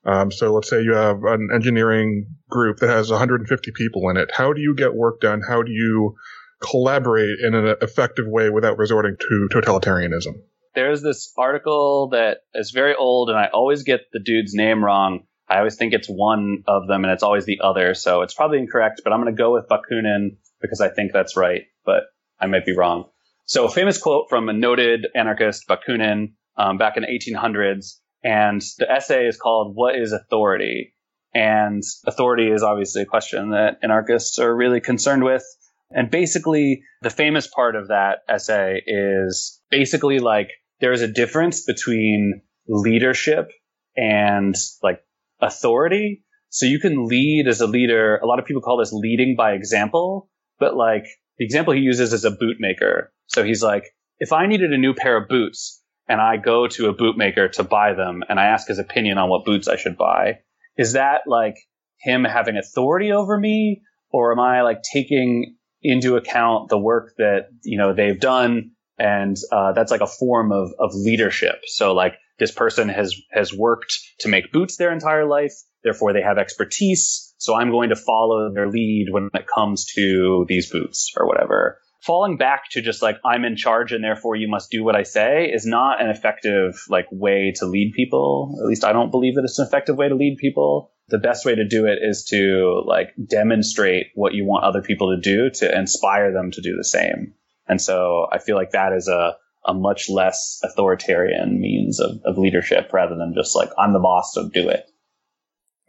Um, 0.04 0.30
so 0.30 0.52
let's 0.52 0.70
say 0.70 0.82
you 0.82 0.94
have 0.94 1.24
an 1.24 1.48
engineering 1.52 2.26
group 2.48 2.78
that 2.78 2.90
has 2.90 3.10
150 3.10 3.72
people 3.74 4.08
in 4.10 4.16
it. 4.16 4.30
How 4.32 4.52
do 4.52 4.60
you 4.60 4.74
get 4.74 4.94
work 4.94 5.20
done? 5.20 5.40
How 5.46 5.62
do 5.62 5.72
you 5.72 6.14
collaborate 6.60 7.40
in 7.40 7.54
an 7.54 7.76
effective 7.82 8.26
way 8.28 8.50
without 8.50 8.78
resorting 8.78 9.16
to 9.18 9.48
totalitarianism? 9.52 10.34
There's 10.76 11.02
this 11.02 11.32
article 11.36 12.10
that 12.10 12.42
is 12.54 12.70
very 12.70 12.94
old, 12.94 13.30
and 13.30 13.38
I 13.38 13.48
always 13.52 13.82
get 13.82 14.02
the 14.12 14.20
dude's 14.20 14.54
name 14.54 14.84
wrong. 14.84 15.24
I 15.48 15.58
always 15.58 15.76
think 15.76 15.94
it's 15.94 16.06
one 16.06 16.62
of 16.68 16.86
them, 16.86 17.02
and 17.02 17.12
it's 17.12 17.22
always 17.22 17.46
the 17.46 17.60
other, 17.64 17.94
so 17.94 18.20
it's 18.20 18.34
probably 18.34 18.58
incorrect, 18.58 19.00
but 19.02 19.12
I'm 19.12 19.22
going 19.22 19.34
to 19.34 19.38
go 19.38 19.54
with 19.54 19.68
Bakunin 19.68 20.36
because 20.60 20.82
I 20.82 20.90
think 20.90 21.12
that's 21.12 21.34
right, 21.36 21.62
but 21.84 22.04
I 22.38 22.46
might 22.46 22.66
be 22.66 22.76
wrong. 22.76 23.06
So, 23.46 23.64
a 23.64 23.70
famous 23.70 23.96
quote 23.96 24.26
from 24.28 24.50
a 24.50 24.52
noted 24.52 25.06
anarchist, 25.14 25.66
Bakunin, 25.66 26.34
um, 26.58 26.76
back 26.76 26.98
in 26.98 27.04
the 27.04 27.08
1800s, 27.08 27.98
and 28.22 28.60
the 28.78 28.90
essay 28.90 29.26
is 29.26 29.38
called 29.38 29.74
What 29.74 29.96
is 29.96 30.12
Authority? 30.12 30.94
And 31.34 31.82
authority 32.06 32.50
is 32.50 32.62
obviously 32.62 33.02
a 33.02 33.06
question 33.06 33.50
that 33.50 33.78
anarchists 33.82 34.38
are 34.38 34.54
really 34.54 34.80
concerned 34.80 35.24
with. 35.24 35.44
And 35.90 36.10
basically, 36.10 36.82
the 37.02 37.10
famous 37.10 37.46
part 37.46 37.76
of 37.76 37.88
that 37.88 38.18
essay 38.28 38.82
is 38.86 39.60
basically 39.70 40.18
like 40.18 40.50
there's 40.80 41.02
a 41.02 41.08
difference 41.08 41.64
between 41.64 42.42
leadership 42.68 43.50
and 43.96 44.54
like 44.82 45.00
authority. 45.40 46.22
So 46.48 46.66
you 46.66 46.78
can 46.78 47.06
lead 47.06 47.46
as 47.48 47.60
a 47.60 47.66
leader. 47.66 48.16
A 48.16 48.26
lot 48.26 48.38
of 48.38 48.44
people 48.44 48.62
call 48.62 48.78
this 48.78 48.92
leading 48.92 49.36
by 49.36 49.52
example, 49.52 50.30
but 50.58 50.76
like 50.76 51.04
the 51.38 51.44
example 51.44 51.74
he 51.74 51.80
uses 51.80 52.12
is 52.12 52.24
a 52.24 52.30
bootmaker. 52.30 53.08
So 53.26 53.44
he's 53.44 53.62
like, 53.62 53.84
if 54.18 54.32
I 54.32 54.46
needed 54.46 54.72
a 54.72 54.78
new 54.78 54.94
pair 54.94 55.16
of 55.16 55.28
boots 55.28 55.82
and 56.08 56.20
I 56.20 56.36
go 56.36 56.66
to 56.68 56.88
a 56.88 56.94
bootmaker 56.94 57.50
to 57.52 57.64
buy 57.64 57.92
them 57.92 58.22
and 58.28 58.38
I 58.38 58.46
ask 58.46 58.68
his 58.68 58.78
opinion 58.78 59.18
on 59.18 59.28
what 59.28 59.44
boots 59.44 59.68
I 59.68 59.76
should 59.76 59.96
buy, 59.96 60.38
is 60.76 60.92
that 60.92 61.22
like 61.26 61.56
him 62.00 62.24
having 62.24 62.56
authority 62.56 63.12
over 63.12 63.38
me 63.38 63.82
or 64.10 64.32
am 64.32 64.40
I 64.40 64.62
like 64.62 64.82
taking 64.82 65.56
into 65.82 66.16
account 66.16 66.68
the 66.68 66.78
work 66.78 67.14
that, 67.18 67.48
you 67.62 67.78
know, 67.78 67.92
they've 67.94 68.18
done 68.18 68.72
and 68.98 69.36
uh, 69.52 69.72
that's 69.72 69.90
like 69.90 70.00
a 70.00 70.06
form 70.06 70.52
of, 70.52 70.72
of 70.78 70.94
leadership. 70.94 71.62
So 71.66 71.92
like 71.92 72.14
this 72.38 72.52
person 72.52 72.88
has 72.88 73.14
has 73.30 73.52
worked 73.52 73.98
to 74.20 74.28
make 74.28 74.52
boots 74.52 74.76
their 74.76 74.92
entire 74.92 75.26
life, 75.26 75.54
therefore 75.82 76.12
they 76.12 76.22
have 76.22 76.38
expertise. 76.38 77.34
So 77.38 77.54
I'm 77.54 77.70
going 77.70 77.90
to 77.90 77.96
follow 77.96 78.52
their 78.52 78.68
lead 78.68 79.08
when 79.10 79.30
it 79.34 79.46
comes 79.52 79.86
to 79.94 80.46
these 80.48 80.70
boots 80.70 81.12
or 81.16 81.26
whatever. 81.26 81.80
Falling 82.02 82.36
back 82.36 82.64
to 82.70 82.82
just 82.82 83.02
like 83.02 83.16
I'm 83.24 83.44
in 83.44 83.56
charge 83.56 83.92
and 83.92 84.04
therefore 84.04 84.36
you 84.36 84.48
must 84.48 84.70
do 84.70 84.84
what 84.84 84.94
I 84.94 85.02
say 85.02 85.46
is 85.46 85.66
not 85.66 86.00
an 86.00 86.08
effective 86.08 86.74
like 86.88 87.06
way 87.10 87.52
to 87.56 87.66
lead 87.66 87.92
people. 87.94 88.56
At 88.60 88.66
least 88.66 88.84
I 88.84 88.92
don't 88.92 89.10
believe 89.10 89.34
that 89.34 89.44
it's 89.44 89.58
an 89.58 89.66
effective 89.66 89.96
way 89.96 90.08
to 90.08 90.14
lead 90.14 90.38
people. 90.38 90.92
The 91.08 91.18
best 91.18 91.44
way 91.44 91.54
to 91.54 91.66
do 91.66 91.86
it 91.86 91.98
is 92.02 92.24
to 92.30 92.82
like 92.86 93.14
demonstrate 93.26 94.08
what 94.14 94.34
you 94.34 94.44
want 94.44 94.64
other 94.64 94.82
people 94.82 95.14
to 95.14 95.20
do 95.20 95.50
to 95.50 95.76
inspire 95.78 96.32
them 96.32 96.50
to 96.52 96.60
do 96.60 96.76
the 96.76 96.84
same. 96.84 97.34
And 97.68 97.80
so 97.80 98.26
I 98.32 98.38
feel 98.38 98.56
like 98.56 98.70
that 98.70 98.92
is 98.92 99.08
a, 99.08 99.36
a 99.66 99.74
much 99.74 100.08
less 100.08 100.58
authoritarian 100.62 101.60
means 101.60 102.00
of, 102.00 102.20
of 102.24 102.38
leadership 102.38 102.92
rather 102.92 103.16
than 103.16 103.34
just 103.34 103.56
like, 103.56 103.70
I'm 103.78 103.92
the 103.92 103.98
boss, 103.98 104.32
so 104.34 104.48
do 104.48 104.68
it. 104.68 104.84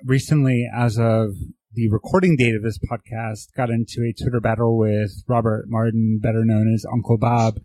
recently, 0.04 0.68
as 0.74 0.98
of 0.98 1.34
the 1.74 1.90
recording 1.90 2.36
date 2.36 2.56
of 2.56 2.64
this 2.64 2.80
podcast, 2.80 3.54
got 3.56 3.70
into 3.70 4.02
a 4.02 4.14
Twitter 4.14 4.40
battle 4.40 4.78
with 4.78 5.12
Robert 5.28 5.66
Martin, 5.68 6.20
better 6.22 6.44
known 6.44 6.74
as 6.74 6.86
Uncle 6.92 7.18
Bob. 7.18 7.60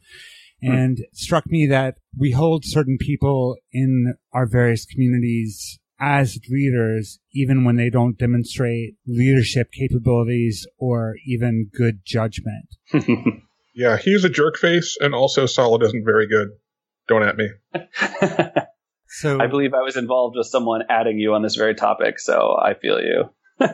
Hmm. 0.62 0.70
And 0.70 0.98
it 0.98 1.16
struck 1.16 1.46
me 1.46 1.66
that 1.68 1.96
we 2.16 2.32
hold 2.32 2.64
certain 2.64 2.98
people 3.00 3.56
in 3.72 4.14
our 4.32 4.46
various 4.46 4.84
communities 4.84 5.78
as 5.98 6.38
leaders, 6.50 7.20
even 7.32 7.64
when 7.64 7.76
they 7.76 7.88
don't 7.88 8.18
demonstrate 8.18 8.96
leadership 9.06 9.70
capabilities 9.72 10.66
or 10.78 11.14
even 11.26 11.70
good 11.72 12.00
judgment. 12.04 12.66
Yeah, 13.74 13.96
he's 13.96 14.24
a 14.24 14.28
jerk 14.28 14.56
face, 14.56 14.96
and 15.00 15.14
also 15.14 15.46
Solid 15.46 15.82
isn't 15.82 16.04
very 16.04 16.26
good. 16.26 16.48
Don't 17.08 17.22
at 17.22 17.36
me. 17.36 17.48
So 19.14 19.38
I 19.38 19.46
believe 19.46 19.74
I 19.74 19.82
was 19.82 19.98
involved 19.98 20.36
with 20.38 20.46
someone 20.46 20.84
adding 20.88 21.18
you 21.18 21.34
on 21.34 21.42
this 21.42 21.54
very 21.54 21.74
topic, 21.74 22.18
so 22.18 22.56
I 22.58 22.74
feel 22.74 22.98
you. 22.98 23.24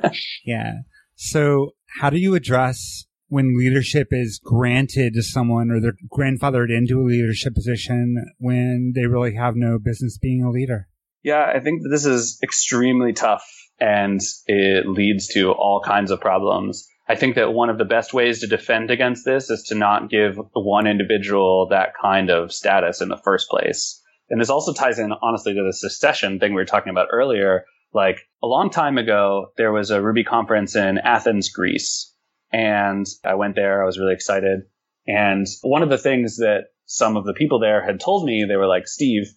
Yeah. 0.44 0.72
So 1.14 1.70
how 2.00 2.10
do 2.10 2.18
you 2.18 2.34
address 2.34 3.06
when 3.28 3.56
leadership 3.56 4.08
is 4.10 4.40
granted 4.42 5.14
to 5.14 5.22
someone 5.22 5.70
or 5.70 5.80
they're 5.80 5.96
grandfathered 6.12 6.76
into 6.76 7.00
a 7.00 7.06
leadership 7.06 7.54
position 7.54 8.16
when 8.38 8.92
they 8.94 9.06
really 9.06 9.34
have 9.36 9.54
no 9.56 9.78
business 9.78 10.18
being 10.18 10.42
a 10.42 10.50
leader? 10.50 10.88
Yeah, 11.22 11.50
I 11.54 11.60
think 11.60 11.82
that 11.82 11.88
this 11.88 12.04
is 12.04 12.38
extremely 12.42 13.12
tough 13.12 13.46
and 13.80 14.20
it 14.46 14.86
leads 14.88 15.28
to 15.28 15.52
all 15.52 15.80
kinds 15.84 16.10
of 16.10 16.20
problems. 16.20 16.88
I 17.08 17.16
think 17.16 17.36
that 17.36 17.52
one 17.52 17.70
of 17.70 17.78
the 17.78 17.86
best 17.86 18.12
ways 18.12 18.40
to 18.40 18.46
defend 18.46 18.90
against 18.90 19.24
this 19.24 19.48
is 19.48 19.62
to 19.64 19.74
not 19.74 20.10
give 20.10 20.38
one 20.52 20.86
individual 20.86 21.68
that 21.70 21.94
kind 22.00 22.30
of 22.30 22.52
status 22.52 23.00
in 23.00 23.08
the 23.08 23.16
first 23.16 23.48
place. 23.48 24.02
And 24.28 24.38
this 24.38 24.50
also 24.50 24.74
ties 24.74 24.98
in, 24.98 25.12
honestly, 25.22 25.54
to 25.54 25.62
the 25.62 25.72
secession 25.72 26.38
thing 26.38 26.52
we 26.52 26.60
were 26.60 26.66
talking 26.66 26.90
about 26.90 27.08
earlier. 27.10 27.64
Like 27.94 28.20
a 28.42 28.46
long 28.46 28.68
time 28.68 28.98
ago, 28.98 29.52
there 29.56 29.72
was 29.72 29.90
a 29.90 30.02
Ruby 30.02 30.22
conference 30.22 30.76
in 30.76 30.98
Athens, 30.98 31.48
Greece. 31.48 32.14
And 32.52 33.06
I 33.24 33.36
went 33.36 33.54
there. 33.54 33.82
I 33.82 33.86
was 33.86 33.98
really 33.98 34.12
excited. 34.12 34.60
And 35.06 35.46
one 35.62 35.82
of 35.82 35.88
the 35.88 35.96
things 35.96 36.36
that 36.36 36.64
some 36.84 37.16
of 37.16 37.24
the 37.24 37.32
people 37.32 37.58
there 37.58 37.82
had 37.84 38.00
told 38.00 38.26
me, 38.26 38.44
they 38.46 38.56
were 38.56 38.66
like, 38.66 38.86
Steve, 38.86 39.32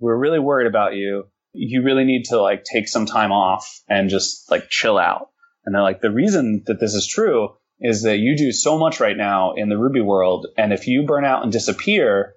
we're 0.00 0.18
really 0.18 0.40
worried 0.40 0.66
about 0.66 0.94
you. 0.94 1.24
You 1.52 1.82
really 1.84 2.04
need 2.04 2.24
to 2.26 2.40
like 2.40 2.64
take 2.64 2.88
some 2.88 3.06
time 3.06 3.30
off 3.30 3.80
and 3.88 4.10
just 4.10 4.50
like 4.50 4.68
chill 4.68 4.98
out. 4.98 5.28
And 5.64 5.74
they're 5.74 5.82
like, 5.82 6.00
the 6.00 6.10
reason 6.10 6.62
that 6.66 6.80
this 6.80 6.94
is 6.94 7.06
true 7.06 7.50
is 7.80 8.02
that 8.02 8.18
you 8.18 8.36
do 8.36 8.52
so 8.52 8.78
much 8.78 9.00
right 9.00 9.16
now 9.16 9.54
in 9.54 9.68
the 9.68 9.78
Ruby 9.78 10.00
world. 10.00 10.46
And 10.56 10.72
if 10.72 10.86
you 10.86 11.04
burn 11.04 11.24
out 11.24 11.42
and 11.42 11.52
disappear, 11.52 12.34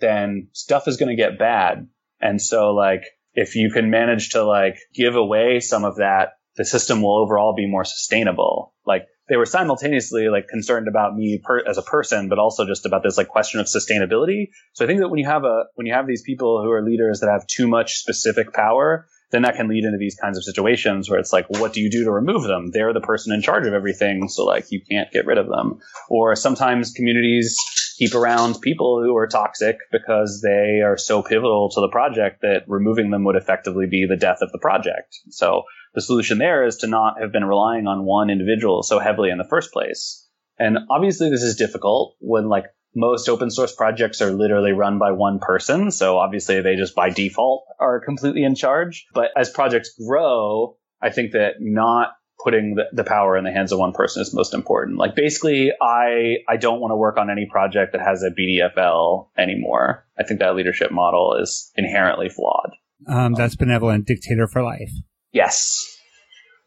then 0.00 0.48
stuff 0.52 0.88
is 0.88 0.96
going 0.96 1.14
to 1.14 1.22
get 1.22 1.38
bad. 1.38 1.88
And 2.20 2.40
so 2.40 2.72
like, 2.74 3.04
if 3.34 3.54
you 3.54 3.70
can 3.70 3.90
manage 3.90 4.30
to 4.30 4.44
like 4.44 4.78
give 4.94 5.14
away 5.14 5.60
some 5.60 5.84
of 5.84 5.96
that, 5.96 6.30
the 6.56 6.64
system 6.64 7.02
will 7.02 7.22
overall 7.22 7.54
be 7.54 7.68
more 7.68 7.84
sustainable. 7.84 8.74
Like 8.86 9.06
they 9.28 9.36
were 9.36 9.44
simultaneously 9.44 10.28
like 10.28 10.48
concerned 10.48 10.88
about 10.88 11.14
me 11.14 11.40
per- 11.42 11.68
as 11.68 11.76
a 11.76 11.82
person, 11.82 12.30
but 12.30 12.38
also 12.38 12.66
just 12.66 12.86
about 12.86 13.02
this 13.02 13.18
like 13.18 13.28
question 13.28 13.60
of 13.60 13.66
sustainability. 13.66 14.48
So 14.72 14.84
I 14.84 14.88
think 14.88 15.00
that 15.00 15.08
when 15.08 15.18
you 15.18 15.26
have 15.26 15.44
a, 15.44 15.64
when 15.74 15.86
you 15.86 15.92
have 15.92 16.06
these 16.06 16.22
people 16.22 16.62
who 16.62 16.70
are 16.70 16.82
leaders 16.82 17.20
that 17.20 17.30
have 17.30 17.46
too 17.46 17.68
much 17.68 17.98
specific 17.98 18.54
power, 18.54 19.06
then 19.30 19.42
that 19.42 19.56
can 19.56 19.68
lead 19.68 19.84
into 19.84 19.98
these 19.98 20.16
kinds 20.16 20.38
of 20.38 20.44
situations 20.44 21.10
where 21.10 21.18
it's 21.18 21.32
like, 21.32 21.46
what 21.48 21.72
do 21.72 21.80
you 21.80 21.90
do 21.90 22.04
to 22.04 22.10
remove 22.10 22.44
them? 22.44 22.70
They're 22.72 22.92
the 22.92 23.00
person 23.00 23.34
in 23.34 23.42
charge 23.42 23.66
of 23.66 23.74
everything. 23.74 24.28
So 24.28 24.44
like 24.44 24.70
you 24.70 24.80
can't 24.88 25.10
get 25.10 25.26
rid 25.26 25.38
of 25.38 25.48
them. 25.48 25.80
Or 26.08 26.36
sometimes 26.36 26.92
communities 26.92 27.56
keep 27.98 28.14
around 28.14 28.60
people 28.60 29.02
who 29.02 29.16
are 29.16 29.26
toxic 29.26 29.78
because 29.90 30.42
they 30.42 30.82
are 30.82 30.96
so 30.96 31.22
pivotal 31.22 31.70
to 31.70 31.80
the 31.80 31.88
project 31.88 32.42
that 32.42 32.64
removing 32.68 33.10
them 33.10 33.24
would 33.24 33.36
effectively 33.36 33.86
be 33.86 34.06
the 34.06 34.16
death 34.16 34.38
of 34.42 34.52
the 34.52 34.58
project. 34.58 35.16
So 35.30 35.62
the 35.94 36.02
solution 36.02 36.38
there 36.38 36.64
is 36.64 36.76
to 36.78 36.86
not 36.86 37.20
have 37.20 37.32
been 37.32 37.44
relying 37.44 37.86
on 37.86 38.04
one 38.04 38.30
individual 38.30 38.82
so 38.82 38.98
heavily 38.98 39.30
in 39.30 39.38
the 39.38 39.48
first 39.48 39.72
place. 39.72 40.28
And 40.58 40.78
obviously 40.90 41.30
this 41.30 41.42
is 41.42 41.56
difficult 41.56 42.16
when 42.20 42.48
like 42.48 42.64
most 42.96 43.28
open 43.28 43.50
source 43.50 43.74
projects 43.74 44.22
are 44.22 44.32
literally 44.32 44.72
run 44.72 44.98
by 44.98 45.12
one 45.12 45.38
person. 45.38 45.90
So 45.90 46.18
obviously 46.18 46.62
they 46.62 46.74
just 46.76 46.94
by 46.94 47.10
default 47.10 47.66
are 47.78 48.00
completely 48.00 48.42
in 48.42 48.54
charge. 48.54 49.06
But 49.12 49.30
as 49.36 49.50
projects 49.50 49.94
grow, 49.94 50.78
I 51.00 51.10
think 51.10 51.32
that 51.32 51.56
not 51.60 52.14
putting 52.42 52.74
the, 52.74 52.84
the 52.92 53.04
power 53.04 53.36
in 53.36 53.44
the 53.44 53.52
hands 53.52 53.70
of 53.70 53.78
one 53.78 53.92
person 53.92 54.22
is 54.22 54.34
most 54.34 54.54
important. 54.54 54.98
Like 54.98 55.14
basically, 55.14 55.72
I, 55.80 56.36
I 56.48 56.56
don't 56.56 56.80
want 56.80 56.92
to 56.92 56.96
work 56.96 57.18
on 57.18 57.30
any 57.30 57.46
project 57.50 57.92
that 57.92 58.00
has 58.00 58.22
a 58.22 58.30
BDFL 58.30 59.28
anymore. 59.36 60.06
I 60.18 60.24
think 60.24 60.40
that 60.40 60.56
leadership 60.56 60.90
model 60.90 61.36
is 61.40 61.70
inherently 61.76 62.28
flawed. 62.28 62.70
Um, 63.06 63.34
that's 63.34 63.56
benevolent 63.56 64.06
dictator 64.06 64.48
for 64.48 64.62
life. 64.62 64.90
Yes. 65.32 65.84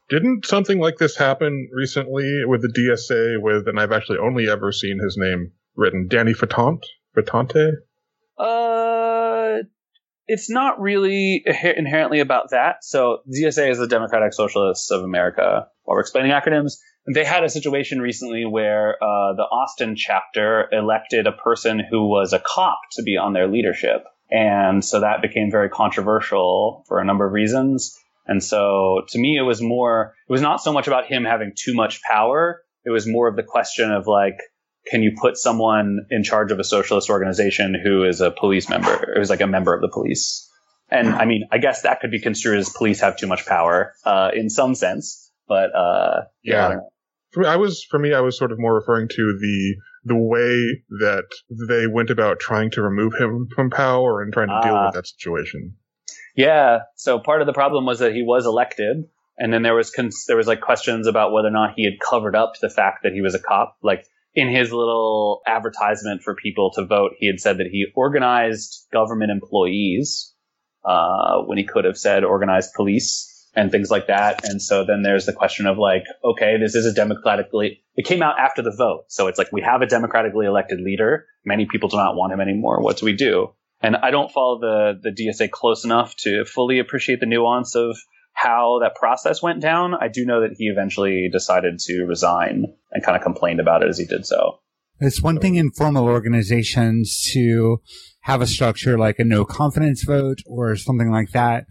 Didn't 0.10 0.46
something 0.46 0.80
like 0.80 0.98
this 0.98 1.16
happen 1.16 1.70
recently 1.74 2.42
with 2.46 2.62
the 2.62 2.68
DSA 2.68 3.42
with, 3.42 3.68
and 3.68 3.80
I've 3.80 3.92
actually 3.92 4.18
only 4.20 4.50
ever 4.50 4.72
seen 4.72 5.00
his 5.00 5.18
name 5.18 5.52
written, 5.80 6.08
Danny 6.08 6.34
Fatante? 6.34 6.84
Fatante? 7.18 7.72
Uh, 8.38 9.64
it's 10.28 10.50
not 10.50 10.80
really 10.80 11.44
inherently 11.46 12.20
about 12.20 12.52
that. 12.52 12.84
So 12.84 13.20
DSA 13.28 13.72
is 13.72 13.80
the 13.80 13.88
Democratic 13.88 14.34
Socialists 14.34 14.92
of 14.92 15.02
America. 15.02 15.68
While 15.84 15.96
we're 15.96 16.02
explaining 16.02 16.32
acronyms, 16.32 16.74
they 17.14 17.26
had 17.26 17.44
a 17.44 17.50
situation 17.50 18.00
recently 18.00 18.46
where 18.46 18.92
uh, 19.02 19.34
the 19.34 19.44
Austin 19.44 19.96
chapter 19.96 20.70
elected 20.72 21.26
a 21.26 21.32
person 21.32 21.82
who 21.90 22.08
was 22.08 22.34
a 22.34 22.40
cop 22.40 22.80
to 22.94 23.04
be 23.04 23.18
on 23.18 23.34
their 23.34 23.48
leadership. 23.48 24.04
And 24.30 24.86
so 24.86 25.00
that 25.00 25.24
became 25.24 25.50
very 25.50 25.70
controversial 25.70 26.84
for 26.88 27.00
a 27.00 27.06
number 27.06 27.26
of 27.26 27.34
reasons. 27.34 27.98
And 28.28 28.44
so 28.44 29.02
to 29.10 29.18
me, 29.20 29.38
it 29.38 29.42
was 29.42 29.60
more, 29.60 30.14
it 30.28 30.32
was 30.32 30.42
not 30.42 30.62
so 30.62 30.72
much 30.72 30.86
about 30.86 31.08
him 31.08 31.24
having 31.24 31.54
too 31.56 31.74
much 31.74 32.04
power. 32.04 32.62
It 32.86 32.92
was 32.92 33.08
more 33.08 33.28
of 33.28 33.36
the 33.36 33.44
question 33.44 33.92
of 33.92 34.06
like, 34.06 34.38
can 34.88 35.02
you 35.04 35.12
put 35.20 35.38
someone 35.38 36.00
in 36.10 36.24
charge 36.24 36.52
of 36.52 36.60
a 36.60 36.64
socialist 36.64 37.10
organization 37.10 37.76
who 37.82 38.04
is 38.04 38.22
a 38.22 38.32
police 38.32 38.70
member, 38.70 39.14
who's 39.16 39.30
like 39.30 39.42
a 39.42 39.48
member 39.48 39.74
of 39.74 39.82
the 39.82 39.90
police? 39.90 40.50
And 40.90 41.10
I 41.10 41.26
mean, 41.26 41.44
I 41.52 41.60
guess 41.60 41.84
that 41.84 42.02
could 42.02 42.12
be 42.12 42.20
construed 42.20 42.60
as 42.60 42.70
police 42.70 43.02
have 43.02 43.18
too 43.18 43.28
much 43.28 43.46
power, 43.46 43.94
uh, 44.06 44.32
in 44.34 44.50
some 44.50 44.74
sense, 44.74 45.32
but, 45.48 45.76
uh, 45.76 46.22
yeah. 46.44 46.70
yeah 46.70 46.76
for 47.32 47.42
me, 47.42 47.48
I 47.48 47.58
was, 47.58 47.84
for 47.84 48.00
me, 48.00 48.14
I 48.14 48.22
was 48.22 48.38
sort 48.38 48.52
of 48.52 48.60
more 48.60 48.74
referring 48.74 49.08
to 49.08 49.38
the, 49.40 49.76
the 50.06 50.16
way 50.16 50.84
that 51.00 51.26
they 51.70 51.86
went 51.86 52.10
about 52.10 52.40
trying 52.40 52.72
to 52.72 52.82
remove 52.82 53.14
him 53.14 53.48
from 53.56 53.70
power 53.70 54.22
and 54.22 54.34
trying 54.34 54.48
to 54.48 54.60
deal 54.64 54.74
with 54.74 54.88
ah. 54.88 54.92
that 54.92 55.08
situation. 55.08 55.76
Yeah. 56.36 56.80
So 56.96 57.20
part 57.20 57.42
of 57.42 57.48
the 57.48 57.54
problem 57.54 57.86
was 57.86 58.00
that 58.00 58.14
he 58.14 58.24
was 58.24 58.46
elected, 58.46 59.10
and 59.38 59.54
then 59.54 59.62
there 59.62 59.76
was 59.76 59.92
cons- 59.92 60.26
there 60.28 60.38
was 60.38 60.48
like 60.48 60.62
questions 60.62 61.08
about 61.08 61.32
whether 61.32 61.48
or 61.48 61.52
not 61.52 61.74
he 61.76 61.84
had 61.84 62.00
covered 62.00 62.36
up 62.36 62.54
the 62.62 62.70
fact 62.70 63.04
that 63.04 63.14
he 63.14 63.22
was 63.22 63.36
a 63.36 63.40
cop. 63.40 63.78
Like 63.84 64.06
in 64.34 64.50
his 64.50 64.72
little 64.72 65.42
advertisement 65.48 66.22
for 66.22 66.36
people 66.36 66.72
to 66.76 66.86
vote, 66.86 67.12
he 67.18 67.28
had 67.28 67.40
said 67.40 67.58
that 67.58 67.68
he 67.68 67.88
organized 67.96 68.88
government 68.92 69.32
employees 69.32 70.34
uh, 70.86 71.40
when 71.46 71.58
he 71.58 71.64
could 71.64 71.86
have 71.86 71.98
said 71.98 72.24
organized 72.24 72.74
police 72.74 73.48
and 73.56 73.72
things 73.72 73.90
like 73.90 74.08
that. 74.08 74.48
And 74.48 74.62
so 74.62 74.86
then 74.86 75.02
there's 75.02 75.26
the 75.26 75.34
question 75.34 75.66
of 75.66 75.78
like, 75.78 76.04
okay, 76.24 76.58
this 76.60 76.76
is 76.76 76.86
a 76.86 76.94
democratically, 76.94 77.82
it 77.96 78.06
came 78.06 78.22
out 78.22 78.40
after 78.40 78.62
the 78.62 78.74
vote. 78.76 79.06
So 79.08 79.28
it's 79.28 79.38
like, 79.38 79.52
we 79.52 79.62
have 79.62 79.82
a 79.82 79.88
democratically 79.88 80.46
elected 80.46 80.80
leader. 80.80 81.26
Many 81.46 81.66
people 81.66 81.90
do 81.90 81.98
not 81.98 82.16
want 82.16 82.32
him 82.32 82.40
anymore. 82.40 82.82
What 82.82 82.98
do 82.98 83.06
we 83.06 83.14
do? 83.14 83.54
And 83.82 83.96
I 83.96 84.12
don't 84.12 84.32
follow 84.32 84.60
the, 84.60 85.00
the 85.02 85.12
DSA 85.12 85.52
close 85.52 85.86
enough 85.86 86.16
to 86.18 86.46
fully 86.46 86.80
appreciate 86.80 87.20
the 87.20 87.26
nuance 87.26 87.76
of 87.76 87.98
how 88.34 88.80
that 88.82 88.96
process 88.96 89.42
went 89.42 89.62
down. 89.62 89.94
I 89.94 90.08
do 90.08 90.26
know 90.26 90.42
that 90.42 90.56
he 90.58 90.66
eventually 90.66 91.30
decided 91.32 91.80
to 91.80 92.06
resign 92.06 92.66
and 92.92 93.04
kind 93.04 93.18
of 93.18 93.24
complained 93.24 93.60
about 93.60 93.84
it 93.84 93.90
as 93.90 93.98
he 93.98 94.06
did 94.06 94.26
so. 94.26 94.60
It's 95.02 95.22
one 95.22 95.40
thing 95.40 95.56
in 95.56 95.72
formal 95.72 96.06
organizations 96.06 97.30
to 97.34 97.82
have 98.22 98.42
a 98.42 98.48
structure 98.48 98.98
like 98.98 99.20
a 99.20 99.24
no 99.24 99.46
confidence 99.46 100.04
vote 100.04 100.40
or 100.46 100.76
something 100.76 101.10
like 101.10 101.32
that. 101.32 101.66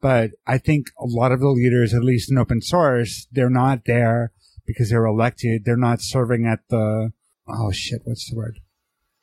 But 0.00 0.32
I 0.46 0.58
think 0.58 0.88
a 0.98 1.06
lot 1.06 1.30
of 1.30 1.40
the 1.40 1.48
leaders, 1.48 1.94
at 1.94 2.02
least 2.02 2.30
in 2.30 2.36
open 2.36 2.60
source, 2.60 3.28
they're 3.30 3.48
not 3.48 3.84
there 3.86 4.32
because 4.66 4.90
they're 4.90 5.06
elected. 5.06 5.64
They're 5.64 5.76
not 5.76 6.00
serving 6.00 6.44
at 6.44 6.60
the, 6.68 7.12
oh 7.48 7.70
shit, 7.70 8.00
what's 8.04 8.28
the 8.28 8.36
word? 8.36 8.58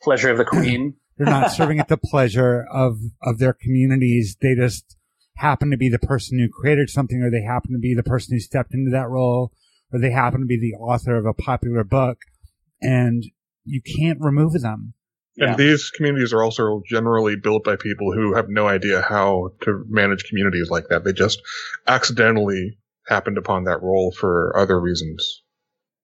Pleasure 0.02 0.30
of 0.30 0.38
the 0.38 0.44
queen. 0.44 0.96
they're 1.18 1.26
not 1.26 1.52
serving 1.56 1.80
at 1.80 1.88
the 1.88 1.98
pleasure 1.98 2.66
of, 2.72 2.98
of 3.22 3.38
their 3.38 3.52
communities. 3.52 4.38
They 4.40 4.54
just 4.54 4.96
happen 5.40 5.70
to 5.70 5.76
be 5.76 5.88
the 5.88 5.98
person 5.98 6.38
who 6.38 6.48
created 6.48 6.90
something 6.90 7.22
or 7.22 7.30
they 7.30 7.42
happen 7.42 7.72
to 7.72 7.78
be 7.78 7.94
the 7.94 8.02
person 8.02 8.34
who 8.34 8.40
stepped 8.40 8.74
into 8.74 8.90
that 8.90 9.08
role 9.08 9.52
or 9.92 9.98
they 9.98 10.10
happen 10.10 10.40
to 10.40 10.46
be 10.46 10.58
the 10.58 10.76
author 10.76 11.16
of 11.16 11.24
a 11.24 11.34
popular 11.34 11.82
book 11.82 12.18
and 12.80 13.24
you 13.64 13.80
can't 13.80 14.20
remove 14.20 14.60
them. 14.60 14.94
And 15.38 15.56
these 15.56 15.90
communities 15.90 16.34
are 16.34 16.42
also 16.42 16.82
generally 16.86 17.36
built 17.36 17.64
by 17.64 17.76
people 17.76 18.12
who 18.12 18.34
have 18.34 18.50
no 18.50 18.68
idea 18.68 19.00
how 19.00 19.52
to 19.62 19.84
manage 19.88 20.24
communities 20.24 20.68
like 20.68 20.88
that. 20.90 21.04
They 21.04 21.14
just 21.14 21.40
accidentally 21.86 22.78
happened 23.06 23.38
upon 23.38 23.64
that 23.64 23.82
role 23.82 24.12
for 24.12 24.52
other 24.54 24.78
reasons. 24.78 25.42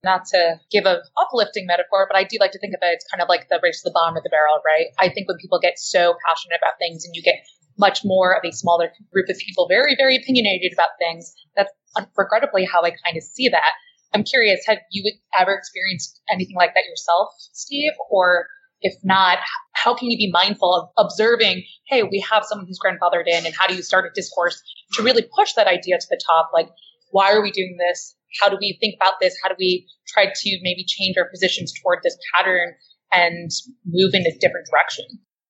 Not 0.03 0.25
to 0.33 0.61
give 0.71 0.87
a 0.87 1.03
uplifting 1.21 1.67
metaphor, 1.67 2.07
but 2.11 2.17
I 2.17 2.25
do 2.25 2.39
like 2.41 2.53
to 2.53 2.59
think 2.59 2.73
of 2.73 2.81
it 2.81 2.97
as 2.97 3.05
kind 3.11 3.21
of 3.21 3.29
like 3.29 3.49
the 3.51 3.61
race 3.63 3.83
to 3.83 3.91
the 3.91 3.93
bottom 3.93 4.17
of 4.17 4.23
the 4.23 4.31
barrel, 4.31 4.63
right? 4.65 4.87
I 4.99 5.13
think 5.13 5.29
when 5.29 5.37
people 5.37 5.59
get 5.61 5.79
so 5.79 6.15
passionate 6.27 6.61
about 6.63 6.79
things 6.79 7.05
and 7.05 7.15
you 7.15 7.23
get 7.23 7.35
much 7.79 8.01
more 8.05 8.35
of 8.37 8.43
a 8.45 8.53
smaller 8.53 8.91
group 9.13 9.29
of 9.29 9.37
people 9.39 9.67
very, 9.69 9.95
very 9.97 10.17
opinionated 10.17 10.73
about 10.73 10.91
things, 10.99 11.35
that's 11.57 11.73
regrettably 12.17 12.65
how 12.65 12.83
I 12.83 12.91
kind 12.91 13.17
of 13.17 13.23
see 13.23 13.49
that. 13.49 13.71
I'm 14.15 14.25
curious, 14.25 14.61
have 14.67 14.79
you 14.91 15.13
ever 15.39 15.53
experienced 15.53 16.21
anything 16.31 16.57
like 16.57 16.75
that 16.75 16.85
yourself, 16.89 17.29
Steve? 17.53 17.93
Or 18.11 18.47
if 18.81 18.95
not, 19.03 19.39
how 19.73 19.95
can 19.95 20.11
you 20.11 20.17
be 20.17 20.31
mindful 20.31 20.75
of 20.75 21.05
observing, 21.05 21.65
hey, 21.89 22.03
we 22.03 22.25
have 22.31 22.45
someone 22.45 22.67
who's 22.67 22.79
grandfathered 22.79 23.27
in, 23.27 23.47
and 23.47 23.55
how 23.59 23.67
do 23.67 23.75
you 23.75 23.83
start 23.83 24.05
a 24.05 24.11
discourse 24.15 24.63
to 24.95 25.03
really 25.03 25.25
push 25.37 25.55
that 25.55 25.67
idea 25.67 25.99
to 25.99 26.07
the 26.09 26.21
top? 26.27 26.51
Like, 26.53 26.69
why 27.11 27.33
are 27.33 27.43
we 27.43 27.51
doing 27.51 27.77
this? 27.79 28.15
How 28.41 28.49
do 28.49 28.57
we 28.61 28.77
think 28.81 28.95
about 29.01 29.15
this? 29.21 29.35
How 29.43 29.49
do 29.49 29.55
we 29.59 29.87
try 30.09 30.27
to 30.27 30.59
maybe 30.63 30.85
change 30.87 31.17
our 31.17 31.29
positions 31.29 31.73
toward 31.83 32.01
this 32.03 32.17
pattern 32.35 32.75
and 33.13 33.51
move 33.87 34.13
in 34.15 34.23
a 34.23 34.39
different 34.39 34.67
direction? 34.71 35.05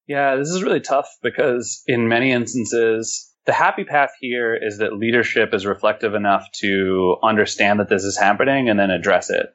Yeah, 0.07 0.37
this 0.37 0.49
is 0.49 0.63
really 0.63 0.81
tough 0.81 1.09
because 1.23 1.83
in 1.87 2.09
many 2.09 2.31
instances, 2.31 3.33
the 3.45 3.53
happy 3.53 3.85
path 3.85 4.11
here 4.21 4.55
is 4.55 4.79
that 4.79 4.97
leadership 4.97 5.53
is 5.53 5.67
reflective 5.67 6.15
enough 6.15 6.51
to 6.61 7.17
understand 7.23 7.81
that 7.81 7.89
this 7.89 8.05
is 8.05 8.17
happening 8.17 8.69
and 8.69 8.79
then 8.79 8.91
address 8.91 9.31
it. 9.31 9.47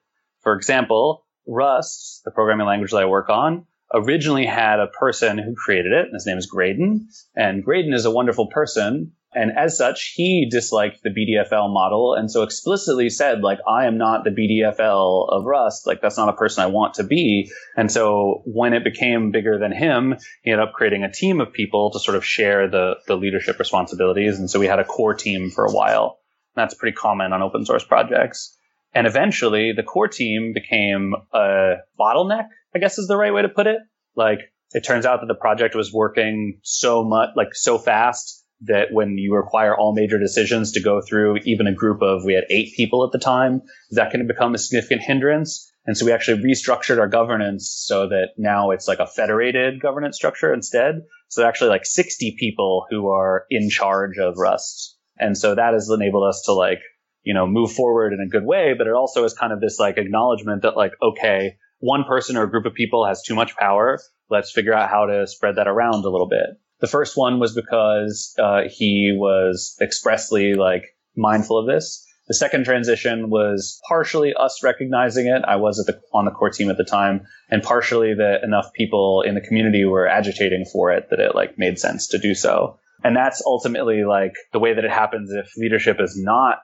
For 0.41 0.53
example, 0.55 1.25
Rust, 1.47 2.21
the 2.25 2.31
programming 2.31 2.67
language 2.67 2.91
that 2.91 2.97
I 2.97 3.05
work 3.05 3.29
on, 3.29 3.65
originally 3.93 4.45
had 4.45 4.79
a 4.79 4.87
person 4.87 5.37
who 5.37 5.55
created 5.55 5.91
it. 5.91 6.05
And 6.05 6.13
his 6.13 6.25
name 6.25 6.37
is 6.37 6.45
Graydon. 6.47 7.07
And 7.35 7.63
Graydon 7.63 7.93
is 7.93 8.05
a 8.05 8.11
wonderful 8.11 8.47
person. 8.47 9.13
And 9.33 9.51
as 9.57 9.77
such, 9.77 10.13
he 10.15 10.47
disliked 10.49 11.03
the 11.03 11.09
BDFL 11.09 11.71
model 11.71 12.15
and 12.15 12.29
so 12.29 12.43
explicitly 12.43 13.09
said, 13.09 13.41
like, 13.41 13.59
I 13.67 13.85
am 13.85 13.97
not 13.97 14.25
the 14.25 14.29
BDFL 14.29 15.27
of 15.29 15.45
Rust. 15.45 15.87
Like, 15.87 16.01
that's 16.01 16.17
not 16.17 16.27
a 16.27 16.33
person 16.33 16.63
I 16.63 16.67
want 16.67 16.95
to 16.95 17.05
be. 17.05 17.49
And 17.77 17.89
so 17.89 18.41
when 18.45 18.73
it 18.73 18.83
became 18.83 19.31
bigger 19.31 19.57
than 19.57 19.71
him, 19.71 20.15
he 20.43 20.51
ended 20.51 20.67
up 20.67 20.73
creating 20.73 21.03
a 21.03 21.11
team 21.11 21.39
of 21.39 21.53
people 21.53 21.91
to 21.91 21.99
sort 21.99 22.17
of 22.17 22.25
share 22.25 22.69
the, 22.69 22.95
the 23.07 23.15
leadership 23.15 23.57
responsibilities. 23.57 24.37
And 24.37 24.49
so 24.49 24.59
we 24.59 24.67
had 24.67 24.79
a 24.79 24.85
core 24.85 25.13
team 25.13 25.49
for 25.49 25.65
a 25.65 25.71
while. 25.71 26.19
That's 26.55 26.73
pretty 26.73 26.95
common 26.95 27.31
on 27.31 27.41
open 27.41 27.65
source 27.65 27.85
projects. 27.85 28.57
And 28.93 29.07
eventually 29.07 29.71
the 29.73 29.83
core 29.83 30.09
team 30.09 30.51
became 30.53 31.13
a 31.33 31.75
bottleneck, 31.97 32.47
I 32.75 32.79
guess 32.79 32.97
is 32.97 33.07
the 33.07 33.15
right 33.15 33.33
way 33.33 33.43
to 33.43 33.49
put 33.49 33.67
it. 33.67 33.77
Like 34.17 34.39
it 34.71 34.81
turns 34.81 35.05
out 35.05 35.21
that 35.21 35.27
the 35.27 35.39
project 35.39 35.73
was 35.73 35.93
working 35.93 36.59
so 36.63 37.05
much, 37.05 37.29
like 37.37 37.53
so 37.53 37.77
fast 37.77 38.40
that 38.65 38.87
when 38.91 39.17
you 39.17 39.35
require 39.35 39.75
all 39.75 39.93
major 39.93 40.19
decisions 40.19 40.73
to 40.73 40.81
go 40.81 41.01
through 41.01 41.37
even 41.45 41.67
a 41.67 41.73
group 41.73 42.01
of, 42.01 42.23
we 42.23 42.33
had 42.33 42.43
eight 42.49 42.73
people 42.75 43.03
at 43.03 43.11
the 43.11 43.19
time, 43.19 43.61
that 43.91 44.11
can 44.11 44.27
become 44.27 44.53
a 44.53 44.57
significant 44.57 45.01
hindrance. 45.01 45.71
And 45.85 45.97
so 45.97 46.05
we 46.05 46.11
actually 46.11 46.43
restructured 46.43 46.99
our 46.99 47.07
governance 47.07 47.73
so 47.85 48.07
that 48.09 48.29
now 48.37 48.69
it's 48.71 48.87
like 48.87 48.99
a 48.99 49.07
federated 49.07 49.81
governance 49.81 50.15
structure 50.15 50.53
instead. 50.53 51.01
So 51.29 51.45
actually 51.45 51.69
like 51.69 51.85
60 51.85 52.35
people 52.37 52.85
who 52.89 53.09
are 53.09 53.45
in 53.49 53.69
charge 53.69 54.17
of 54.19 54.37
Rust. 54.37 54.97
And 55.17 55.37
so 55.37 55.55
that 55.55 55.73
has 55.73 55.89
enabled 55.89 56.27
us 56.27 56.43
to 56.45 56.53
like 56.53 56.79
you 57.23 57.33
know, 57.33 57.45
move 57.45 57.71
forward 57.71 58.13
in 58.13 58.19
a 58.19 58.27
good 58.27 58.45
way, 58.45 58.73
but 58.77 58.87
it 58.87 58.93
also 58.93 59.23
is 59.23 59.33
kind 59.33 59.53
of 59.53 59.61
this 59.61 59.79
like 59.79 59.97
acknowledgement 59.97 60.63
that 60.63 60.75
like, 60.75 60.93
okay, 61.01 61.57
one 61.79 62.03
person 62.03 62.37
or 62.37 62.43
a 62.43 62.49
group 62.49 62.65
of 62.65 62.73
people 62.73 63.05
has 63.05 63.21
too 63.21 63.35
much 63.35 63.55
power. 63.55 63.99
Let's 64.29 64.51
figure 64.51 64.73
out 64.73 64.89
how 64.89 65.05
to 65.05 65.27
spread 65.27 65.57
that 65.57 65.67
around 65.67 66.05
a 66.05 66.09
little 66.09 66.27
bit. 66.27 66.60
The 66.81 66.87
first 66.87 67.15
one 67.15 67.39
was 67.39 67.55
because 67.55 68.33
uh, 68.37 68.63
he 68.67 69.15
was 69.17 69.75
expressly 69.79 70.55
like 70.55 70.83
mindful 71.15 71.59
of 71.59 71.67
this. 71.67 72.05
The 72.27 72.33
second 72.33 72.65
transition 72.65 73.29
was 73.29 73.79
partially 73.87 74.33
us 74.33 74.63
recognizing 74.63 75.27
it. 75.27 75.43
I 75.45 75.57
was 75.57 75.77
the, 75.85 75.99
on 76.13 76.25
the 76.25 76.31
core 76.31 76.49
team 76.49 76.69
at 76.69 76.77
the 76.77 76.83
time, 76.83 77.25
and 77.49 77.61
partially 77.61 78.13
that 78.13 78.43
enough 78.43 78.71
people 78.73 79.21
in 79.25 79.35
the 79.35 79.41
community 79.41 79.85
were 79.85 80.07
agitating 80.07 80.65
for 80.71 80.91
it 80.91 81.09
that 81.09 81.19
it 81.19 81.35
like 81.35 81.57
made 81.57 81.77
sense 81.77 82.07
to 82.09 82.19
do 82.19 82.33
so. 82.33 82.79
And 83.03 83.15
that's 83.15 83.43
ultimately 83.45 84.03
like 84.05 84.33
the 84.53 84.59
way 84.59 84.73
that 84.73 84.85
it 84.85 84.91
happens 84.91 85.31
if 85.31 85.51
leadership 85.57 85.97
is 85.99 86.17
not 86.17 86.59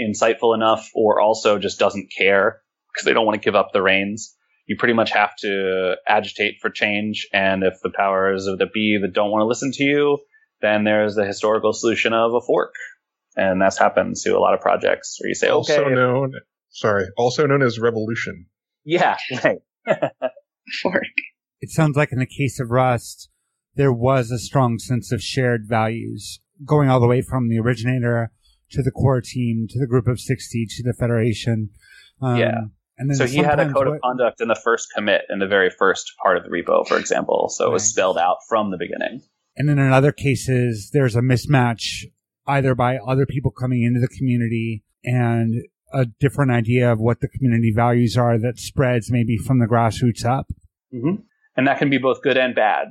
insightful 0.00 0.54
enough 0.54 0.90
or 0.94 1.20
also 1.20 1.58
just 1.58 1.78
doesn't 1.78 2.12
care 2.16 2.60
because 2.92 3.04
they 3.04 3.12
don't 3.12 3.26
want 3.26 3.40
to 3.40 3.44
give 3.44 3.54
up 3.54 3.72
the 3.72 3.82
reins. 3.82 4.35
You 4.66 4.76
pretty 4.76 4.94
much 4.94 5.12
have 5.12 5.36
to 5.40 5.96
agitate 6.08 6.56
for 6.60 6.70
change. 6.70 7.28
And 7.32 7.62
if 7.62 7.74
the 7.82 7.90
powers 7.90 8.46
of 8.46 8.58
the 8.58 8.66
be 8.72 8.98
that 9.00 9.12
don't 9.12 9.30
want 9.30 9.42
to 9.42 9.46
listen 9.46 9.70
to 9.72 9.84
you, 9.84 10.18
then 10.60 10.84
there's 10.84 11.14
the 11.14 11.24
historical 11.24 11.72
solution 11.72 12.12
of 12.12 12.32
a 12.34 12.40
fork. 12.40 12.74
And 13.36 13.60
that's 13.60 13.78
happened 13.78 14.16
to 14.22 14.30
a 14.30 14.40
lot 14.40 14.54
of 14.54 14.60
projects 14.60 15.18
where 15.20 15.28
you 15.28 15.34
say, 15.34 15.48
also 15.48 15.84
okay. 15.84 15.94
known, 15.94 16.32
sorry, 16.70 17.06
also 17.16 17.46
known 17.46 17.62
as 17.62 17.78
revolution. 17.78 18.46
Yeah, 18.84 19.18
right. 19.44 19.58
fork. 20.82 21.02
It 21.60 21.70
sounds 21.70 21.96
like 21.96 22.12
in 22.12 22.18
the 22.18 22.26
case 22.26 22.58
of 22.58 22.70
Rust, 22.70 23.28
there 23.74 23.92
was 23.92 24.30
a 24.30 24.38
strong 24.38 24.78
sense 24.78 25.12
of 25.12 25.22
shared 25.22 25.66
values 25.68 26.40
going 26.64 26.88
all 26.88 27.00
the 27.00 27.06
way 27.06 27.20
from 27.20 27.48
the 27.48 27.58
originator 27.58 28.32
to 28.70 28.82
the 28.82 28.90
core 28.90 29.20
team, 29.20 29.66
to 29.70 29.78
the 29.78 29.86
group 29.86 30.06
of 30.06 30.18
60, 30.18 30.66
to 30.66 30.82
the 30.82 30.94
federation. 30.94 31.70
Um, 32.20 32.36
yeah. 32.36 32.60
And 32.98 33.10
then 33.10 33.16
so 33.16 33.26
he 33.26 33.38
had 33.38 33.60
a 33.60 33.70
code 33.72 33.88
of 33.88 34.00
conduct 34.02 34.40
in 34.40 34.48
the 34.48 34.54
first 34.54 34.88
commit 34.94 35.22
in 35.28 35.38
the 35.38 35.46
very 35.46 35.70
first 35.70 36.12
part 36.22 36.36
of 36.36 36.44
the 36.44 36.50
repo, 36.50 36.86
for 36.86 36.98
example. 36.98 37.48
So 37.50 37.64
right. 37.64 37.70
it 37.70 37.72
was 37.72 37.84
spelled 37.84 38.16
out 38.18 38.38
from 38.48 38.70
the 38.70 38.78
beginning. 38.78 39.22
And 39.56 39.68
then 39.68 39.78
in 39.78 39.92
other 39.92 40.12
cases, 40.12 40.90
there's 40.92 41.16
a 41.16 41.20
mismatch 41.20 42.04
either 42.46 42.74
by 42.74 42.98
other 42.98 43.26
people 43.26 43.50
coming 43.50 43.82
into 43.82 44.00
the 44.00 44.08
community 44.08 44.84
and 45.04 45.54
a 45.92 46.06
different 46.20 46.52
idea 46.52 46.90
of 46.90 47.00
what 47.00 47.20
the 47.20 47.28
community 47.28 47.72
values 47.74 48.16
are 48.16 48.38
that 48.38 48.58
spreads 48.58 49.10
maybe 49.10 49.36
from 49.36 49.58
the 49.58 49.66
grassroots 49.66 50.24
up. 50.24 50.46
Mm-hmm. 50.92 51.22
And 51.56 51.66
that 51.66 51.78
can 51.78 51.90
be 51.90 51.98
both 51.98 52.22
good 52.22 52.36
and 52.36 52.54
bad. 52.54 52.88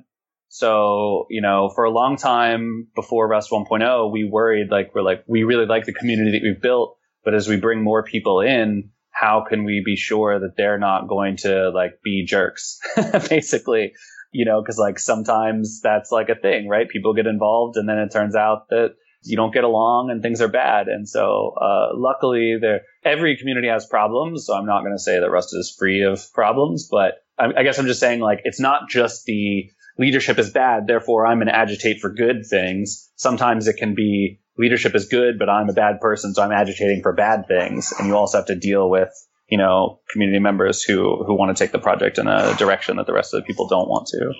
So, 0.48 1.26
you 1.30 1.42
know, 1.42 1.70
for 1.70 1.84
a 1.84 1.92
long 1.92 2.18
time 2.18 2.88
before 2.96 3.28
Rust 3.28 3.52
1.0, 3.52 4.12
we 4.12 4.24
worried 4.24 4.70
like, 4.72 4.94
we're 4.96 5.02
like, 5.02 5.24
we 5.28 5.44
really 5.44 5.66
like 5.66 5.86
the 5.86 5.94
community 5.94 6.32
that 6.32 6.42
we've 6.44 6.62
built. 6.62 6.98
But 7.24 7.34
as 7.34 7.48
we 7.48 7.58
bring 7.58 7.84
more 7.84 8.04
people 8.04 8.40
in, 8.42 8.92
how 9.16 9.46
can 9.48 9.64
we 9.64 9.82
be 9.84 9.96
sure 9.96 10.40
that 10.40 10.56
they're 10.58 10.78
not 10.78 11.08
going 11.08 11.38
to 11.38 11.70
like 11.70 12.02
be 12.04 12.26
jerks, 12.26 12.80
basically? 13.30 13.94
You 14.32 14.46
know, 14.46 14.62
cause 14.64 14.78
like 14.78 15.00
sometimes 15.00 15.80
that's 15.82 16.12
like 16.12 16.30
a 16.30 16.36
thing, 16.36 16.68
right? 16.68 16.90
People 16.90 17.14
get 17.14 17.26
involved 17.26 17.78
and 17.78 17.88
then 17.88 17.98
it 17.98 18.12
turns 18.12 18.36
out 18.36 18.70
that 18.70 18.96
you 19.24 19.38
don't 19.38 19.54
get 19.54 19.64
along 19.64 20.10
and 20.12 20.22
things 20.22 20.42
are 20.42 20.50
bad. 20.50 20.88
And 20.88 21.08
so, 21.08 21.54
uh, 21.60 21.88
luckily 21.96 22.58
there, 22.60 22.82
every 23.04 23.38
community 23.38 23.70
has 23.70 23.86
problems. 23.86 24.46
So 24.46 24.54
I'm 24.54 24.66
not 24.66 24.82
going 24.82 24.94
to 24.94 25.02
say 25.02 25.20
that 25.20 25.32
Rust 25.32 25.50
is 25.54 25.74
free 25.80 26.04
of 26.04 26.22
problems, 26.34 26.88
but 26.92 27.14
I, 27.40 27.48
I 27.58 27.64
guess 27.64 27.80
I'm 27.80 27.88
just 27.88 28.02
saying 28.02 28.20
like, 28.20 28.42
it's 28.44 28.60
not 28.60 28.90
just 28.90 29.26
the, 29.26 29.70
leadership 29.98 30.38
is 30.38 30.52
bad, 30.52 30.88
therefore 30.88 31.26
I'm 31.26 31.38
going 31.38 31.48
to 31.48 31.56
agitate 31.56 32.02
for 32.02 32.10
good 32.10 32.46
things. 32.50 33.10
Sometimes 33.16 33.68
it 33.68 33.78
can 33.78 33.96
be 33.96 34.40
leadership 34.58 34.96
is 34.96 35.08
good, 35.08 35.38
but 35.38 35.50
I'm 35.50 35.70
a 35.70 35.74
bad 35.74 36.00
person, 36.00 36.34
so 36.34 36.42
I'm 36.42 36.52
agitating 36.52 37.02
for 37.02 37.14
bad 37.14 37.48
things. 37.48 37.94
And 37.98 38.08
you 38.08 38.16
also 38.16 38.38
have 38.38 38.48
to 38.48 38.56
deal 38.56 38.90
with, 38.90 39.10
you 39.50 39.58
know, 39.58 40.00
community 40.10 40.40
members 40.40 40.84
who, 40.84 41.24
who 41.26 41.38
want 41.38 41.56
to 41.56 41.64
take 41.64 41.72
the 41.72 41.80
project 41.80 42.18
in 42.18 42.28
a 42.28 42.56
direction 42.56 42.98
that 42.98 43.06
the 43.06 43.14
rest 43.14 43.34
of 43.34 43.42
the 43.42 43.46
people 43.46 43.68
don't 43.68 43.90
want 43.90 44.08
to. 44.08 44.34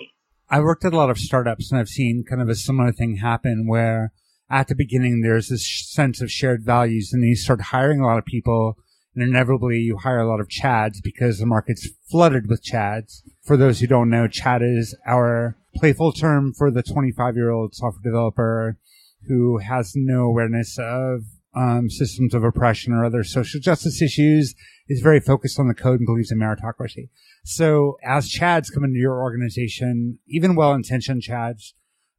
I 0.48 0.60
worked 0.60 0.84
at 0.84 0.92
a 0.92 0.96
lot 0.96 1.10
of 1.10 1.18
startups 1.18 1.70
and 1.70 1.80
I've 1.80 1.88
seen 1.88 2.24
kind 2.28 2.40
of 2.40 2.48
a 2.48 2.54
similar 2.54 2.92
thing 2.92 3.16
happen 3.16 3.66
where 3.66 4.12
at 4.48 4.68
the 4.68 4.76
beginning 4.76 5.22
there's 5.22 5.48
this 5.48 5.68
sense 5.90 6.20
of 6.20 6.30
shared 6.30 6.64
values 6.64 7.10
and 7.12 7.22
then 7.22 7.30
you 7.30 7.36
start 7.36 7.60
hiring 7.60 8.00
a 8.00 8.06
lot 8.06 8.18
of 8.18 8.24
people 8.24 8.76
and 9.16 9.24
inevitably 9.24 9.78
you 9.78 9.96
hire 9.96 10.20
a 10.20 10.28
lot 10.28 10.40
of 10.40 10.48
chads 10.48 10.98
because 11.02 11.38
the 11.38 11.46
market's 11.46 11.88
flooded 12.08 12.48
with 12.48 12.62
chads. 12.62 13.22
For 13.42 13.56
those 13.56 13.80
who 13.80 13.88
don't 13.88 14.10
know, 14.10 14.28
chad 14.28 14.62
is 14.62 14.96
our 15.06 15.56
playful 15.74 16.12
term 16.12 16.52
for 16.56 16.70
the 16.70 16.82
25 16.82 17.34
year 17.34 17.50
old 17.50 17.74
software 17.74 18.02
developer 18.04 18.78
who 19.26 19.58
has 19.58 19.92
no 19.94 20.24
awareness 20.24 20.78
of 20.78 21.22
um, 21.54 21.88
systems 21.88 22.34
of 22.34 22.44
oppression 22.44 22.92
or 22.92 23.04
other 23.04 23.24
social 23.24 23.60
justice 23.60 24.02
issues, 24.02 24.54
is 24.88 25.00
very 25.00 25.20
focused 25.20 25.58
on 25.58 25.68
the 25.68 25.74
code 25.74 26.00
and 26.00 26.06
believes 26.06 26.30
in 26.30 26.38
meritocracy. 26.38 27.08
So 27.44 27.96
as 28.04 28.30
chads 28.30 28.72
come 28.72 28.84
into 28.84 28.98
your 28.98 29.20
organization, 29.22 30.18
even 30.28 30.54
well-intentioned 30.54 31.22
chads, 31.22 31.72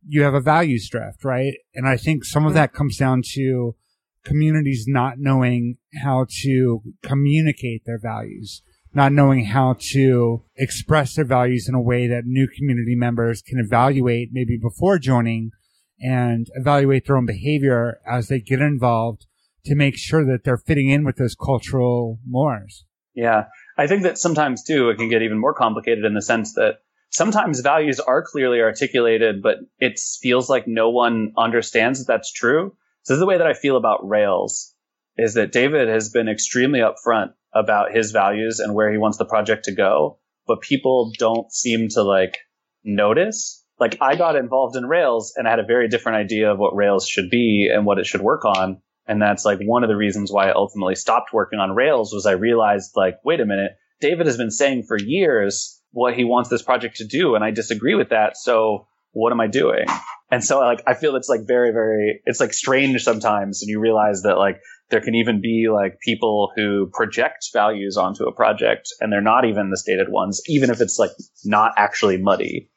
you 0.08 0.24
have 0.24 0.34
a 0.34 0.42
values 0.42 0.90
drift, 0.90 1.24
right? 1.24 1.54
And 1.76 1.88
I 1.88 1.98
think 1.98 2.26
some 2.26 2.46
of 2.46 2.54
that 2.54 2.74
comes 2.74 2.98
down 2.98 3.22
to 3.34 3.76
communities 4.24 4.86
not 4.88 5.16
knowing 5.18 5.78
how 6.04 6.26
to 6.44 6.82
communicate 7.04 7.84
their 7.86 8.00
values, 8.00 8.62
not 8.94 9.12
knowing 9.12 9.46
how 9.46 9.76
to 9.92 10.44
express 10.56 11.16
their 11.16 11.26
values 11.26 11.68
in 11.70 11.76
a 11.76 11.82
way 11.82 12.08
that 12.08 12.26
new 12.26 12.48
community 12.48 12.96
members 12.96 13.42
can 13.42 13.60
evaluate 13.60 14.30
maybe 14.32 14.58
before 14.58 14.98
joining 14.98 15.52
and 16.00 16.48
evaluate 16.54 17.06
their 17.06 17.18
own 17.18 17.26
behavior 17.26 18.00
as 18.10 18.28
they 18.28 18.40
get 18.40 18.62
involved 18.62 19.26
to 19.66 19.76
make 19.76 19.98
sure 19.98 20.26
that 20.26 20.44
they're 20.44 20.58
fitting 20.58 20.90
in 20.90 21.04
with 21.04 21.18
those 21.18 21.36
cultural 21.36 22.20
mores. 22.26 22.86
Yeah. 23.14 23.46
I 23.78 23.88
think 23.88 24.04
that 24.04 24.18
sometimes 24.18 24.64
too, 24.64 24.90
it 24.90 24.98
can 24.98 25.10
get 25.10 25.24
even 25.24 25.40
more 25.40 25.54
complicated 25.54 26.06
in 26.06 26.14
the 26.14 26.22
sense 26.22 26.54
that 26.54 26.80
sometimes 27.10 27.62
values 27.62 28.00
are 28.00 28.24
clearly 28.24 28.62
articulated, 28.62 29.42
but 29.42 29.58
it 29.80 30.00
feels 30.22 30.50
like 30.50 30.68
no 30.68 30.90
one 30.90 31.34
understands 31.38 32.00
that 32.00 32.12
that's 32.12 32.32
true. 32.32 32.76
So 33.04 33.14
this 33.14 33.18
is 33.18 33.20
the 33.20 33.28
way 33.28 33.38
that 33.38 33.48
I 33.48 33.54
feel 33.54 33.78
about 33.78 34.08
Rails 34.08 34.74
is 35.18 35.34
that 35.34 35.52
David 35.52 35.88
has 35.88 36.10
been 36.10 36.28
extremely 36.28 36.80
upfront 36.80 37.34
about 37.54 37.92
his 37.92 38.12
values 38.12 38.60
and 38.60 38.76
where 38.76 38.92
he 38.92 38.98
wants 38.98 39.18
the 39.18 39.26
project 39.26 39.66
to 39.66 39.74
go, 39.74 40.20
but 40.46 40.62
people 40.62 41.12
don't 41.18 41.52
seem 41.52 41.90
to 41.90 42.04
like 42.04 42.38
notice. 42.84 43.66
Like 43.80 43.98
I 44.02 44.16
got 44.16 44.36
involved 44.36 44.76
in 44.76 44.86
Rails 44.86 45.34
and 45.36 45.48
I 45.48 45.52
had 45.52 45.60
a 45.60 45.66
very 45.66 45.88
different 45.88 46.18
idea 46.18 46.52
of 46.52 46.58
what 46.58 46.76
Rails 46.76 47.08
should 47.08 47.30
be 47.30 47.70
and 47.72 47.86
what 47.86 48.00
it 48.00 48.06
should 48.06 48.22
work 48.22 48.46
on. 48.46 48.82
And 49.08 49.22
that's 49.22 49.46
like 49.46 49.60
one 49.60 49.84
of 49.84 49.90
the 49.90 49.96
reasons 49.96 50.32
why 50.32 50.50
I 50.50 50.54
ultimately 50.54 50.96
stopped 50.96 51.32
working 51.32 51.60
on 51.60 51.76
Rails 51.76 52.12
was 52.14 52.26
I 52.26 52.32
realized 52.32 52.92
like, 52.96 53.20
wait 53.24 53.40
a 53.40 53.46
minute, 53.46 53.72
David 54.02 54.26
has 54.26 54.38
been 54.38 54.52
saying 54.52 54.84
for 54.84 54.98
years 54.98 55.82
what 55.92 56.14
he 56.14 56.24
wants 56.24 56.50
this 56.50 56.62
project 56.62 56.98
to 56.98 57.06
do. 57.06 57.36
And 57.36 57.44
I 57.44 57.52
disagree 57.52 57.96
with 57.96 58.10
that. 58.10 58.36
So 58.38 58.88
what 59.12 59.32
am 59.32 59.40
I 59.40 59.48
doing? 59.48 59.86
And 60.30 60.44
so 60.44 60.60
like 60.60 60.82
I 60.86 60.94
feel 60.94 61.16
it's 61.16 61.30
like 61.30 61.48
very, 61.48 61.72
very 61.72 62.22
it's 62.26 62.40
like 62.40 62.54
strange 62.54 63.04
sometimes 63.04 63.62
and 63.62 63.70
you 63.70 63.80
realize 63.80 64.24
that 64.24 64.38
like 64.38 64.60
there 64.90 65.02
can 65.02 65.16
even 65.16 65.42
be 65.42 65.68
like 65.72 66.00
people 66.02 66.52
who 66.56 66.90
project 66.94 67.50
values 67.54 67.98
onto 67.98 68.26
a 68.26 68.34
project 68.34 68.90
and 69.00 69.12
they're 69.12 69.22
not 69.22 69.46
even 69.46 69.70
the 69.70 69.78
stated 69.78 70.10
ones, 70.10 70.42
even 70.48 70.70
if 70.70 70.82
it's 70.82 71.00
like 71.00 71.12
not 71.46 71.74
actually 71.78 72.18
muddy. 72.18 72.70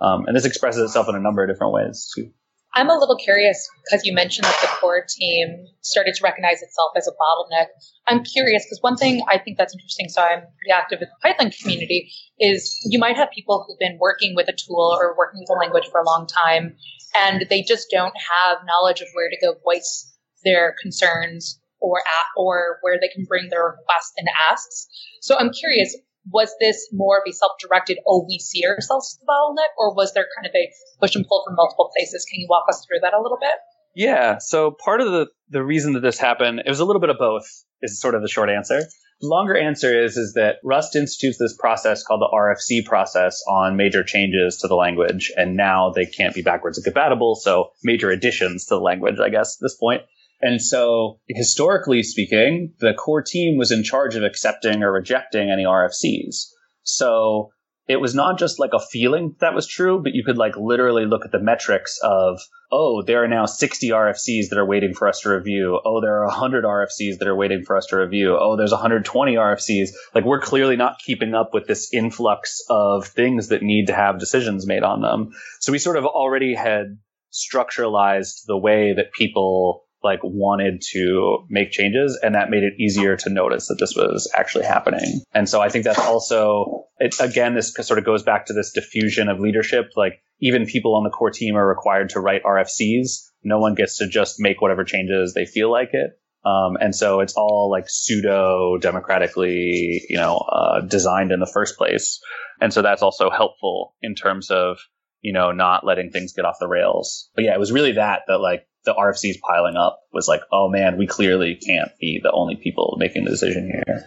Um, 0.00 0.26
and 0.26 0.36
this 0.36 0.44
expresses 0.44 0.82
itself 0.82 1.08
in 1.08 1.14
a 1.14 1.20
number 1.20 1.42
of 1.42 1.48
different 1.48 1.72
ways 1.72 2.10
too. 2.14 2.30
I'm 2.74 2.90
a 2.90 2.98
little 2.98 3.16
curious 3.16 3.66
because 3.84 4.04
you 4.04 4.12
mentioned 4.12 4.44
that 4.44 4.58
the 4.60 4.68
core 4.68 5.02
team 5.08 5.64
started 5.80 6.14
to 6.14 6.22
recognize 6.22 6.60
itself 6.60 6.92
as 6.94 7.08
a 7.08 7.12
bottleneck. 7.12 7.68
I'm 8.06 8.22
curious 8.22 8.66
because 8.66 8.82
one 8.82 8.96
thing 8.96 9.22
I 9.30 9.38
think 9.38 9.56
that's 9.56 9.74
interesting, 9.74 10.10
so 10.10 10.20
I'm 10.20 10.40
pretty 10.40 10.72
active 10.74 11.00
in 11.00 11.08
the 11.08 11.16
Python 11.22 11.50
community, 11.58 12.12
is 12.38 12.78
you 12.84 12.98
might 12.98 13.16
have 13.16 13.30
people 13.30 13.64
who've 13.66 13.78
been 13.78 13.96
working 13.98 14.34
with 14.36 14.48
a 14.48 14.52
tool 14.52 14.94
or 15.00 15.16
working 15.16 15.40
with 15.40 15.56
a 15.56 15.58
language 15.58 15.88
for 15.90 16.00
a 16.00 16.04
long 16.04 16.26
time, 16.26 16.76
and 17.18 17.46
they 17.48 17.62
just 17.62 17.88
don't 17.90 18.12
have 18.12 18.58
knowledge 18.66 19.00
of 19.00 19.08
where 19.14 19.30
to 19.30 19.38
go 19.40 19.54
voice 19.64 20.14
their 20.44 20.74
concerns 20.82 21.58
or 21.80 22.00
at, 22.00 22.26
or 22.36 22.76
where 22.82 22.98
they 23.00 23.08
can 23.08 23.24
bring 23.24 23.48
their 23.48 23.64
requests 23.64 24.12
and 24.18 24.28
asks. 24.50 24.86
So 25.22 25.38
I'm 25.38 25.50
curious, 25.50 25.96
was 26.30 26.54
this 26.60 26.88
more 26.92 27.18
of 27.18 27.24
a 27.28 27.32
self-directed, 27.32 27.98
oh, 28.06 28.24
we 28.28 28.38
see 28.38 28.64
ourselves 28.66 29.14
as 29.14 29.18
the 29.20 29.26
bottleneck, 29.26 29.72
or 29.78 29.94
was 29.94 30.12
there 30.14 30.26
kind 30.36 30.46
of 30.46 30.52
a 30.54 30.70
push 31.00 31.14
and 31.14 31.26
pull 31.26 31.44
from 31.46 31.54
multiple 31.56 31.90
places? 31.96 32.24
Can 32.24 32.40
you 32.40 32.46
walk 32.48 32.64
us 32.68 32.84
through 32.86 33.00
that 33.02 33.14
a 33.14 33.20
little 33.20 33.38
bit? 33.40 33.54
Yeah. 33.94 34.38
So 34.38 34.70
part 34.70 35.00
of 35.00 35.10
the, 35.10 35.26
the 35.48 35.64
reason 35.64 35.94
that 35.94 36.00
this 36.00 36.18
happened, 36.18 36.60
it 36.64 36.68
was 36.68 36.80
a 36.80 36.84
little 36.84 37.00
bit 37.00 37.10
of 37.10 37.16
both 37.18 37.46
is 37.80 38.00
sort 38.00 38.14
of 38.14 38.22
the 38.22 38.28
short 38.28 38.50
answer. 38.50 38.82
The 39.20 39.28
longer 39.28 39.56
answer 39.56 40.04
is, 40.04 40.18
is 40.18 40.34
that 40.34 40.56
Rust 40.62 40.94
institutes 40.94 41.38
this 41.38 41.56
process 41.58 42.02
called 42.02 42.20
the 42.20 42.28
RFC 42.30 42.84
process 42.84 43.42
on 43.48 43.76
major 43.76 44.04
changes 44.04 44.58
to 44.58 44.68
the 44.68 44.74
language. 44.74 45.32
And 45.34 45.56
now 45.56 45.90
they 45.90 46.04
can't 46.04 46.34
be 46.34 46.42
backwards 46.42 46.78
compatible. 46.84 47.36
So 47.36 47.70
major 47.82 48.10
additions 48.10 48.66
to 48.66 48.74
the 48.74 48.80
language, 48.80 49.16
I 49.18 49.30
guess, 49.30 49.56
at 49.56 49.64
this 49.64 49.76
point. 49.76 50.02
And 50.40 50.60
so 50.60 51.20
historically 51.28 52.02
speaking, 52.02 52.74
the 52.78 52.94
core 52.94 53.22
team 53.22 53.56
was 53.56 53.72
in 53.72 53.82
charge 53.82 54.16
of 54.16 54.22
accepting 54.22 54.82
or 54.82 54.92
rejecting 54.92 55.50
any 55.50 55.64
RFCs. 55.64 56.46
So 56.82 57.50
it 57.88 58.00
was 58.00 58.14
not 58.14 58.38
just 58.38 58.58
like 58.58 58.72
a 58.74 58.80
feeling 58.80 59.36
that 59.40 59.54
was 59.54 59.66
true, 59.66 60.02
but 60.02 60.12
you 60.12 60.24
could 60.24 60.36
like 60.36 60.56
literally 60.56 61.06
look 61.06 61.24
at 61.24 61.30
the 61.30 61.40
metrics 61.40 61.98
of, 62.02 62.40
oh, 62.70 63.02
there 63.02 63.22
are 63.22 63.28
now 63.28 63.46
60 63.46 63.90
RFCs 63.90 64.48
that 64.50 64.58
are 64.58 64.66
waiting 64.66 64.92
for 64.92 65.08
us 65.08 65.20
to 65.20 65.30
review. 65.30 65.80
Oh, 65.84 66.00
there 66.00 66.20
are 66.22 66.26
100 66.26 66.64
RFCs 66.64 67.18
that 67.18 67.28
are 67.28 67.36
waiting 67.36 67.62
for 67.64 67.76
us 67.76 67.86
to 67.86 67.96
review. 67.96 68.36
Oh, 68.38 68.56
there's 68.56 68.72
120 68.72 69.34
RFCs. 69.34 69.90
Like 70.14 70.24
we're 70.24 70.40
clearly 70.40 70.76
not 70.76 70.98
keeping 70.98 71.34
up 71.34 71.54
with 71.54 71.68
this 71.68 71.92
influx 71.94 72.62
of 72.68 73.06
things 73.06 73.48
that 73.48 73.62
need 73.62 73.86
to 73.86 73.94
have 73.94 74.18
decisions 74.18 74.66
made 74.66 74.82
on 74.82 75.00
them. 75.00 75.30
So 75.60 75.70
we 75.70 75.78
sort 75.78 75.96
of 75.96 76.04
already 76.04 76.54
had 76.54 76.98
structuralized 77.32 78.46
the 78.46 78.58
way 78.58 78.94
that 78.94 79.12
people 79.12 79.85
like 80.02 80.20
wanted 80.22 80.82
to 80.92 81.44
make 81.48 81.70
changes 81.70 82.18
and 82.22 82.34
that 82.34 82.50
made 82.50 82.62
it 82.62 82.74
easier 82.78 83.16
to 83.16 83.30
notice 83.30 83.68
that 83.68 83.78
this 83.78 83.94
was 83.96 84.30
actually 84.36 84.64
happening. 84.64 85.22
And 85.32 85.48
so 85.48 85.60
I 85.60 85.68
think 85.68 85.84
that's 85.84 85.98
also, 85.98 86.84
it, 86.98 87.16
again, 87.20 87.54
this 87.54 87.74
sort 87.74 87.98
of 87.98 88.04
goes 88.04 88.22
back 88.22 88.46
to 88.46 88.52
this 88.52 88.72
diffusion 88.72 89.28
of 89.28 89.40
leadership. 89.40 89.90
Like 89.96 90.22
even 90.40 90.66
people 90.66 90.94
on 90.96 91.04
the 91.04 91.10
core 91.10 91.30
team 91.30 91.56
are 91.56 91.66
required 91.66 92.10
to 92.10 92.20
write 92.20 92.44
RFCs. 92.44 93.30
No 93.42 93.58
one 93.58 93.74
gets 93.74 93.98
to 93.98 94.08
just 94.08 94.36
make 94.38 94.60
whatever 94.60 94.84
changes 94.84 95.34
they 95.34 95.46
feel 95.46 95.70
like 95.70 95.90
it. 95.92 96.10
Um, 96.44 96.76
and 96.80 96.94
so 96.94 97.20
it's 97.20 97.34
all 97.34 97.68
like 97.70 97.86
pseudo 97.88 98.78
democratically, 98.78 100.02
you 100.08 100.16
know, 100.16 100.36
uh, 100.36 100.80
designed 100.80 101.32
in 101.32 101.40
the 101.40 101.50
first 101.52 101.76
place. 101.76 102.20
And 102.60 102.72
so 102.72 102.82
that's 102.82 103.02
also 103.02 103.30
helpful 103.30 103.96
in 104.00 104.14
terms 104.14 104.50
of, 104.50 104.78
you 105.22 105.32
know, 105.32 105.50
not 105.50 105.84
letting 105.84 106.10
things 106.10 106.34
get 106.34 106.44
off 106.44 106.56
the 106.60 106.68
rails. 106.68 107.30
But 107.34 107.44
yeah, 107.44 107.54
it 107.54 107.58
was 107.58 107.72
really 107.72 107.92
that, 107.92 108.22
that 108.28 108.38
like 108.38 108.66
the 108.86 108.94
RFCs 108.94 109.40
piling 109.40 109.76
up 109.76 110.00
was 110.12 110.28
like, 110.28 110.40
oh 110.50 110.68
man, 110.70 110.96
we 110.96 111.06
clearly 111.06 111.56
can't 111.56 111.90
be 112.00 112.20
the 112.22 112.32
only 112.32 112.56
people 112.56 112.96
making 112.98 113.24
the 113.24 113.30
decision 113.30 113.66
here. 113.66 114.06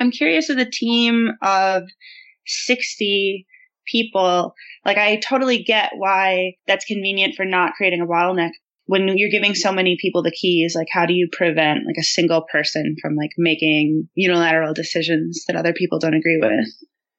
I'm 0.00 0.10
curious 0.10 0.48
with 0.48 0.58
a 0.58 0.70
team 0.70 1.32
of 1.42 1.82
60 2.46 3.46
people, 3.86 4.54
like 4.86 4.96
I 4.96 5.16
totally 5.16 5.62
get 5.62 5.90
why 5.94 6.54
that's 6.66 6.84
convenient 6.84 7.34
for 7.34 7.44
not 7.44 7.74
creating 7.74 8.00
a 8.00 8.06
bottleneck. 8.06 8.52
When 8.86 9.16
you're 9.16 9.30
giving 9.30 9.54
so 9.54 9.72
many 9.72 9.96
people 10.00 10.22
the 10.22 10.32
keys, 10.32 10.74
like 10.74 10.88
how 10.90 11.06
do 11.06 11.14
you 11.14 11.28
prevent 11.30 11.86
like 11.86 11.96
a 11.98 12.04
single 12.04 12.44
person 12.50 12.96
from 13.00 13.16
like 13.16 13.30
making 13.38 14.08
unilateral 14.14 14.74
decisions 14.74 15.44
that 15.46 15.56
other 15.56 15.72
people 15.72 15.98
don't 15.98 16.14
agree 16.14 16.40
with? 16.40 16.66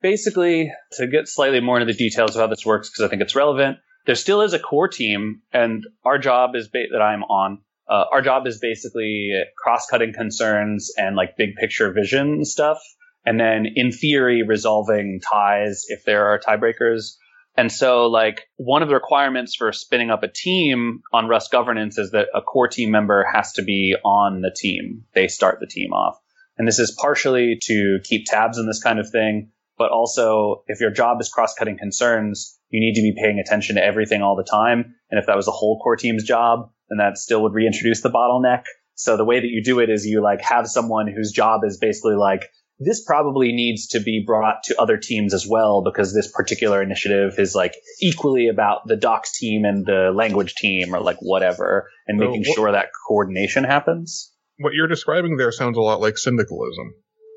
Basically, 0.01 0.71
to 0.93 1.07
get 1.07 1.27
slightly 1.27 1.61
more 1.61 1.79
into 1.79 1.91
the 1.91 1.97
details 1.97 2.35
of 2.35 2.41
how 2.41 2.47
this 2.47 2.65
works, 2.65 2.89
because 2.89 3.05
I 3.05 3.09
think 3.09 3.21
it's 3.21 3.35
relevant, 3.35 3.77
there 4.05 4.15
still 4.15 4.41
is 4.41 4.53
a 4.53 4.59
core 4.59 4.87
team, 4.87 5.41
and 5.51 5.83
our 6.05 6.17
job 6.17 6.55
is 6.55 6.67
ba- 6.67 6.87
that 6.91 7.01
I'm 7.01 7.23
on. 7.23 7.59
Uh, 7.87 8.05
our 8.11 8.21
job 8.21 8.47
is 8.47 8.59
basically 8.59 9.31
cross-cutting 9.57 10.13
concerns 10.13 10.91
and 10.97 11.15
like 11.15 11.37
big 11.37 11.55
picture 11.55 11.91
vision 11.91 12.45
stuff, 12.45 12.79
and 13.25 13.39
then 13.39 13.65
in 13.75 13.91
theory 13.91 14.43
resolving 14.43 15.19
ties 15.19 15.85
if 15.87 16.03
there 16.05 16.27
are 16.27 16.39
tiebreakers. 16.39 17.15
And 17.55 17.71
so, 17.71 18.07
like, 18.07 18.47
one 18.55 18.81
of 18.81 18.87
the 18.87 18.95
requirements 18.95 19.55
for 19.55 19.71
spinning 19.71 20.09
up 20.09 20.23
a 20.23 20.27
team 20.27 21.01
on 21.13 21.27
Rust 21.27 21.51
governance 21.51 21.99
is 21.99 22.09
that 22.11 22.29
a 22.33 22.41
core 22.41 22.67
team 22.67 22.89
member 22.89 23.27
has 23.31 23.53
to 23.53 23.63
be 23.63 23.95
on 24.03 24.41
the 24.41 24.51
team. 24.55 25.03
They 25.13 25.27
start 25.27 25.59
the 25.59 25.67
team 25.67 25.93
off. 25.93 26.17
And 26.57 26.67
this 26.67 26.79
is 26.79 26.97
partially 26.99 27.59
to 27.63 27.99
keep 28.03 28.25
tabs 28.25 28.57
on 28.57 28.65
this 28.65 28.81
kind 28.81 28.99
of 28.99 29.09
thing, 29.11 29.51
but 29.77 29.91
also 29.91 30.63
if 30.67 30.79
your 30.79 30.91
job 30.91 31.19
is 31.21 31.29
cross 31.29 31.53
cutting 31.53 31.77
concerns, 31.77 32.59
you 32.69 32.79
need 32.79 32.95
to 32.95 33.01
be 33.01 33.15
paying 33.15 33.39
attention 33.39 33.75
to 33.75 33.83
everything 33.83 34.21
all 34.21 34.35
the 34.35 34.43
time. 34.43 34.95
And 35.09 35.19
if 35.19 35.27
that 35.27 35.35
was 35.35 35.45
the 35.45 35.51
whole 35.51 35.79
core 35.79 35.95
team's 35.95 36.23
job, 36.23 36.69
then 36.89 36.97
that 36.97 37.17
still 37.17 37.43
would 37.43 37.53
reintroduce 37.53 38.01
the 38.01 38.09
bottleneck. 38.09 38.63
So 38.95 39.17
the 39.17 39.25
way 39.25 39.39
that 39.39 39.47
you 39.47 39.63
do 39.63 39.79
it 39.79 39.89
is 39.89 40.05
you 40.05 40.21
like 40.21 40.41
have 40.41 40.67
someone 40.67 41.07
whose 41.07 41.31
job 41.31 41.61
is 41.65 41.77
basically 41.77 42.15
like, 42.15 42.49
this 42.79 43.03
probably 43.03 43.51
needs 43.51 43.87
to 43.89 43.99
be 43.99 44.23
brought 44.25 44.63
to 44.63 44.81
other 44.81 44.97
teams 44.97 45.33
as 45.33 45.47
well 45.47 45.83
because 45.83 46.13
this 46.13 46.31
particular 46.31 46.81
initiative 46.81 47.37
is 47.37 47.55
like 47.55 47.75
equally 48.01 48.47
about 48.47 48.87
the 48.87 48.95
docs 48.95 49.37
team 49.37 49.63
and 49.65 49.85
the 49.85 50.11
language 50.13 50.55
team 50.55 50.93
or 50.93 50.99
like 50.99 51.17
whatever 51.19 51.89
and 52.07 52.19
so 52.19 52.25
making 52.25 52.43
what, 52.47 52.55
sure 52.55 52.71
that 52.71 52.89
coordination 53.07 53.63
happens. 53.63 54.31
What 54.57 54.73
you're 54.73 54.87
describing 54.87 55.37
there 55.37 55.51
sounds 55.51 55.77
a 55.77 55.81
lot 55.81 56.01
like 56.01 56.17
syndicalism. 56.17 56.95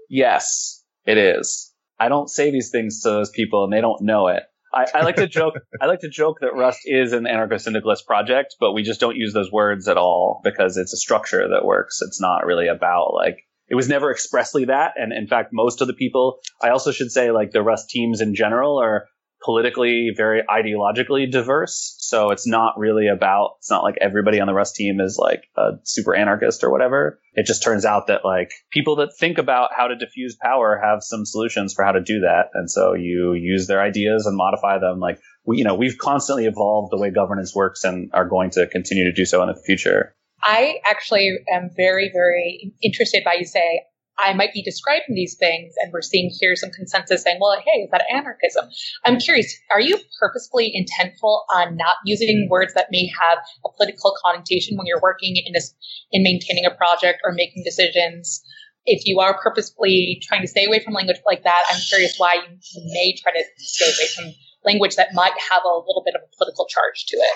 Yes, 0.08 0.82
it 1.04 1.18
is. 1.18 1.72
I 1.98 2.08
don't 2.08 2.28
say 2.28 2.50
these 2.50 2.70
things 2.70 3.02
to 3.02 3.10
those 3.10 3.30
people 3.30 3.64
and 3.64 3.72
they 3.72 3.80
don't 3.80 4.02
know 4.02 4.28
it. 4.28 4.42
I, 4.74 4.86
I 4.94 5.02
like 5.02 5.16
to 5.16 5.26
joke. 5.26 5.54
I 5.80 5.86
like 5.86 6.00
to 6.00 6.08
joke 6.08 6.38
that 6.40 6.54
Rust 6.54 6.80
is 6.84 7.12
an 7.12 7.24
anarcho-syndicalist 7.24 8.06
project, 8.06 8.56
but 8.60 8.72
we 8.72 8.82
just 8.82 9.00
don't 9.00 9.16
use 9.16 9.32
those 9.32 9.50
words 9.50 9.88
at 9.88 9.96
all 9.96 10.40
because 10.44 10.76
it's 10.76 10.92
a 10.92 10.98
structure 10.98 11.48
that 11.48 11.64
works. 11.64 12.02
It's 12.02 12.20
not 12.20 12.44
really 12.44 12.68
about 12.68 13.14
like 13.14 13.38
it 13.68 13.74
was 13.74 13.88
never 13.88 14.10
expressly 14.10 14.66
that. 14.66 14.92
And 14.96 15.12
in 15.12 15.26
fact, 15.26 15.50
most 15.52 15.80
of 15.80 15.86
the 15.86 15.94
people, 15.94 16.38
I 16.62 16.70
also 16.70 16.92
should 16.92 17.10
say, 17.10 17.30
like 17.30 17.50
the 17.50 17.62
Rust 17.62 17.88
teams 17.90 18.20
in 18.20 18.34
general 18.34 18.78
are 18.78 19.06
politically 19.44 20.12
very 20.16 20.42
ideologically 20.42 21.30
diverse. 21.30 21.94
So 21.98 22.30
it's 22.30 22.46
not 22.46 22.78
really 22.78 23.08
about, 23.08 23.56
it's 23.58 23.70
not 23.70 23.82
like 23.82 23.96
everybody 24.00 24.40
on 24.40 24.46
the 24.46 24.54
Rust 24.54 24.74
team 24.74 25.00
is 25.00 25.18
like 25.20 25.44
a 25.56 25.72
super 25.84 26.14
anarchist 26.14 26.64
or 26.64 26.70
whatever. 26.70 27.20
It 27.34 27.46
just 27.46 27.62
turns 27.62 27.84
out 27.84 28.06
that 28.08 28.24
like 28.24 28.50
people 28.72 28.96
that 28.96 29.16
think 29.18 29.38
about 29.38 29.70
how 29.76 29.88
to 29.88 29.96
diffuse 29.96 30.36
power 30.40 30.80
have 30.82 31.02
some 31.02 31.26
solutions 31.26 31.74
for 31.74 31.84
how 31.84 31.92
to 31.92 32.00
do 32.00 32.20
that. 32.20 32.46
And 32.54 32.70
so 32.70 32.94
you 32.94 33.34
use 33.34 33.66
their 33.66 33.82
ideas 33.82 34.26
and 34.26 34.36
modify 34.36 34.78
them. 34.78 35.00
Like 35.00 35.20
we, 35.44 35.58
you 35.58 35.64
know, 35.64 35.74
we've 35.74 35.98
constantly 35.98 36.46
evolved 36.46 36.92
the 36.92 36.98
way 36.98 37.10
governance 37.10 37.54
works 37.54 37.84
and 37.84 38.10
are 38.14 38.28
going 38.28 38.50
to 38.50 38.66
continue 38.66 39.04
to 39.04 39.12
do 39.12 39.24
so 39.24 39.42
in 39.42 39.48
the 39.48 39.62
future. 39.66 40.14
I 40.42 40.80
actually 40.86 41.38
am 41.50 41.70
very, 41.76 42.10
very 42.12 42.72
interested 42.82 43.22
by 43.24 43.34
you 43.38 43.44
say, 43.44 43.82
I 44.18 44.32
might 44.32 44.52
be 44.52 44.62
describing 44.62 45.14
these 45.14 45.36
things 45.36 45.74
and 45.82 45.92
we're 45.92 46.02
seeing 46.02 46.30
here 46.40 46.56
some 46.56 46.70
consensus 46.70 47.22
saying, 47.22 47.38
well, 47.40 47.56
hey, 47.58 47.82
is 47.82 47.90
that 47.90 48.04
anarchism? 48.12 48.68
I'm 49.04 49.18
curious, 49.18 49.54
are 49.70 49.80
you 49.80 49.98
purposefully 50.18 50.72
intentful 50.72 51.42
on 51.54 51.76
not 51.76 51.96
using 52.04 52.48
words 52.50 52.74
that 52.74 52.88
may 52.90 53.10
have 53.20 53.38
a 53.64 53.68
political 53.76 54.14
connotation 54.24 54.76
when 54.76 54.86
you're 54.86 55.00
working 55.02 55.36
in 55.36 55.52
this, 55.52 55.74
in 56.12 56.22
maintaining 56.22 56.64
a 56.64 56.74
project 56.74 57.20
or 57.24 57.32
making 57.32 57.62
decisions? 57.64 58.42
If 58.86 59.02
you 59.04 59.20
are 59.20 59.38
purposefully 59.38 60.20
trying 60.22 60.42
to 60.42 60.48
stay 60.48 60.64
away 60.64 60.80
from 60.80 60.94
language 60.94 61.18
like 61.26 61.42
that, 61.44 61.64
I'm 61.70 61.80
curious 61.80 62.14
why 62.18 62.34
you 62.34 62.82
may 62.92 63.14
try 63.20 63.32
to 63.32 63.44
stay 63.58 63.86
away 63.86 64.08
from 64.14 64.32
language 64.64 64.96
that 64.96 65.08
might 65.12 65.34
have 65.50 65.62
a 65.64 65.68
little 65.68 66.02
bit 66.04 66.14
of 66.14 66.22
a 66.22 66.36
political 66.36 66.66
charge 66.66 67.04
to 67.08 67.16
it. 67.16 67.32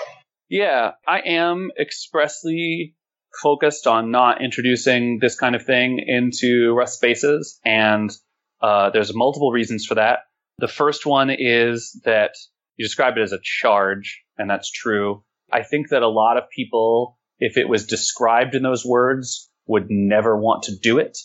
Yeah, 0.49 0.91
I 1.07 1.19
am 1.19 1.69
expressly 1.79 2.95
focused 3.41 3.87
on 3.87 4.11
not 4.11 4.43
introducing 4.43 5.19
this 5.19 5.35
kind 5.35 5.55
of 5.55 5.65
thing 5.65 6.03
into 6.05 6.73
Rust 6.73 6.95
spaces. 6.95 7.59
And 7.63 8.11
uh, 8.61 8.89
there's 8.91 9.15
multiple 9.15 9.51
reasons 9.51 9.85
for 9.85 9.95
that. 9.95 10.19
The 10.57 10.67
first 10.67 11.05
one 11.05 11.29
is 11.29 11.99
that 12.05 12.31
you 12.77 12.85
describe 12.85 13.17
it 13.17 13.21
as 13.21 13.31
a 13.31 13.39
charge, 13.41 14.21
and 14.37 14.49
that's 14.49 14.71
true. 14.71 15.23
I 15.51 15.63
think 15.63 15.89
that 15.89 16.03
a 16.03 16.09
lot 16.09 16.37
of 16.37 16.49
people, 16.49 17.17
if 17.39 17.57
it 17.57 17.67
was 17.67 17.87
described 17.87 18.55
in 18.55 18.63
those 18.63 18.85
words, 18.85 19.49
would 19.65 19.87
never 19.89 20.37
want 20.37 20.63
to 20.63 20.77
do 20.77 20.99
it. 20.99 21.17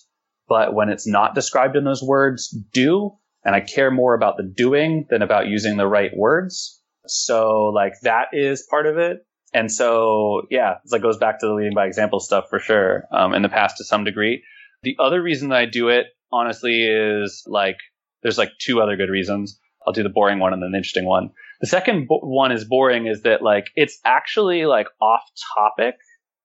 But 0.48 0.74
when 0.74 0.88
it's 0.88 1.06
not 1.06 1.34
described 1.34 1.76
in 1.76 1.84
those 1.84 2.02
words, 2.02 2.56
do. 2.72 3.12
And 3.44 3.54
I 3.54 3.60
care 3.60 3.90
more 3.90 4.14
about 4.14 4.36
the 4.36 4.42
doing 4.44 5.06
than 5.10 5.22
about 5.22 5.48
using 5.48 5.76
the 5.76 5.86
right 5.86 6.10
words. 6.16 6.80
So 7.06 7.72
like 7.74 7.92
that 8.02 8.28
is 8.32 8.66
part 8.68 8.86
of 8.86 8.98
it. 8.98 9.25
And 9.56 9.72
so, 9.72 10.42
yeah, 10.50 10.74
it 10.84 11.02
goes 11.02 11.16
back 11.16 11.40
to 11.40 11.46
the 11.46 11.54
leading 11.54 11.72
by 11.74 11.86
example 11.86 12.20
stuff 12.20 12.50
for 12.50 12.58
sure 12.58 13.04
um, 13.10 13.32
in 13.32 13.40
the 13.40 13.48
past 13.48 13.78
to 13.78 13.84
some 13.84 14.04
degree. 14.04 14.44
The 14.82 14.96
other 14.98 15.22
reason 15.22 15.48
that 15.48 15.56
I 15.56 15.64
do 15.64 15.88
it, 15.88 16.08
honestly, 16.30 16.84
is 16.84 17.42
like 17.46 17.78
there's 18.22 18.36
like 18.36 18.50
two 18.60 18.82
other 18.82 18.98
good 18.98 19.08
reasons. 19.08 19.58
I'll 19.86 19.94
do 19.94 20.02
the 20.02 20.10
boring 20.10 20.40
one 20.40 20.52
and 20.52 20.62
then 20.62 20.72
the 20.72 20.76
interesting 20.76 21.06
one. 21.06 21.30
The 21.62 21.68
second 21.68 22.06
bo- 22.06 22.20
one 22.20 22.52
is 22.52 22.66
boring 22.66 23.06
is 23.06 23.22
that 23.22 23.40
like 23.40 23.68
it's 23.76 23.98
actually 24.04 24.66
like 24.66 24.88
off 25.00 25.22
topic, 25.56 25.94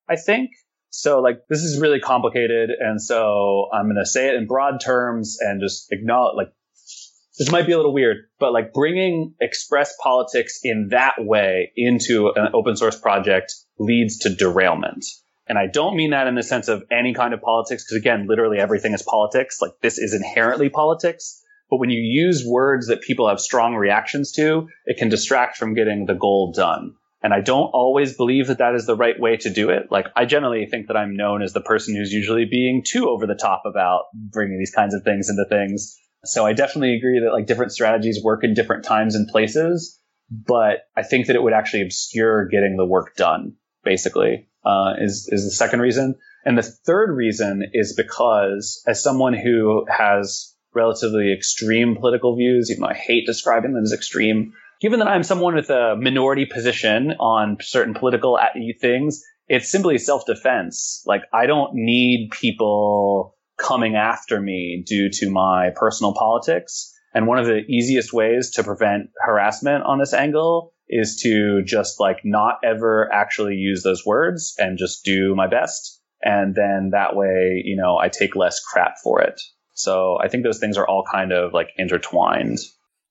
I 0.10 0.16
think. 0.16 0.52
So 0.90 1.20
like 1.20 1.42
this 1.50 1.64
is 1.64 1.82
really 1.82 2.00
complicated, 2.00 2.70
and 2.80 3.02
so 3.02 3.68
I'm 3.74 3.90
gonna 3.90 4.06
say 4.06 4.30
it 4.30 4.36
in 4.36 4.48
broad 4.48 4.80
terms 4.80 5.38
and 5.42 5.60
just 5.60 5.92
acknowledge 5.92 6.38
like 6.38 6.54
this 7.42 7.52
might 7.52 7.66
be 7.66 7.72
a 7.72 7.78
little 7.78 7.92
weird, 7.92 8.18
but 8.40 8.54
like 8.54 8.72
bringing 8.72 9.34
express 9.42 9.96
politics 10.00 10.60
in 10.62 10.90
that 10.92 11.16
way 11.18 11.72
into 11.76 12.32
an 12.36 12.50
open 12.54 12.76
source 12.76 13.00
project 13.00 13.52
leads 13.80 14.20
to 14.20 14.30
derailment. 14.36 15.04
And 15.48 15.58
I 15.58 15.66
don't 15.66 15.96
mean 15.96 16.12
that 16.12 16.28
in 16.28 16.36
the 16.36 16.44
sense 16.44 16.68
of 16.68 16.84
any 16.92 17.16
kind 17.16 17.34
of 17.34 17.42
politics, 17.42 17.84
because 17.84 18.00
again, 18.00 18.28
literally 18.30 18.60
everything 18.60 18.94
is 18.94 19.02
politics. 19.02 19.58
Like 19.60 19.72
this 19.82 19.98
is 19.98 20.14
inherently 20.14 20.70
politics. 20.70 21.42
But 21.72 21.78
when 21.78 21.90
you 21.90 22.00
use 22.00 22.46
words 22.46 22.90
that 22.90 23.02
people 23.02 23.28
have 23.28 23.40
strong 23.40 23.74
reactions 23.74 24.34
to, 24.34 24.68
it 24.86 25.00
can 25.00 25.10
distract 25.10 25.58
from 25.58 25.74
getting 25.74 26.06
the 26.06 26.14
goal 26.14 26.54
done. 26.56 26.94
And 27.24 27.34
I 27.34 27.42
don't 27.42 27.72
always 27.74 28.16
believe 28.16 28.50
that 28.50 28.60
that 28.60 28.76
is 28.76 28.86
the 28.86 28.96
right 28.96 29.20
way 29.20 29.38
to 29.38 29.50
do 29.50 29.72
it. 29.72 29.88
Like 29.90 30.06
I 30.16 30.26
generally 30.26 30.68
think 30.70 30.90
that 30.90 30.96
I'm 30.96 31.16
known 31.16 31.42
as 31.42 31.54
the 31.54 31.62
person 31.62 31.96
who's 31.96 32.14
usually 32.14 32.46
being 32.46 32.84
too 32.88 33.10
over 33.10 33.26
the 33.26 33.34
top 33.34 33.64
about 33.66 34.04
bringing 34.14 34.60
these 34.60 34.74
kinds 34.76 34.94
of 34.94 35.02
things 35.04 35.28
into 35.28 35.46
things. 35.50 35.98
So 36.26 36.46
I 36.46 36.54
definitely 36.54 36.96
agree 36.96 37.20
that 37.20 37.34
like 37.34 37.48
different 37.48 37.72
strategies 37.72 38.24
work 38.24 38.44
in 38.44 38.54
different 38.54 38.84
times 38.84 39.16
and 39.16 39.28
places, 39.28 40.00
but 40.30 40.86
I 40.96 41.04
think 41.04 41.28
that 41.28 41.36
it 41.36 41.44
would 41.44 41.54
actually 41.54 41.82
obscure 41.82 42.48
getting 42.48 42.78
the 42.78 42.86
work 42.86 43.16
done, 43.16 43.56
basically, 43.84 44.48
uh, 44.64 44.94
is, 45.00 45.28
is 45.32 45.46
the 45.46 45.52
second 45.52 45.82
reason. 45.82 46.16
And 46.46 46.58
the 46.58 46.64
third 46.64 47.16
reason 47.16 47.64
is 47.74 47.96
because 47.96 48.84
as 48.88 49.04
someone 49.04 49.34
who 49.34 49.86
has 49.90 50.56
relatively 50.74 51.34
extreme 51.34 51.96
political 51.96 52.36
views, 52.36 52.70
even 52.72 52.82
though 52.82 52.90
I 52.90 52.94
hate 52.96 53.26
describing 53.26 53.74
them 53.74 53.84
as 53.84 53.94
extreme, 53.94 54.54
given 54.80 55.00
that 55.00 55.08
I'm 55.08 55.24
someone 55.24 55.56
with 55.56 55.70
a 55.70 55.96
minority 56.00 56.46
position 56.46 57.12
on 57.20 57.58
certain 57.62 57.94
political 57.94 58.40
things, 58.80 59.24
it's 59.48 59.70
simply 59.70 59.98
self-defense. 59.98 61.04
Like 61.06 61.24
I 61.34 61.46
don't 61.46 61.72
need 61.74 62.30
people 62.32 63.36
coming 63.62 63.96
after 63.96 64.42
me 64.42 64.84
due 64.86 65.10
to 65.12 65.30
my 65.30 65.70
personal 65.76 66.14
politics. 66.14 66.92
And 67.14 67.28
one 67.28 67.40
of 67.40 67.46
the 67.46 67.60
easiest 67.68 68.14
ways 68.14 68.52
to 68.52 68.64
prevent 68.64 69.10
harassment 69.22 69.84
on 69.84 70.00
this 70.00 70.14
angle 70.14 70.74
is 70.88 71.20
to 71.24 71.62
just 71.64 72.00
like 72.00 72.18
not 72.24 72.56
ever 72.64 73.10
actually 73.14 73.56
use 73.56 73.84
those 73.84 74.06
words 74.06 74.56
and 74.58 74.78
just 74.78 75.06
do 75.06 75.36
my 75.36 75.48
best. 75.48 76.02
And 76.22 76.54
then 76.56 76.90
that 76.92 77.16
way, 77.16 77.62
you 77.64 77.76
know, 77.76 77.98
I 77.98 78.10
take 78.10 78.36
less 78.36 78.60
crap 78.60 78.96
for 79.04 79.22
it. 79.22 79.42
So 79.74 80.18
I 80.22 80.28
think 80.28 80.44
those 80.44 80.60
things 80.60 80.78
are 80.78 80.88
all 80.88 81.04
kind 81.10 81.32
of 81.32 81.54
like 81.54 81.70
intertwined. 81.78 82.60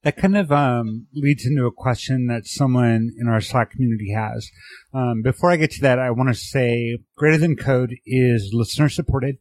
That 0.02 0.16
kind 0.16 0.36
of 0.36 0.50
um, 0.50 1.08
leads 1.12 1.44
into 1.44 1.66
a 1.66 1.72
question 1.72 2.28
that 2.28 2.46
someone 2.46 3.10
in 3.18 3.28
our 3.28 3.40
Slack 3.40 3.70
community 3.70 4.12
has. 4.14 4.48
Um, 4.94 5.20
before 5.22 5.50
I 5.50 5.56
get 5.56 5.72
to 5.72 5.82
that, 5.82 5.98
I 5.98 6.10
want 6.10 6.30
to 6.30 6.34
say 6.34 6.98
Greater 7.16 7.36
Than 7.36 7.56
Code 7.56 7.94
is 8.06 8.50
listener 8.54 8.88
supported 8.88 9.36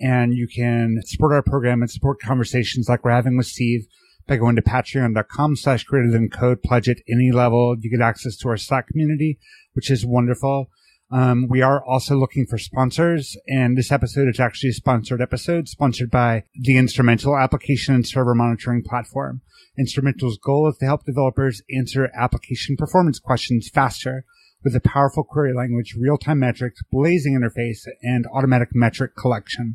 and 0.00 0.34
you 0.34 0.48
can 0.48 1.00
support 1.04 1.32
our 1.32 1.42
program 1.42 1.82
and 1.82 1.90
support 1.90 2.20
conversations 2.20 2.88
like 2.88 3.04
we're 3.04 3.10
having 3.10 3.36
with 3.36 3.46
Steve 3.46 3.86
by 4.26 4.36
going 4.36 4.56
to 4.56 4.62
patreon.com 4.62 5.56
slash 5.56 5.84
greater 5.84 6.10
than 6.10 6.30
code, 6.30 6.62
pledge 6.62 6.88
at 6.88 6.98
any 7.08 7.32
level. 7.32 7.76
You 7.78 7.90
get 7.90 8.00
access 8.00 8.36
to 8.38 8.48
our 8.48 8.56
Slack 8.56 8.86
community, 8.88 9.38
which 9.72 9.90
is 9.90 10.06
wonderful. 10.06 10.70
Um, 11.12 11.48
we 11.48 11.60
are 11.60 11.84
also 11.84 12.14
looking 12.14 12.46
for 12.46 12.56
sponsors, 12.56 13.36
and 13.48 13.76
this 13.76 13.90
episode 13.90 14.28
is 14.28 14.38
actually 14.38 14.70
a 14.70 14.74
sponsored 14.74 15.20
episode, 15.20 15.68
sponsored 15.68 16.10
by 16.10 16.44
the 16.54 16.76
Instrumental 16.76 17.36
application 17.36 17.96
and 17.96 18.06
server 18.06 18.34
monitoring 18.34 18.84
platform. 18.84 19.40
Instrumental's 19.76 20.38
goal 20.38 20.68
is 20.68 20.76
to 20.78 20.84
help 20.84 21.04
developers 21.04 21.62
answer 21.74 22.10
application 22.16 22.76
performance 22.76 23.18
questions 23.18 23.68
faster 23.68 24.24
with 24.62 24.74
a 24.74 24.80
powerful 24.80 25.24
query 25.24 25.54
language, 25.54 25.96
real-time 25.98 26.38
metrics, 26.38 26.80
blazing 26.90 27.38
interface, 27.38 27.86
and 28.02 28.26
automatic 28.32 28.68
metric 28.72 29.16
collection. 29.16 29.74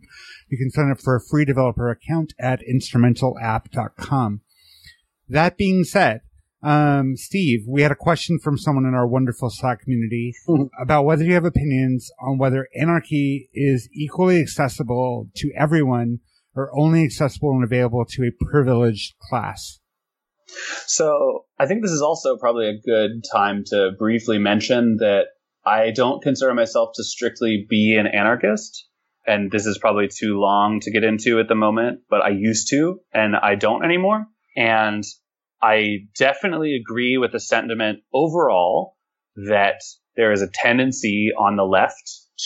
You 0.49 0.57
can 0.57 0.69
sign 0.69 0.91
up 0.91 1.01
for 1.01 1.15
a 1.15 1.21
free 1.21 1.45
developer 1.45 1.89
account 1.89 2.33
at 2.39 2.61
instrumentalapp.com. 2.61 4.41
That 5.27 5.57
being 5.57 5.83
said, 5.83 6.21
um, 6.61 7.15
Steve, 7.15 7.65
we 7.67 7.83
had 7.83 7.91
a 7.91 7.95
question 7.95 8.39
from 8.39 8.57
someone 8.57 8.85
in 8.85 8.95
our 8.95 9.07
wonderful 9.07 9.49
Slack 9.51 9.81
community 9.81 10.33
about 10.81 11.05
whether 11.05 11.23
you 11.23 11.33
have 11.33 11.45
opinions 11.45 12.11
on 12.19 12.37
whether 12.37 12.67
anarchy 12.75 13.49
is 13.53 13.87
equally 13.93 14.41
accessible 14.41 15.29
to 15.35 15.51
everyone 15.55 16.19
or 16.55 16.71
only 16.77 17.03
accessible 17.03 17.51
and 17.51 17.63
available 17.63 18.05
to 18.05 18.23
a 18.23 18.45
privileged 18.45 19.13
class. 19.19 19.79
So 20.87 21.45
I 21.59 21.65
think 21.65 21.81
this 21.81 21.91
is 21.91 22.01
also 22.01 22.37
probably 22.37 22.69
a 22.69 22.79
good 22.79 23.23
time 23.31 23.63
to 23.67 23.91
briefly 23.97 24.37
mention 24.37 24.97
that 24.97 25.27
I 25.65 25.91
don't 25.91 26.21
consider 26.21 26.53
myself 26.53 26.91
to 26.95 27.03
strictly 27.03 27.65
be 27.67 27.95
an 27.95 28.07
anarchist. 28.07 28.87
And 29.27 29.51
this 29.51 29.65
is 29.65 29.79
probably 29.79 30.07
too 30.07 30.39
long 30.39 30.79
to 30.81 30.91
get 30.91 31.03
into 31.03 31.39
at 31.39 31.47
the 31.47 31.55
moment, 31.55 32.01
but 32.09 32.21
I 32.21 32.29
used 32.29 32.69
to 32.69 32.99
and 33.11 33.35
I 33.35 33.55
don't 33.55 33.83
anymore. 33.83 34.27
And 34.55 35.03
I 35.61 36.05
definitely 36.17 36.75
agree 36.75 37.17
with 37.17 37.31
the 37.31 37.39
sentiment 37.39 37.99
overall 38.13 38.95
that 39.35 39.81
there 40.15 40.31
is 40.31 40.41
a 40.41 40.49
tendency 40.53 41.31
on 41.37 41.55
the 41.55 41.63
left 41.63 42.03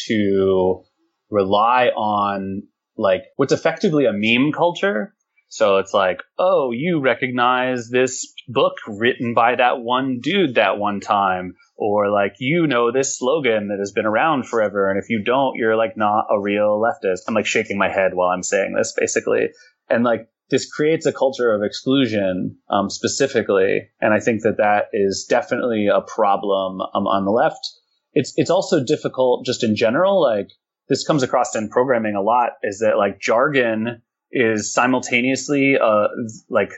to 0.08 0.84
rely 1.30 1.88
on 1.88 2.64
like 2.98 3.24
what's 3.36 3.54
effectively 3.54 4.06
a 4.06 4.14
meme 4.14 4.52
culture. 4.52 5.14
So 5.50 5.78
it's 5.78 5.94
like, 5.96 6.22
oh, 6.38 6.72
you 6.72 7.02
recognize 7.02 7.90
this 7.90 8.32
book 8.48 8.76
written 8.88 9.34
by 9.34 9.56
that 9.56 9.80
one 9.82 10.20
dude 10.22 10.56
that 10.56 10.78
one 10.78 11.00
time, 11.00 11.56
or 11.76 12.12
like 12.12 12.36
you 12.40 12.68
know 12.68 12.92
this 12.92 13.18
slogan 13.18 13.70
that 13.70 13.80
has 13.80 13.92
been 13.92 14.06
around 14.06 14.48
forever, 14.48 14.90
and 14.90 15.02
if 15.02 15.10
you 15.10 15.24
don't, 15.24 15.56
you're 15.56 15.76
like 15.76 15.98
not 15.98 16.28
a 16.30 16.40
real 16.40 16.80
leftist. 16.80 17.22
I'm 17.28 17.34
like 17.34 17.48
shaking 17.48 17.80
my 17.80 17.90
head 17.90 18.14
while 18.14 18.30
I'm 18.30 18.44
saying 18.44 18.76
this, 18.76 18.94
basically, 18.96 19.50
and 19.90 20.04
like 20.04 20.30
this 20.52 20.72
creates 20.72 21.08
a 21.08 21.14
culture 21.14 21.52
of 21.52 21.64
exclusion 21.64 22.58
um, 22.70 22.92
specifically, 22.92 23.90
and 24.00 24.14
I 24.14 24.20
think 24.20 24.44
that 24.44 24.58
that 24.58 24.86
is 24.94 25.26
definitely 25.28 25.88
a 25.88 26.02
problem 26.02 26.80
um, 26.82 27.08
on 27.08 27.26
the 27.26 27.32
left. 27.32 27.68
It's 28.14 28.34
it's 28.36 28.52
also 28.52 28.84
difficult 28.84 29.48
just 29.48 29.64
in 29.64 29.76
general, 29.76 30.22
like 30.22 30.50
this 30.90 31.06
comes 31.06 31.24
across 31.24 31.56
in 31.56 31.70
programming 31.70 32.16
a 32.16 32.22
lot 32.22 32.52
is 32.64 32.80
that 32.80 32.98
like 32.98 33.20
jargon 33.20 34.02
is 34.32 34.74
simultaneously 34.74 35.78
uh, 35.82 36.08
like 36.50 36.72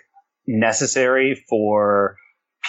necessary 0.47 1.43
for 1.49 2.15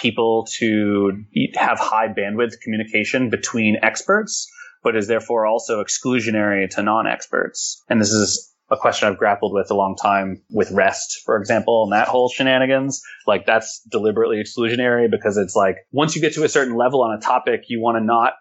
people 0.01 0.47
to 0.57 1.23
have 1.55 1.79
high 1.79 2.07
bandwidth 2.07 2.59
communication 2.61 3.29
between 3.29 3.77
experts, 3.81 4.51
but 4.83 4.95
is 4.95 5.07
therefore 5.07 5.45
also 5.45 5.83
exclusionary 5.83 6.69
to 6.69 6.81
non-experts. 6.81 7.81
And 7.89 8.01
this 8.01 8.11
is 8.11 8.53
a 8.71 8.77
question 8.77 9.07
I've 9.07 9.17
grappled 9.17 9.53
with 9.53 9.69
a 9.71 9.75
long 9.75 9.95
time 9.95 10.41
with 10.49 10.71
REST, 10.71 11.21
for 11.25 11.37
example, 11.37 11.83
and 11.83 11.93
that 11.93 12.07
whole 12.07 12.29
shenanigans. 12.29 13.01
Like 13.27 13.45
that's 13.45 13.81
deliberately 13.89 14.37
exclusionary 14.37 15.09
because 15.09 15.37
it's 15.37 15.55
like 15.55 15.77
once 15.91 16.15
you 16.15 16.21
get 16.21 16.33
to 16.33 16.43
a 16.43 16.49
certain 16.49 16.75
level 16.75 17.03
on 17.03 17.15
a 17.17 17.21
topic, 17.21 17.65
you 17.67 17.79
want 17.81 17.97
to 17.97 18.03
not 18.03 18.33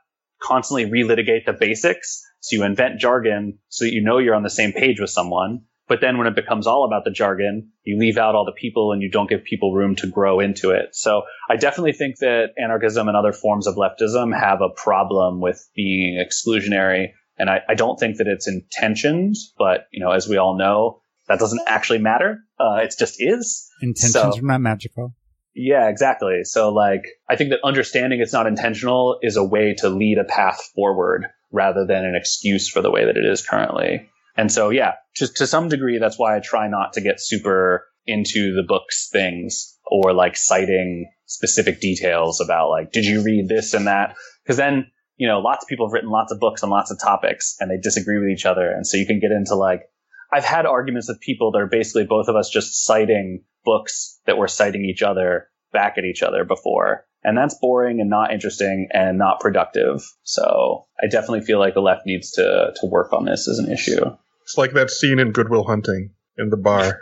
constantly 0.43 0.86
relitigate 0.86 1.45
the 1.47 1.53
basics. 1.53 2.22
So 2.40 2.57
you 2.57 2.64
invent 2.64 2.99
jargon 2.99 3.59
so 3.68 3.84
that 3.84 3.93
you 3.93 4.03
know 4.03 4.18
you're 4.18 4.34
on 4.34 4.43
the 4.43 4.51
same 4.51 4.72
page 4.72 5.01
with 5.01 5.11
someone. 5.11 5.62
But 5.93 6.01
then 6.01 6.16
when 6.16 6.26
it 6.26 6.34
becomes 6.34 6.66
all 6.66 6.86
about 6.86 7.05
the 7.05 7.11
jargon, 7.11 7.70
you 7.84 7.99
leave 7.99 8.16
out 8.16 8.34
all 8.34 8.47
the 8.47 8.59
people 8.59 8.93
and 8.93 9.03
you 9.03 9.11
don't 9.11 9.28
give 9.28 9.45
people 9.45 9.74
room 9.74 9.95
to 9.97 10.07
grow 10.07 10.40
into 10.40 10.70
it. 10.70 10.97
So 10.97 11.24
I 11.51 11.57
definitely 11.57 11.93
think 11.93 12.16
that 12.20 12.55
anarchism 12.57 13.09
and 13.09 13.14
other 13.14 13.34
forms 13.34 13.66
of 13.66 13.74
leftism 13.74 14.34
have 14.34 14.62
a 14.62 14.70
problem 14.70 15.43
with 15.43 15.62
being 15.76 16.16
exclusionary. 16.18 17.09
And 17.38 17.51
I, 17.51 17.61
I 17.68 17.74
don't 17.74 18.01
think 18.01 18.16
that 18.16 18.26
it's 18.26 18.49
intentioned, 18.49 19.36
but 19.59 19.86
you 19.93 20.03
know, 20.03 20.12
as 20.12 20.26
we 20.26 20.38
all 20.38 20.57
know, 20.57 21.03
that 21.28 21.38
doesn't 21.38 21.61
actually 21.66 21.99
matter. 21.99 22.38
Uh, 22.59 22.76
it 22.76 22.95
just 22.99 23.16
is. 23.18 23.68
Intentions 23.82 24.14
So- 24.14 24.38
are 24.38 24.40
not 24.40 24.62
magical. 24.62 25.12
Yeah, 25.55 25.90
exactly. 25.90 26.45
So 26.45 26.72
like, 26.72 27.03
I 27.28 27.36
think 27.36 27.51
that 27.51 27.61
understanding 27.62 28.20
it's 28.22 28.32
not 28.32 28.47
intentional 28.47 29.18
is 29.20 29.36
a 29.36 29.45
way 29.45 29.74
to 29.80 29.90
lead 29.90 30.16
a 30.16 30.24
path 30.24 30.70
forward 30.74 31.26
rather 31.51 31.84
than 31.84 32.07
an 32.07 32.14
excuse 32.16 32.66
for 32.66 32.80
the 32.80 32.90
way 32.90 33.05
that 33.05 33.18
it 33.18 33.30
is 33.30 33.47
currently. 33.47 34.09
And 34.37 34.51
so, 34.51 34.70
yeah, 34.70 34.93
to, 35.16 35.28
to 35.28 35.47
some 35.47 35.68
degree, 35.68 35.99
that's 35.99 36.18
why 36.18 36.37
I 36.37 36.41
try 36.41 36.68
not 36.68 36.95
to 36.95 37.01
get 37.01 37.20
super 37.20 37.87
into 38.07 38.55
the 38.55 38.64
books 38.66 39.09
things 39.12 39.78
or 39.87 40.12
like 40.12 40.37
citing 40.37 41.11
specific 41.26 41.80
details 41.80 42.41
about 42.41 42.70
like, 42.70 42.93
did 42.93 43.05
you 43.05 43.22
read 43.22 43.49
this 43.49 43.74
and 43.74 43.87
that? 43.87 44.16
Cause 44.47 44.57
then, 44.57 44.91
you 45.16 45.28
know, 45.28 45.41
lots 45.41 45.64
of 45.64 45.68
people 45.68 45.87
have 45.87 45.93
written 45.93 46.11
lots 46.11 46.33
of 46.33 46.41
books 46.41 46.62
on 46.62 46.70
lots 46.70 46.91
of 46.91 46.99
topics 47.01 47.57
and 47.61 47.70
they 47.70 47.78
disagree 47.78 48.18
with 48.18 48.28
each 48.28 48.47
other. 48.47 48.70
And 48.70 48.87
so 48.87 48.97
you 48.97 49.07
can 49.07 49.20
get 49.20 49.30
into 49.30 49.55
like, 49.55 49.83
I've 50.33 50.45
had 50.45 50.66
arguments 50.66 51.09
with 51.09 51.20
people 51.20 51.53
that 51.53 51.61
are 51.61 51.66
basically 51.66 52.07
both 52.07 52.28
of 52.28 52.37
us 52.37 52.49
just 52.49 52.85
citing 52.85 53.45
books 53.64 54.18
that 54.26 54.39
were 54.39 54.49
citing 54.49 54.85
each 54.85 55.03
other 55.03 55.49
back 55.72 55.99
at 55.99 56.05
each 56.05 56.22
other 56.22 56.45
before. 56.45 57.07
And 57.25 57.39
that's 57.39 57.57
boring 57.61 58.01
and 58.01 58.11
not 58.11 58.33
interesting 58.33 58.89
and 58.93 59.18
not 59.18 59.41
productive. 59.41 60.03
So 60.25 60.87
I 61.03 61.07
definitely 61.07 61.43
feel 61.43 61.59
like 61.59 61.75
the 61.75 61.81
left 61.81 62.03
needs 62.05 62.33
to, 62.33 62.73
to 62.75 62.87
work 62.87 63.12
on 63.12 63.25
this 63.25 63.49
as 63.49 63.59
an 63.59 63.70
issue. 63.70 64.05
It's 64.43 64.59
like 64.59 64.73
that 64.73 64.91
scene 64.91 65.18
in 65.18 65.31
Good 65.31 65.49
Will 65.49 65.64
Hunting 65.64 66.11
in 66.37 66.51
the 66.51 66.57
bar. 66.57 66.99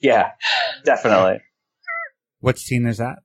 Yeah, 0.00 0.32
definitely. 0.84 1.40
What 2.40 2.58
scene 2.58 2.86
is 2.86 2.98
that? 2.98 3.20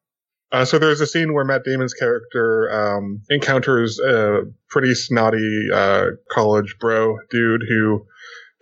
Uh, 0.51 0.65
so 0.65 0.79
there's 0.79 1.01
a 1.01 1.07
scene 1.07 1.33
where 1.33 1.45
Matt 1.45 1.63
Damon's 1.63 1.93
character 1.93 2.71
um, 2.71 3.21
encounters 3.29 3.99
a 3.99 4.43
pretty 4.69 4.95
snotty 4.95 5.67
uh, 5.73 6.05
college 6.31 6.77
bro 6.79 7.17
dude 7.29 7.61
who 7.67 8.05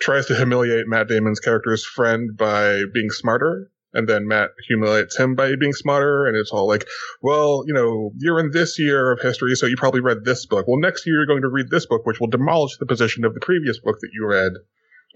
tries 0.01 0.25
to 0.25 0.35
humiliate 0.35 0.87
Matt 0.87 1.07
Damon's 1.07 1.39
character's 1.39 1.85
friend 1.85 2.35
by 2.35 2.81
being 2.93 3.09
smarter. 3.09 3.71
And 3.97 4.07
then 4.07 4.27
Matt 4.27 4.51
humiliates 4.67 5.17
him 5.17 5.33
by 5.33 5.55
being 5.55 5.73
smarter. 5.73 6.27
And 6.27 6.37
it's 6.37 6.51
all 6.51 6.67
like, 6.67 6.85
well, 7.23 7.63
you 7.65 7.73
know, 7.73 8.11
you're 8.17 8.39
in 8.39 8.51
this 8.51 8.77
year 8.77 9.11
of 9.11 9.19
history, 9.19 9.55
so 9.55 9.65
you 9.65 9.75
probably 9.75 10.01
read 10.01 10.23
this 10.23 10.45
book. 10.45 10.67
Well, 10.67 10.79
next 10.79 11.07
year 11.07 11.15
you're 11.15 11.25
going 11.25 11.41
to 11.41 11.49
read 11.49 11.71
this 11.71 11.87
book, 11.87 12.05
which 12.05 12.19
will 12.19 12.27
demolish 12.27 12.77
the 12.77 12.85
position 12.85 13.25
of 13.25 13.33
the 13.33 13.39
previous 13.39 13.79
book 13.79 13.97
that 14.01 14.11
you 14.13 14.27
read. 14.27 14.51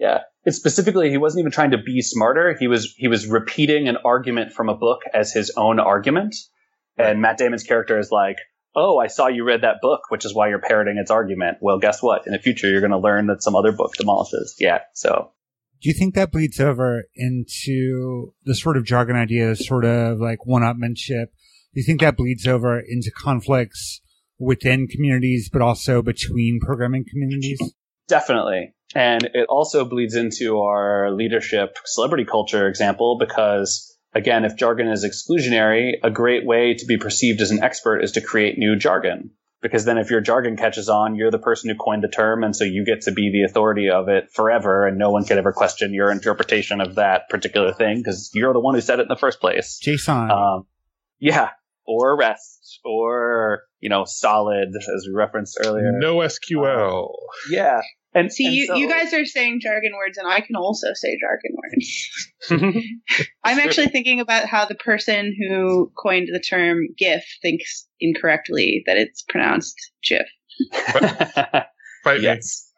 Yeah. 0.00 0.22
It's 0.44 0.56
specifically, 0.56 1.10
he 1.10 1.16
wasn't 1.16 1.42
even 1.42 1.52
trying 1.52 1.70
to 1.70 1.78
be 1.78 2.02
smarter. 2.02 2.56
He 2.58 2.66
was, 2.66 2.92
he 2.96 3.06
was 3.06 3.28
repeating 3.28 3.86
an 3.86 3.98
argument 4.04 4.52
from 4.52 4.68
a 4.68 4.74
book 4.74 5.02
as 5.14 5.32
his 5.32 5.52
own 5.56 5.78
argument. 5.78 6.34
And 6.98 7.22
Matt 7.22 7.38
Damon's 7.38 7.62
character 7.62 8.00
is 8.00 8.10
like, 8.10 8.38
Oh, 8.74 8.98
I 8.98 9.06
saw 9.06 9.28
you 9.28 9.44
read 9.44 9.62
that 9.62 9.76
book, 9.80 10.00
which 10.08 10.24
is 10.24 10.34
why 10.34 10.48
you're 10.48 10.58
parroting 10.58 10.96
its 10.96 11.10
argument. 11.10 11.58
Well, 11.60 11.78
guess 11.78 12.02
what? 12.02 12.26
In 12.26 12.32
the 12.32 12.38
future, 12.38 12.68
you're 12.68 12.80
going 12.80 12.90
to 12.90 12.98
learn 12.98 13.26
that 13.26 13.42
some 13.42 13.54
other 13.54 13.70
book 13.70 13.94
demolishes. 13.94 14.56
Yeah. 14.58 14.80
So 14.94 15.30
Do 15.82 15.88
you 15.88 15.94
think 15.94 16.14
that 16.14 16.30
bleeds 16.30 16.60
over 16.60 17.04
into 17.16 18.34
the 18.44 18.54
sort 18.54 18.76
of 18.76 18.84
jargon 18.84 19.16
idea, 19.16 19.56
sort 19.56 19.84
of 19.84 20.20
like 20.20 20.46
one-upmanship? 20.46 21.26
Do 21.74 21.80
you 21.80 21.82
think 21.82 22.00
that 22.00 22.16
bleeds 22.16 22.46
over 22.46 22.78
into 22.78 23.10
conflicts 23.10 24.00
within 24.38 24.86
communities, 24.86 25.50
but 25.52 25.60
also 25.60 26.00
between 26.00 26.60
programming 26.60 27.04
communities? 27.10 27.58
Definitely. 28.06 28.74
And 28.94 29.24
it 29.34 29.46
also 29.48 29.84
bleeds 29.84 30.14
into 30.14 30.60
our 30.60 31.10
leadership 31.10 31.76
celebrity 31.84 32.26
culture 32.26 32.68
example 32.68 33.16
because 33.18 33.96
again, 34.14 34.44
if 34.44 34.54
jargon 34.54 34.88
is 34.88 35.04
exclusionary, 35.04 35.94
a 36.04 36.10
great 36.10 36.46
way 36.46 36.74
to 36.74 36.86
be 36.86 36.98
perceived 36.98 37.40
as 37.40 37.50
an 37.50 37.62
expert 37.62 38.00
is 38.00 38.12
to 38.12 38.20
create 38.20 38.58
new 38.58 38.76
jargon. 38.76 39.30
Because 39.62 39.84
then 39.84 39.96
if 39.96 40.10
your 40.10 40.20
jargon 40.20 40.56
catches 40.56 40.88
on, 40.88 41.14
you're 41.14 41.30
the 41.30 41.38
person 41.38 41.70
who 41.70 41.76
coined 41.76 42.02
the 42.02 42.08
term. 42.08 42.42
And 42.42 42.54
so 42.54 42.64
you 42.64 42.84
get 42.84 43.02
to 43.02 43.12
be 43.12 43.30
the 43.30 43.44
authority 43.44 43.90
of 43.90 44.08
it 44.08 44.32
forever. 44.32 44.86
And 44.86 44.98
no 44.98 45.10
one 45.10 45.24
can 45.24 45.38
ever 45.38 45.52
question 45.52 45.94
your 45.94 46.10
interpretation 46.10 46.80
of 46.80 46.96
that 46.96 47.28
particular 47.28 47.72
thing 47.72 47.98
because 47.98 48.30
you're 48.34 48.52
the 48.52 48.60
one 48.60 48.74
who 48.74 48.80
said 48.80 48.98
it 48.98 49.02
in 49.02 49.08
the 49.08 49.16
first 49.16 49.40
place. 49.40 49.80
JSON. 49.86 50.30
Um, 50.30 50.66
yeah. 51.20 51.50
Or 51.86 52.16
REST 52.18 52.80
or, 52.84 53.62
you 53.80 53.88
know, 53.88 54.04
solid 54.04 54.68
as 54.68 55.06
we 55.06 55.14
referenced 55.14 55.58
earlier. 55.64 55.92
No 55.98 56.16
SQL. 56.16 57.08
Yeah. 57.50 57.82
And 58.14 58.30
See, 58.32 58.46
and 58.46 58.54
you, 58.54 58.66
so- 58.66 58.74
you 58.74 58.88
guys 58.88 59.14
are 59.14 59.24
saying 59.24 59.60
jargon 59.62 59.92
words, 59.96 60.18
and 60.18 60.26
I 60.28 60.40
can 60.40 60.56
also 60.56 60.88
say 60.94 61.18
jargon 61.18 61.56
words. 61.56 62.84
I'm 63.44 63.58
actually 63.58 63.88
thinking 63.88 64.20
about 64.20 64.46
how 64.46 64.66
the 64.66 64.74
person 64.74 65.34
who 65.38 65.92
coined 66.00 66.28
the 66.32 66.40
term 66.40 66.88
GIF 66.98 67.24
thinks 67.40 67.86
incorrectly 68.00 68.82
that 68.86 68.96
it's 68.96 69.22
pronounced 69.22 69.76
GIF. 70.06 70.26
Fight 72.04 72.18
me. 72.18 72.22
yes. 72.22 72.70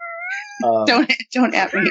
Um, 0.64 0.84
Don't 0.86 1.12
don't 1.32 1.54
at 1.54 1.74
me. 1.74 1.90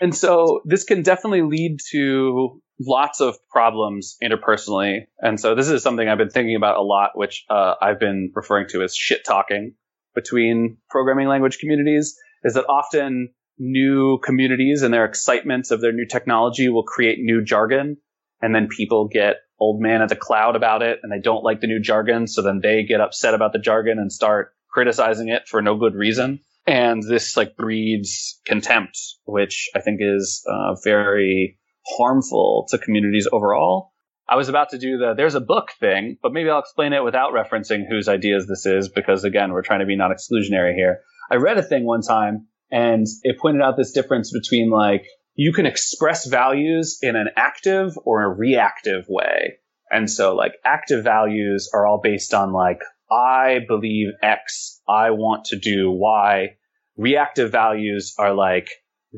and 0.00 0.14
so 0.14 0.60
this 0.66 0.84
can 0.84 1.02
definitely 1.02 1.42
lead 1.42 1.78
to 1.92 2.60
lots 2.78 3.20
of 3.20 3.36
problems 3.50 4.16
interpersonally. 4.22 5.06
And 5.20 5.40
so 5.40 5.54
this 5.54 5.68
is 5.68 5.82
something 5.82 6.06
I've 6.06 6.18
been 6.18 6.30
thinking 6.30 6.56
about 6.56 6.76
a 6.76 6.82
lot, 6.82 7.10
which 7.14 7.44
uh, 7.48 7.74
I've 7.80 7.98
been 7.98 8.30
referring 8.34 8.68
to 8.70 8.82
as 8.82 8.94
shit 8.94 9.24
talking 9.24 9.74
between 10.14 10.76
programming 10.90 11.28
language 11.28 11.58
communities. 11.58 12.14
Is 12.44 12.54
that 12.54 12.66
often 12.68 13.30
new 13.58 14.18
communities 14.18 14.82
and 14.82 14.92
their 14.92 15.04
excitement 15.04 15.70
of 15.70 15.80
their 15.80 15.92
new 15.92 16.06
technology 16.06 16.68
will 16.68 16.82
create 16.82 17.18
new 17.20 17.42
jargon, 17.44 17.98
and 18.40 18.54
then 18.54 18.68
people 18.68 19.08
get 19.08 19.36
old 19.60 19.80
man 19.80 20.02
at 20.02 20.08
the 20.08 20.16
cloud 20.16 20.56
about 20.56 20.82
it, 20.82 20.98
and 21.02 21.12
they 21.12 21.20
don't 21.20 21.44
like 21.44 21.60
the 21.60 21.66
new 21.66 21.80
jargon, 21.80 22.26
so 22.26 22.42
then 22.42 22.60
they 22.62 22.82
get 22.82 23.00
upset 23.00 23.34
about 23.34 23.52
the 23.52 23.58
jargon 23.58 23.98
and 23.98 24.12
start 24.12 24.54
criticizing 24.68 25.28
it 25.28 25.46
for 25.46 25.62
no 25.62 25.76
good 25.76 25.94
reason. 25.94 26.40
And 26.66 27.02
this 27.02 27.36
like 27.36 27.56
breeds 27.56 28.40
contempt, 28.46 28.98
which 29.24 29.68
I 29.74 29.80
think 29.80 30.00
is 30.00 30.44
uh, 30.48 30.74
very 30.82 31.58
harmful 31.98 32.66
to 32.70 32.78
communities 32.78 33.28
overall. 33.30 33.92
I 34.28 34.36
was 34.36 34.48
about 34.48 34.70
to 34.70 34.78
do 34.78 34.98
the 34.98 35.14
there's 35.16 35.34
a 35.34 35.40
book 35.40 35.72
thing, 35.78 36.16
but 36.22 36.32
maybe 36.32 36.48
I'll 36.48 36.60
explain 36.60 36.92
it 36.92 37.04
without 37.04 37.32
referencing 37.32 37.82
whose 37.88 38.08
ideas 38.08 38.46
this 38.46 38.66
is 38.66 38.88
because 38.88 39.24
again, 39.24 39.52
we're 39.52 39.62
trying 39.62 39.80
to 39.80 39.86
be 39.86 39.96
non 39.96 40.12
exclusionary 40.12 40.74
here. 40.74 41.00
I 41.32 41.36
read 41.36 41.56
a 41.56 41.62
thing 41.62 41.86
one 41.86 42.02
time 42.02 42.46
and 42.70 43.06
it 43.22 43.38
pointed 43.40 43.62
out 43.62 43.78
this 43.78 43.92
difference 43.92 44.30
between 44.30 44.68
like 44.68 45.06
you 45.34 45.54
can 45.54 45.64
express 45.64 46.26
values 46.26 46.98
in 47.00 47.16
an 47.16 47.28
active 47.36 47.96
or 48.04 48.22
a 48.22 48.28
reactive 48.28 49.06
way. 49.08 49.54
And 49.90 50.10
so 50.10 50.34
like 50.34 50.52
active 50.62 51.02
values 51.02 51.70
are 51.72 51.86
all 51.86 52.00
based 52.02 52.34
on 52.34 52.52
like, 52.52 52.80
I 53.10 53.60
believe 53.66 54.08
X, 54.22 54.82
I 54.86 55.12
want 55.12 55.46
to 55.46 55.58
do 55.58 55.90
Y. 55.90 56.56
Reactive 56.98 57.50
values 57.50 58.14
are 58.18 58.34
like, 58.34 58.68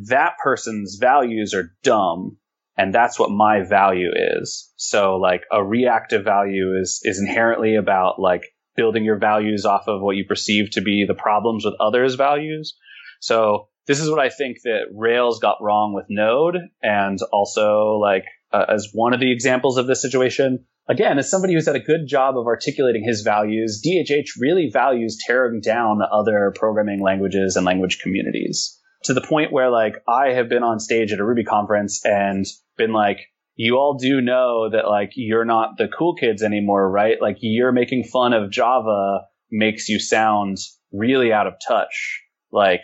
that 0.07 0.35
person's 0.41 0.99
values 1.01 1.53
are 1.53 1.73
dumb 1.83 2.37
and 2.77 2.95
that's 2.95 3.19
what 3.19 3.31
my 3.31 3.65
value 3.65 4.11
is. 4.15 4.73
So 4.77 5.17
like 5.17 5.43
a 5.51 5.65
reactive 5.65 6.23
value 6.23 6.79
is, 6.81 7.01
is 7.03 7.21
inherently 7.21 7.75
about 7.75 8.21
like 8.21 8.45
building 8.77 9.05
your 9.05 9.19
values 9.19 9.65
off 9.65 9.89
of 9.89 10.01
what 10.01 10.17
you 10.17 10.25
perceive 10.25 10.71
to 10.73 10.83
be 10.83 11.05
the 11.07 11.15
problems 11.15 11.65
with 11.65 11.75
others' 11.81 12.15
values. 12.15 12.77
So 13.21 13.69
this 13.87 14.01
is 14.01 14.11
what 14.11 14.19
I 14.19 14.29
think 14.29 14.59
that 14.65 14.87
Rails 14.93 15.39
got 15.39 15.59
wrong 15.61 15.93
with 15.95 16.07
Node 16.09 16.57
and 16.83 17.19
also 17.33 17.99
like 18.01 18.25
uh, 18.53 18.67
as 18.69 18.91
one 18.93 19.15
of 19.15 19.21
the 19.21 19.33
examples 19.33 19.77
of 19.77 19.87
this 19.87 20.03
situation. 20.03 20.65
Again, 20.89 21.19
as 21.19 21.31
somebody 21.31 21.55
who's 21.55 21.65
done 21.65 21.77
a 21.77 21.81
good 21.81 22.07
job 22.07 22.37
of 22.37 22.47
articulating 22.47 23.05
his 23.05 23.23
values, 23.23 23.83
DHH 23.85 24.39
really 24.39 24.71
values 24.71 25.19
tearing 25.27 25.61
down 25.61 26.01
other 26.11 26.53
programming 26.55 27.01
languages 27.01 27.57
and 27.57 27.65
language 27.65 28.01
communities 28.01 28.79
to 29.05 29.15
the 29.15 29.21
point 29.21 29.53
where 29.53 29.71
like 29.71 29.97
I 30.09 30.33
have 30.33 30.49
been 30.49 30.63
on 30.63 30.81
stage 30.81 31.13
at 31.13 31.21
a 31.21 31.25
Ruby 31.25 31.45
conference 31.45 32.05
and 32.05 32.45
been 32.77 32.93
like, 32.93 33.19
you 33.57 33.77
all 33.77 33.97
do 33.99 34.21
know 34.21 34.71
that 34.71 34.89
like 34.89 35.13
you're 35.15 35.45
not 35.45 35.79
the 35.79 35.89
cool 35.89 36.15
kids 36.15 36.43
anymore, 36.43 36.91
right? 36.91 37.17
Like 37.21 37.37
you're 37.41 37.73
making 37.73 38.05
fun 38.05 38.33
of 38.33 38.51
Java 38.51 39.21
makes 39.51 39.89
you 39.89 40.01
sound 40.01 40.59
really 40.93 41.33
out 41.33 41.47
of 41.47 41.55
touch. 41.67 42.23
Like 42.51 42.83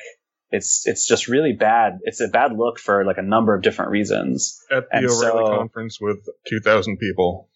it's 0.51 0.83
it's 0.87 1.07
just 1.07 1.29
really 1.29 1.53
bad. 1.53 1.99
It's 2.03 2.21
a 2.21 2.29
bad 2.29 2.53
look 2.57 2.79
for 2.79 3.05
like 3.05 3.19
a 3.19 3.23
number 3.23 3.55
of 3.55 3.63
different 3.63 3.91
reasons. 3.91 4.59
At 4.71 4.89
the 4.91 4.97
And 4.97 5.07
O'Reilly 5.07 5.47
so- 5.47 5.57
conference 5.57 5.99
with 6.01 6.19
2,000 6.49 6.99
people. 6.99 7.49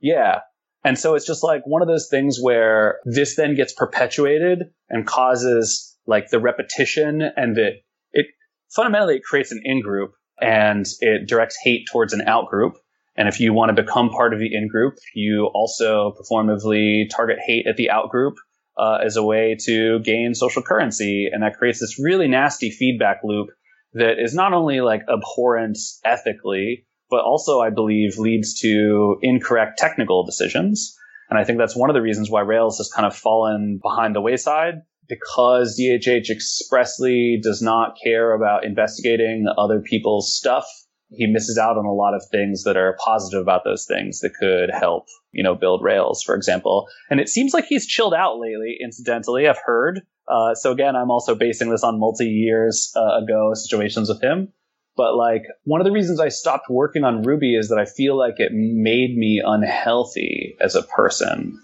Yeah. 0.00 0.40
And 0.84 0.98
so 0.98 1.14
it's 1.14 1.26
just 1.26 1.42
like 1.42 1.62
one 1.66 1.82
of 1.82 1.88
those 1.88 2.08
things 2.08 2.38
where 2.40 2.98
this 3.04 3.36
then 3.36 3.54
gets 3.56 3.72
perpetuated 3.74 4.70
and 4.88 5.06
causes 5.06 5.96
like 6.06 6.30
the 6.30 6.38
repetition 6.38 7.20
and 7.36 7.56
the 7.56 7.72
it 8.12 8.26
fundamentally 8.74 9.16
it 9.16 9.22
creates 9.24 9.52
an 9.52 9.60
in 9.64 9.82
group 9.82 10.12
and 10.40 10.86
it 11.00 11.28
directs 11.28 11.56
hate 11.62 11.86
towards 11.90 12.12
an 12.12 12.22
out 12.22 12.48
group. 12.48 12.76
And 13.16 13.28
if 13.28 13.40
you 13.40 13.52
want 13.52 13.74
to 13.74 13.82
become 13.82 14.10
part 14.10 14.32
of 14.32 14.38
the 14.38 14.54
in 14.54 14.68
group, 14.68 14.94
you 15.14 15.46
also 15.52 16.12
performatively 16.12 17.08
target 17.10 17.38
hate 17.44 17.66
at 17.66 17.76
the 17.76 17.90
out 17.90 18.10
group 18.10 18.34
uh, 18.76 18.98
as 19.04 19.16
a 19.16 19.24
way 19.24 19.56
to 19.64 19.98
gain 20.00 20.34
social 20.34 20.62
currency. 20.62 21.28
And 21.32 21.42
that 21.42 21.56
creates 21.56 21.80
this 21.80 21.98
really 21.98 22.28
nasty 22.28 22.70
feedback 22.70 23.20
loop 23.24 23.48
that 23.94 24.22
is 24.22 24.34
not 24.34 24.52
only 24.52 24.80
like 24.80 25.02
abhorrent 25.12 25.78
ethically, 26.04 26.86
but 27.10 27.24
also 27.24 27.60
I 27.60 27.70
believe 27.70 28.18
leads 28.18 28.60
to 28.60 29.18
incorrect 29.22 29.78
technical 29.78 30.24
decisions. 30.24 30.96
And 31.28 31.38
I 31.38 31.44
think 31.44 31.58
that's 31.58 31.76
one 31.76 31.90
of 31.90 31.94
the 31.94 32.02
reasons 32.02 32.30
why 32.30 32.42
Rails 32.42 32.78
has 32.78 32.90
kind 32.90 33.06
of 33.06 33.16
fallen 33.16 33.80
behind 33.82 34.14
the 34.14 34.20
wayside 34.20 34.82
because 35.08 35.78
DHH 35.78 36.30
expressly 36.30 37.38
does 37.42 37.62
not 37.62 37.96
care 38.02 38.32
about 38.32 38.64
investigating 38.64 39.46
other 39.56 39.80
people's 39.80 40.36
stuff. 40.36 40.66
He 41.10 41.26
misses 41.26 41.56
out 41.56 41.78
on 41.78 41.86
a 41.86 41.92
lot 41.92 42.14
of 42.14 42.22
things 42.30 42.64
that 42.64 42.76
are 42.76 42.96
positive 43.02 43.40
about 43.40 43.64
those 43.64 43.86
things 43.86 44.20
that 44.20 44.34
could 44.38 44.70
help, 44.70 45.06
you 45.32 45.42
know, 45.42 45.54
build 45.54 45.82
Rails, 45.82 46.22
for 46.22 46.34
example. 46.34 46.88
And 47.08 47.18
it 47.18 47.30
seems 47.30 47.54
like 47.54 47.64
he's 47.64 47.86
chilled 47.86 48.12
out 48.12 48.38
lately, 48.38 48.76
incidentally, 48.82 49.48
I've 49.48 49.60
heard. 49.64 50.02
Uh, 50.28 50.54
so 50.54 50.72
again, 50.72 50.94
I'm 50.94 51.10
also 51.10 51.34
basing 51.34 51.70
this 51.70 51.82
on 51.82 51.98
multi 51.98 52.26
years 52.26 52.92
uh, 52.94 53.22
ago 53.22 53.52
situations 53.54 54.10
with 54.10 54.22
him. 54.22 54.52
But 54.98 55.14
like 55.14 55.44
one 55.64 55.80
of 55.80 55.86
the 55.86 55.92
reasons 55.92 56.20
I 56.20 56.28
stopped 56.28 56.68
working 56.68 57.04
on 57.04 57.22
Ruby 57.22 57.54
is 57.54 57.68
that 57.68 57.78
I 57.78 57.86
feel 57.86 58.18
like 58.18 58.34
it 58.38 58.50
made 58.52 59.16
me 59.16 59.40
unhealthy 59.42 60.56
as 60.60 60.74
a 60.74 60.82
person. 60.82 61.58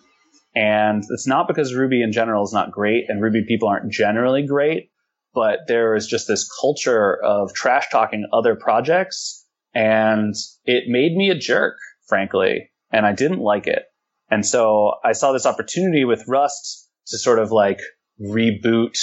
And 0.54 1.02
it's 1.10 1.26
not 1.26 1.48
because 1.48 1.74
Ruby 1.74 2.02
in 2.02 2.12
general 2.12 2.44
is 2.44 2.52
not 2.52 2.70
great 2.70 3.06
and 3.08 3.20
Ruby 3.20 3.44
people 3.46 3.68
aren't 3.68 3.90
generally 3.90 4.46
great, 4.46 4.90
but 5.34 5.60
there 5.66 5.96
is 5.96 6.06
just 6.06 6.28
this 6.28 6.48
culture 6.60 7.22
of 7.22 7.52
trash 7.54 7.86
talking 7.90 8.28
other 8.32 8.54
projects 8.54 9.44
and 9.74 10.34
it 10.64 10.84
made 10.86 11.16
me 11.16 11.30
a 11.30 11.34
jerk, 11.34 11.74
frankly, 12.06 12.70
and 12.92 13.04
I 13.04 13.12
didn't 13.12 13.40
like 13.40 13.66
it. 13.66 13.82
And 14.30 14.46
so 14.46 14.94
I 15.04 15.12
saw 15.12 15.32
this 15.32 15.46
opportunity 15.46 16.04
with 16.04 16.28
Rust 16.28 16.88
to 17.08 17.18
sort 17.18 17.40
of 17.40 17.50
like 17.50 17.80
reboot 18.20 18.96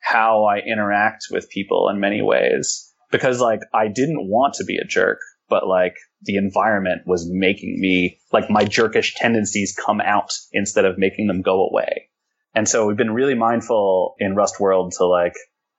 how 0.00 0.44
I 0.44 0.58
interact 0.58 1.24
with 1.30 1.50
people 1.50 1.88
in 1.88 2.00
many 2.00 2.22
ways 2.22 2.92
because 3.10 3.40
like 3.40 3.60
I 3.74 3.88
didn't 3.88 4.28
want 4.28 4.54
to 4.54 4.64
be 4.64 4.76
a 4.76 4.84
jerk, 4.84 5.18
but 5.48 5.66
like 5.66 5.94
the 6.22 6.36
environment 6.36 7.02
was 7.06 7.28
making 7.30 7.80
me 7.80 8.18
like 8.32 8.50
my 8.50 8.64
jerkish 8.64 9.14
tendencies 9.16 9.74
come 9.74 10.00
out 10.00 10.30
instead 10.52 10.84
of 10.84 10.98
making 10.98 11.26
them 11.26 11.42
go 11.42 11.66
away. 11.66 12.08
And 12.54 12.68
so 12.68 12.86
we've 12.86 12.96
been 12.96 13.14
really 13.14 13.34
mindful 13.34 14.14
in 14.18 14.34
Rust 14.34 14.58
World 14.58 14.94
to 14.98 15.06
like 15.06 15.34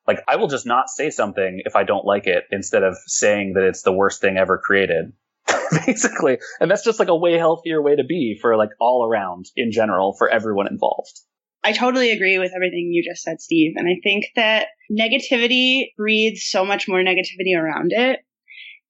like 0.07 0.24
I 0.28 0.38
will 0.38 0.47
just 0.47 0.65
not 0.65 0.89
say 0.89 1.09
something 1.09 1.61
if 1.65 1.76
I 1.76 1.84
don't 1.84 2.05
like 2.05 2.26
it 2.26 2.45
instead 2.51 2.84
of 2.84 2.97
saying 3.05 3.53
that 3.53 3.63
it's 3.63 3.84
the 3.84 3.91
worst 3.91 4.22
thing 4.22 4.38
ever 4.38 4.57
created. 4.57 5.13
Basically. 5.86 6.39
And 6.59 6.70
that's 6.70 6.84
just 6.84 6.99
like 6.99 7.09
a 7.09 7.15
way 7.15 7.38
healthier 7.38 7.82
way 7.82 7.95
to 7.95 8.03
be 8.03 8.38
for 8.41 8.57
like 8.57 8.70
all 8.80 9.07
around 9.07 9.45
in 9.55 9.72
general 9.72 10.15
for 10.17 10.30
everyone 10.30 10.67
involved. 10.67 11.20
I 11.63 11.74
totally 11.74 12.11
agree 12.11 12.39
with 12.39 12.53
everything 12.55 12.89
you 12.91 13.03
just 13.03 13.24
said, 13.24 13.41
Steve. 13.41 13.74
And 13.76 13.88
I 13.88 13.99
think 14.01 14.26
that 14.36 14.67
negativity 14.91 15.89
breeds 15.97 16.45
so 16.45 16.65
much 16.65 16.88
more 16.88 16.99
negativity 16.99 17.55
around 17.57 17.91
it. 17.91 18.20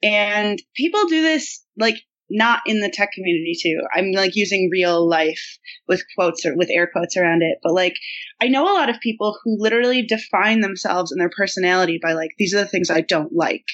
And 0.01 0.61
people 0.75 1.05
do 1.07 1.21
this 1.21 1.63
like 1.77 1.95
not 2.29 2.61
in 2.65 2.79
the 2.79 2.91
tech 2.93 3.11
community 3.11 3.57
too. 3.61 3.79
I'm 3.93 4.11
like 4.11 4.35
using 4.35 4.69
real 4.71 5.07
life 5.07 5.57
with 5.87 6.03
quotes 6.15 6.45
or 6.45 6.55
with 6.55 6.69
air 6.69 6.87
quotes 6.91 7.17
around 7.17 7.41
it. 7.41 7.57
But 7.63 7.73
like 7.73 7.95
I 8.41 8.47
know 8.47 8.63
a 8.63 8.77
lot 8.77 8.89
of 8.89 8.99
people 8.99 9.37
who 9.43 9.57
literally 9.59 10.03
define 10.03 10.61
themselves 10.61 11.11
and 11.11 11.19
their 11.19 11.31
personality 11.35 11.99
by 12.01 12.13
like, 12.13 12.31
these 12.37 12.53
are 12.53 12.59
the 12.59 12.67
things 12.67 12.89
I 12.89 13.01
don't 13.01 13.33
like. 13.33 13.65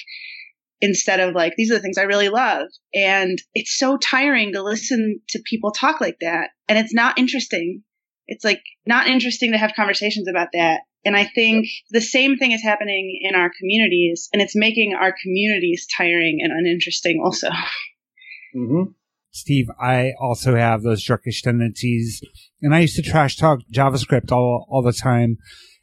Instead 0.80 1.20
of 1.20 1.34
like, 1.34 1.54
these 1.56 1.70
are 1.70 1.74
the 1.74 1.80
things 1.80 1.98
I 1.98 2.02
really 2.02 2.28
love. 2.28 2.68
And 2.94 3.38
it's 3.54 3.78
so 3.78 3.96
tiring 3.96 4.52
to 4.52 4.62
listen 4.62 5.20
to 5.30 5.42
people 5.48 5.70
talk 5.70 6.00
like 6.00 6.18
that. 6.20 6.50
And 6.68 6.78
it's 6.78 6.94
not 6.94 7.18
interesting 7.18 7.82
it's 8.26 8.44
like 8.44 8.62
not 8.86 9.06
interesting 9.06 9.52
to 9.52 9.58
have 9.58 9.72
conversations 9.76 10.28
about 10.28 10.48
that. 10.52 10.80
And 11.06 11.16
I 11.16 11.24
think 11.24 11.66
the 11.90 12.00
same 12.00 12.36
thing 12.36 12.52
is 12.52 12.62
happening 12.62 13.18
in 13.22 13.34
our 13.34 13.50
communities 13.58 14.28
and 14.32 14.42
it's 14.42 14.56
making 14.56 14.94
our 14.94 15.14
communities 15.22 15.86
tiring 15.96 16.38
and 16.42 16.52
uninteresting 16.52 17.22
also. 17.24 17.48
Mm-hmm. 18.54 18.92
Steve, 19.32 19.66
I 19.78 20.12
also 20.18 20.56
have 20.56 20.82
those 20.82 21.04
jerkish 21.04 21.42
tendencies, 21.42 22.22
and 22.62 22.74
I 22.74 22.78
used 22.78 22.96
to 22.96 23.02
trash 23.02 23.36
talk 23.36 23.58
JavaScript 23.70 24.32
all 24.32 24.66
all 24.70 24.80
the 24.80 24.94
time. 24.94 25.36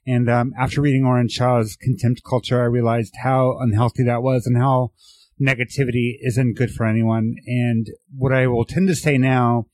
And 0.07 0.27
um, 0.27 0.53
after 0.57 0.81
reading 0.81 1.03
Aurynn 1.03 1.29
Shaw's 1.29 1.77
Contempt 1.79 2.21
Culture, 2.27 2.63
I 2.63 2.65
realized 2.65 3.13
how 3.21 3.59
unhealthy 3.59 4.03
that 4.05 4.23
was 4.23 4.47
and 4.47 4.57
how 4.57 4.93
negativity 5.39 6.15
isn't 6.21 6.57
good 6.57 6.71
for 6.71 6.87
anyone. 6.87 7.35
And 7.45 7.85
what 8.17 8.33
I 8.33 8.47
will 8.47 8.65
tend 8.65 8.87
to 8.87 8.95
say 8.95 9.19
now 9.19 9.67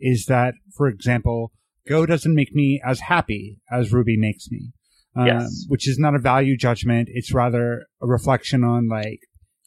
is 0.00 0.24
that, 0.26 0.54
for 0.74 0.88
example, 0.88 1.52
Go 1.88 2.04
doesn't 2.04 2.34
make 2.34 2.54
me 2.54 2.80
as 2.84 3.00
happy 3.00 3.60
as 3.72 3.94
Ruby 3.94 4.18
makes 4.18 4.50
me. 4.50 4.72
Um, 5.16 5.26
Yes. 5.26 5.64
which 5.68 5.88
is 5.88 5.98
not 5.98 6.14
a 6.14 6.18
value 6.18 6.56
judgment. 6.56 7.08
It's 7.10 7.32
rather 7.32 7.86
a 8.02 8.06
reflection 8.06 8.62
on 8.62 8.88
like 8.88 9.20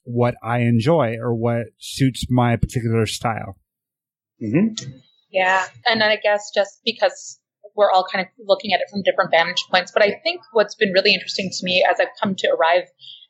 what 0.04 0.36
I 0.44 0.60
enjoy 0.60 1.18
or 1.20 1.36
what 1.36 1.68
suits 1.78 2.26
my 2.30 2.56
particular 2.56 3.06
style. 3.06 3.58
Mm-hmm. 4.42 4.92
Yeah, 5.32 5.66
and 5.88 6.04
I 6.04 6.18
guess 6.18 6.52
just 6.54 6.82
because 6.86 7.40
we're 7.76 7.92
all 7.92 8.06
kind 8.12 8.26
of 8.26 8.32
looking 8.46 8.74
at 8.74 8.82
it 8.82 8.88
from 8.90 9.02
different 9.04 9.32
vantage 9.32 9.64
points, 9.72 9.92
but 9.92 10.04
I 10.04 10.20
think 10.24 10.42
what's 10.52 10.76
been 10.76 10.92
really 10.92 11.14
interesting 11.14 11.50
to 11.52 11.66
me 11.66 11.86
as 11.90 12.00
I've 12.00 12.14
come 12.22 12.36
to 12.36 12.48
arrive 12.50 12.88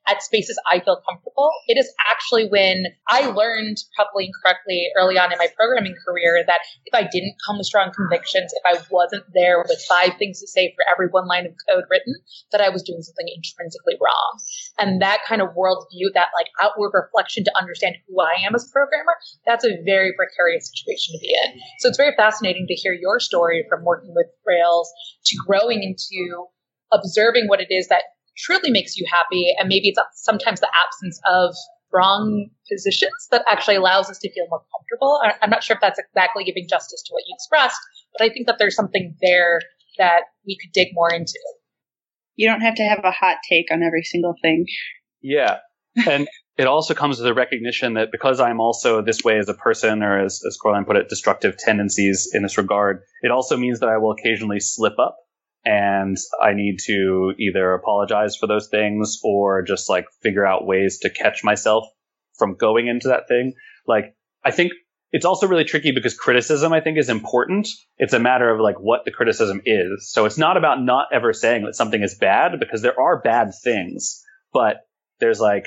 at 0.08 0.24
spaces 0.24 0.60
I 0.70 0.80
feel 0.80 1.02
comfortable, 1.08 1.52
it 1.68 1.78
is 1.78 1.92
actually 2.10 2.48
when 2.48 2.86
I 3.08 3.28
learned 3.28 3.78
probably 3.96 4.26
incorrectly 4.26 4.90
early 4.98 5.18
on 5.18 5.32
in 5.32 5.38
my 5.38 5.48
programming 5.56 5.96
career 6.06 6.44
that 6.46 6.60
if 6.86 6.94
I 6.94 7.08
didn't 7.08 7.36
come 7.46 7.58
with 7.58 7.68
strong 7.68 7.92
convictions, 7.94 8.52
if 8.54 8.64
I 8.66 8.82
wasn't 8.90 9.24
there 9.34 9.64
with 9.68 9.82
five 9.88 10.18
things 10.18 10.40
to 10.42 10.48
say 10.48 10.74
for 10.76 10.84
every 10.92 11.08
one 11.08 11.28
line 11.28 11.46
of 11.46 11.54
code 11.70 11.86
written, 11.90 12.16
that 12.52 12.62
I 12.62 12.70
was 12.70 12.84
doing 12.84 13.02
something 13.02 13.28
intrinsically 13.30 13.96
wrong. 14.02 14.40
And 14.80 15.02
that 15.02 15.22
kind 15.28 15.42
of 15.42 15.50
worldview, 15.50 16.14
that 16.14 16.30
like 16.38 16.48
outward 16.60 16.92
reflection 16.94 17.44
to 17.44 17.58
understand 17.58 17.96
who 18.08 18.22
I 18.22 18.46
am 18.46 18.56
as 18.56 18.68
a 18.68 18.72
programmer, 18.72 19.14
that's 19.46 19.66
a 19.66 19.82
very 19.86 20.14
precarious 20.18 20.70
situation 20.70 21.14
to 21.14 21.20
be 21.22 21.34
in. 21.46 21.60
So 21.80 21.90
it's 21.90 21.98
very 21.98 22.16
fascinating 22.18 22.66
to 22.68 22.74
hear 22.74 22.94
your 22.94 23.20
story 23.20 23.66
from 23.70 23.86
working 23.86 24.14
with 24.16 24.28
Rails 24.46 24.92
to 25.26 25.38
growing 25.46 25.84
into 25.84 26.48
observing 26.92 27.48
what 27.48 27.62
it 27.62 27.68
is 27.70 27.88
that 27.88 28.04
truly 28.42 28.72
makes 28.72 28.98
you 28.98 29.06
happy. 29.12 29.54
And 29.58 29.70
maybe 29.70 29.90
it's 29.90 30.00
sometimes 30.14 30.60
the 30.60 30.70
absence 30.74 31.20
of 31.28 31.56
wrong 31.94 32.50
positions 32.72 33.28
that 33.32 33.44
actually 33.48 33.76
allows 33.76 34.10
us 34.10 34.18
to 34.20 34.32
feel 34.32 34.46
more 34.50 34.64
comfortable. 34.72 35.20
I- 35.24 35.36
I'm 35.42 35.50
not 35.50 35.64
sure 35.64 35.76
if 35.76 35.82
that's 35.82 36.00
exactly 36.00 36.44
giving 36.44 36.68
justice 36.68 37.04
to 37.04 37.14
what 37.14 37.24
you 37.28 37.36
expressed, 37.36 37.80
but 38.18 38.26
I 38.26 38.30
think 38.30 38.48
that 38.48 38.58
there's 38.60 38.76
something 38.76 39.16
there 39.22 39.62
that 39.98 40.24
we 40.46 40.58
could 40.62 40.72
dig 40.72 40.90
more 40.94 41.14
into. 41.14 41.40
You 42.36 42.50
don't 42.50 42.62
have 42.62 42.76
to 42.76 42.84
have 42.84 43.02
a 43.04 43.12
hot 43.12 43.38
take 43.48 43.72
on 43.72 43.84
every 43.84 44.04
single 44.04 44.36
thing. 44.42 44.66
Yeah. 45.22 45.58
And 46.08 46.28
it 46.58 46.68
also 46.68 46.94
comes 46.94 47.20
with 47.20 47.28
a 47.28 47.34
recognition 47.34 47.96
that 47.96 48.10
because 48.12 48.40
I'm 48.40 48.60
also 48.60 49.02
this 49.02 49.24
way 49.24 49.38
as 49.38 49.50
a 49.50 49.54
person, 49.54 50.02
or 50.02 50.20
as, 50.20 50.42
as 50.48 50.58
Coraline 50.58 50.86
put 50.86 50.96
it, 50.96 51.10
destructive 51.10 51.58
tendencies 51.58 52.30
in 52.34 52.44
this 52.44 52.58
regard, 52.58 53.02
it 53.22 53.32
also 53.32 53.58
means 53.58 53.82
that 53.82 53.90
I 53.90 53.98
will 53.98 54.12
occasionally 54.12 54.60
slip 54.60 54.98
up 54.98 55.18
and 55.64 56.18
I 56.42 56.54
need 56.54 56.80
to 56.86 57.34
either 57.38 57.74
apologize 57.74 58.36
for 58.36 58.48
those 58.48 58.68
things 58.70 59.20
or 59.24 59.62
just 59.62 59.90
like 59.90 60.06
figure 60.22 60.46
out 60.46 60.66
ways 60.66 61.00
to 61.00 61.10
catch 61.10 61.44
myself 61.44 61.86
from 62.38 62.56
going 62.56 62.88
into 62.88 63.10
that 63.10 63.28
thing. 63.28 63.54
Like, 63.88 64.16
I 64.44 64.52
think 64.52 64.72
it's 65.12 65.26
also 65.26 65.48
really 65.48 65.66
tricky 65.66 65.92
because 65.92 66.16
criticism, 66.16 66.74
I 66.74 66.80
think, 66.80 66.98
is 66.98 67.10
important. 67.10 67.68
It's 67.98 68.14
a 68.14 68.20
matter 68.20 68.50
of 68.50 68.60
like 68.60 68.80
what 68.80 69.06
the 69.06 69.12
criticism 69.12 69.62
is. 69.66 70.10
So 70.12 70.26
it's 70.26 70.38
not 70.38 70.58
about 70.58 70.82
not 70.82 71.08
ever 71.14 71.34
saying 71.34 71.66
that 71.66 71.76
something 71.76 72.02
is 72.02 72.16
bad 72.16 72.60
because 72.60 72.82
there 72.82 73.00
are 73.00 73.22
bad 73.22 73.52
things, 73.64 74.24
but 74.54 74.78
there's 75.20 75.40
like 75.40 75.66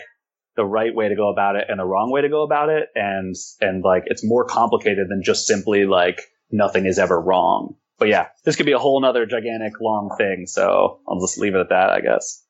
the 0.57 0.65
right 0.65 0.95
way 0.95 1.09
to 1.09 1.15
go 1.15 1.31
about 1.31 1.57
it 1.57 1.67
and 1.69 1.79
the 1.79 1.85
wrong 1.85 2.11
way 2.11 2.23
to 2.23 2.29
go 2.29 2.43
about 2.43 2.71
it. 2.71 2.89
And, 2.95 3.35
and 3.61 3.85
like, 3.85 4.05
it's 4.07 4.25
more 4.25 4.45
complicated 4.45 5.09
than 5.09 5.23
just 5.23 5.47
simply 5.47 5.85
like 5.85 6.23
nothing 6.51 6.87
is 6.87 6.99
ever 6.99 7.21
wrong. 7.21 7.77
But 8.05 8.11
yeah, 8.11 8.27
this 8.45 8.57
could 8.57 8.67
be 8.67 8.73
a 8.73 8.79
whole 8.79 9.01
nother 9.01 9.25
gigantic 9.25 9.81
long 9.81 10.15
thing. 10.19 10.45
So 10.47 11.01
I'll 11.09 11.21
just 11.21 11.39
leave 11.39 11.55
it 11.55 11.61
at 11.61 11.71
that, 11.71 11.89
I 11.89 12.01
guess. 12.01 12.45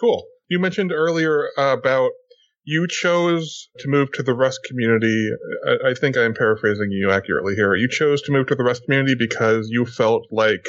Cool. 0.00 0.24
You 0.48 0.60
mentioned 0.60 0.92
earlier 0.92 1.48
about 1.58 2.12
you 2.62 2.86
chose 2.88 3.70
to 3.80 3.88
move 3.88 4.12
to 4.12 4.22
the 4.22 4.34
Rust 4.34 4.60
community. 4.68 5.30
I, 5.66 5.88
I 5.88 5.94
think 5.94 6.16
I'm 6.16 6.32
paraphrasing 6.32 6.92
you 6.92 7.10
accurately 7.10 7.56
here. 7.56 7.74
You 7.74 7.88
chose 7.90 8.22
to 8.22 8.30
move 8.30 8.46
to 8.46 8.54
the 8.54 8.62
Rust 8.62 8.84
community 8.84 9.16
because 9.18 9.66
you 9.68 9.84
felt 9.84 10.28
like 10.30 10.64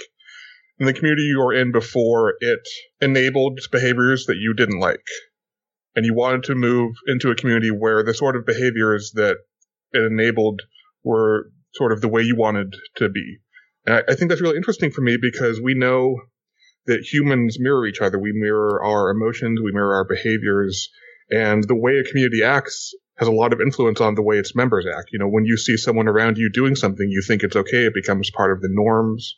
in 0.79 0.87
the 0.87 0.93
community 0.93 1.21
you 1.21 1.37
were 1.37 1.53
in 1.53 1.71
before, 1.71 2.33
it 2.39 2.67
enabled 2.99 3.59
behaviors 3.71 4.25
that 4.25 4.37
you 4.37 4.55
didn't 4.55 4.79
like. 4.79 5.05
And 5.95 6.03
you 6.03 6.15
wanted 6.15 6.45
to 6.45 6.55
move 6.55 6.95
into 7.05 7.29
a 7.29 7.35
community 7.35 7.69
where 7.69 8.03
the 8.03 8.15
sort 8.15 8.35
of 8.35 8.47
behaviors 8.47 9.11
that 9.13 9.37
it 9.91 10.01
enabled 10.01 10.63
were 11.03 11.51
sort 11.75 11.91
of 11.91 12.01
the 12.01 12.09
way 12.09 12.23
you 12.23 12.35
wanted 12.35 12.73
to 12.95 13.07
be. 13.07 13.37
And 13.85 13.95
I, 13.95 14.11
I 14.11 14.15
think 14.15 14.29
that's 14.29 14.41
really 14.41 14.57
interesting 14.57 14.91
for 14.91 15.01
me 15.01 15.17
because 15.21 15.59
we 15.61 15.73
know 15.73 16.15
that 16.87 17.01
humans 17.11 17.57
mirror 17.59 17.85
each 17.85 18.01
other. 18.01 18.19
We 18.19 18.31
mirror 18.33 18.83
our 18.83 19.11
emotions, 19.11 19.59
we 19.63 19.71
mirror 19.71 19.93
our 19.93 20.05
behaviors, 20.05 20.89
and 21.29 21.63
the 21.63 21.75
way 21.75 21.97
a 21.97 22.03
community 22.03 22.43
acts 22.43 22.93
has 23.17 23.27
a 23.27 23.31
lot 23.31 23.53
of 23.53 23.61
influence 23.61 24.01
on 24.01 24.15
the 24.15 24.23
way 24.23 24.37
its 24.37 24.55
members 24.55 24.85
act. 24.87 25.09
You 25.13 25.19
know, 25.19 25.27
when 25.27 25.45
you 25.45 25.57
see 25.57 25.77
someone 25.77 26.07
around 26.07 26.37
you 26.37 26.49
doing 26.51 26.75
something, 26.75 27.07
you 27.07 27.21
think 27.21 27.43
it's 27.43 27.55
okay. 27.55 27.85
It 27.85 27.93
becomes 27.93 28.31
part 28.31 28.51
of 28.51 28.61
the 28.61 28.69
norms. 28.71 29.35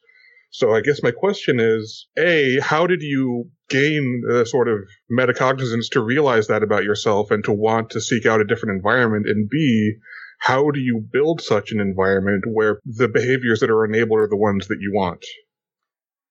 So 0.52 0.74
I 0.74 0.82
guess 0.82 1.02
my 1.02 1.12
question 1.12 1.60
is, 1.60 2.08
A, 2.18 2.60
how 2.62 2.86
did 2.86 3.02
you 3.02 3.50
gain 3.70 4.22
the 4.28 4.46
sort 4.46 4.68
of 4.68 4.80
metacognizance 5.12 5.89
to 5.91 6.02
realize 6.02 6.48
that 6.48 6.64
about 6.64 6.84
yourself 6.84 7.32
and 7.32 7.44
to 7.46 7.52
want 7.52 7.89
to 7.91 8.02
seek 8.02 8.26
out 8.26 8.39
a 8.39 8.46
different 8.46 8.76
environment? 8.76 9.26
And 9.28 9.50
B, 9.50 9.96
how 10.44 10.72
do 10.72 10.82
you 10.82 11.00
build 11.00 11.39
such 11.39 11.72
an 11.72 11.80
environment 11.80 12.44
where 12.52 12.80
the 12.84 13.08
behaviors 13.08 13.62
that 13.62 13.70
are 13.70 13.86
enabled 13.86 14.20
are 14.20 14.28
the 14.28 14.36
ones 14.36 14.68
that 14.68 14.80
you 14.82 14.91
want? 14.94 15.24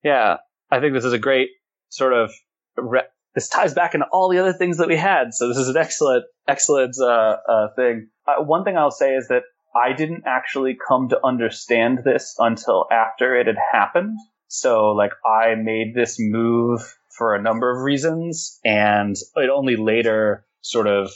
Yeah, 0.04 0.36
I 0.70 0.80
think 0.80 0.92
this 0.92 1.06
is 1.06 1.14
a 1.14 1.18
great 1.18 1.48
sort 1.88 2.12
of 2.12 2.30
re- 2.76 3.08
this 3.34 3.48
ties 3.48 3.72
back 3.72 3.94
into 3.94 4.04
all 4.12 4.28
the 4.28 4.36
other 4.36 4.52
things 4.52 4.76
that 4.76 4.88
we 4.88 4.98
had. 4.98 5.32
So 5.32 5.48
this 5.48 5.56
is 5.56 5.68
an 5.68 5.78
excellent, 5.78 6.24
excellent 6.46 6.94
uh, 7.00 7.36
uh, 7.48 7.68
thing. 7.74 8.08
Uh, 8.28 8.44
one 8.44 8.64
thing 8.64 8.76
I'll 8.76 8.90
say 8.90 9.14
is 9.14 9.28
that 9.28 9.44
I 9.74 9.94
didn't 9.94 10.24
actually 10.26 10.76
come 10.86 11.08
to 11.08 11.24
understand 11.24 12.00
this 12.04 12.34
until 12.38 12.84
after 12.92 13.34
it 13.34 13.46
had 13.46 13.56
happened. 13.72 14.18
So 14.48 14.88
like 14.90 15.12
I 15.24 15.54
made 15.54 15.94
this 15.94 16.18
move 16.18 16.82
for 17.16 17.34
a 17.34 17.40
number 17.40 17.74
of 17.74 17.82
reasons, 17.82 18.58
and 18.62 19.16
it 19.36 19.48
only 19.48 19.76
later 19.76 20.44
sort 20.60 20.86
of 20.86 21.10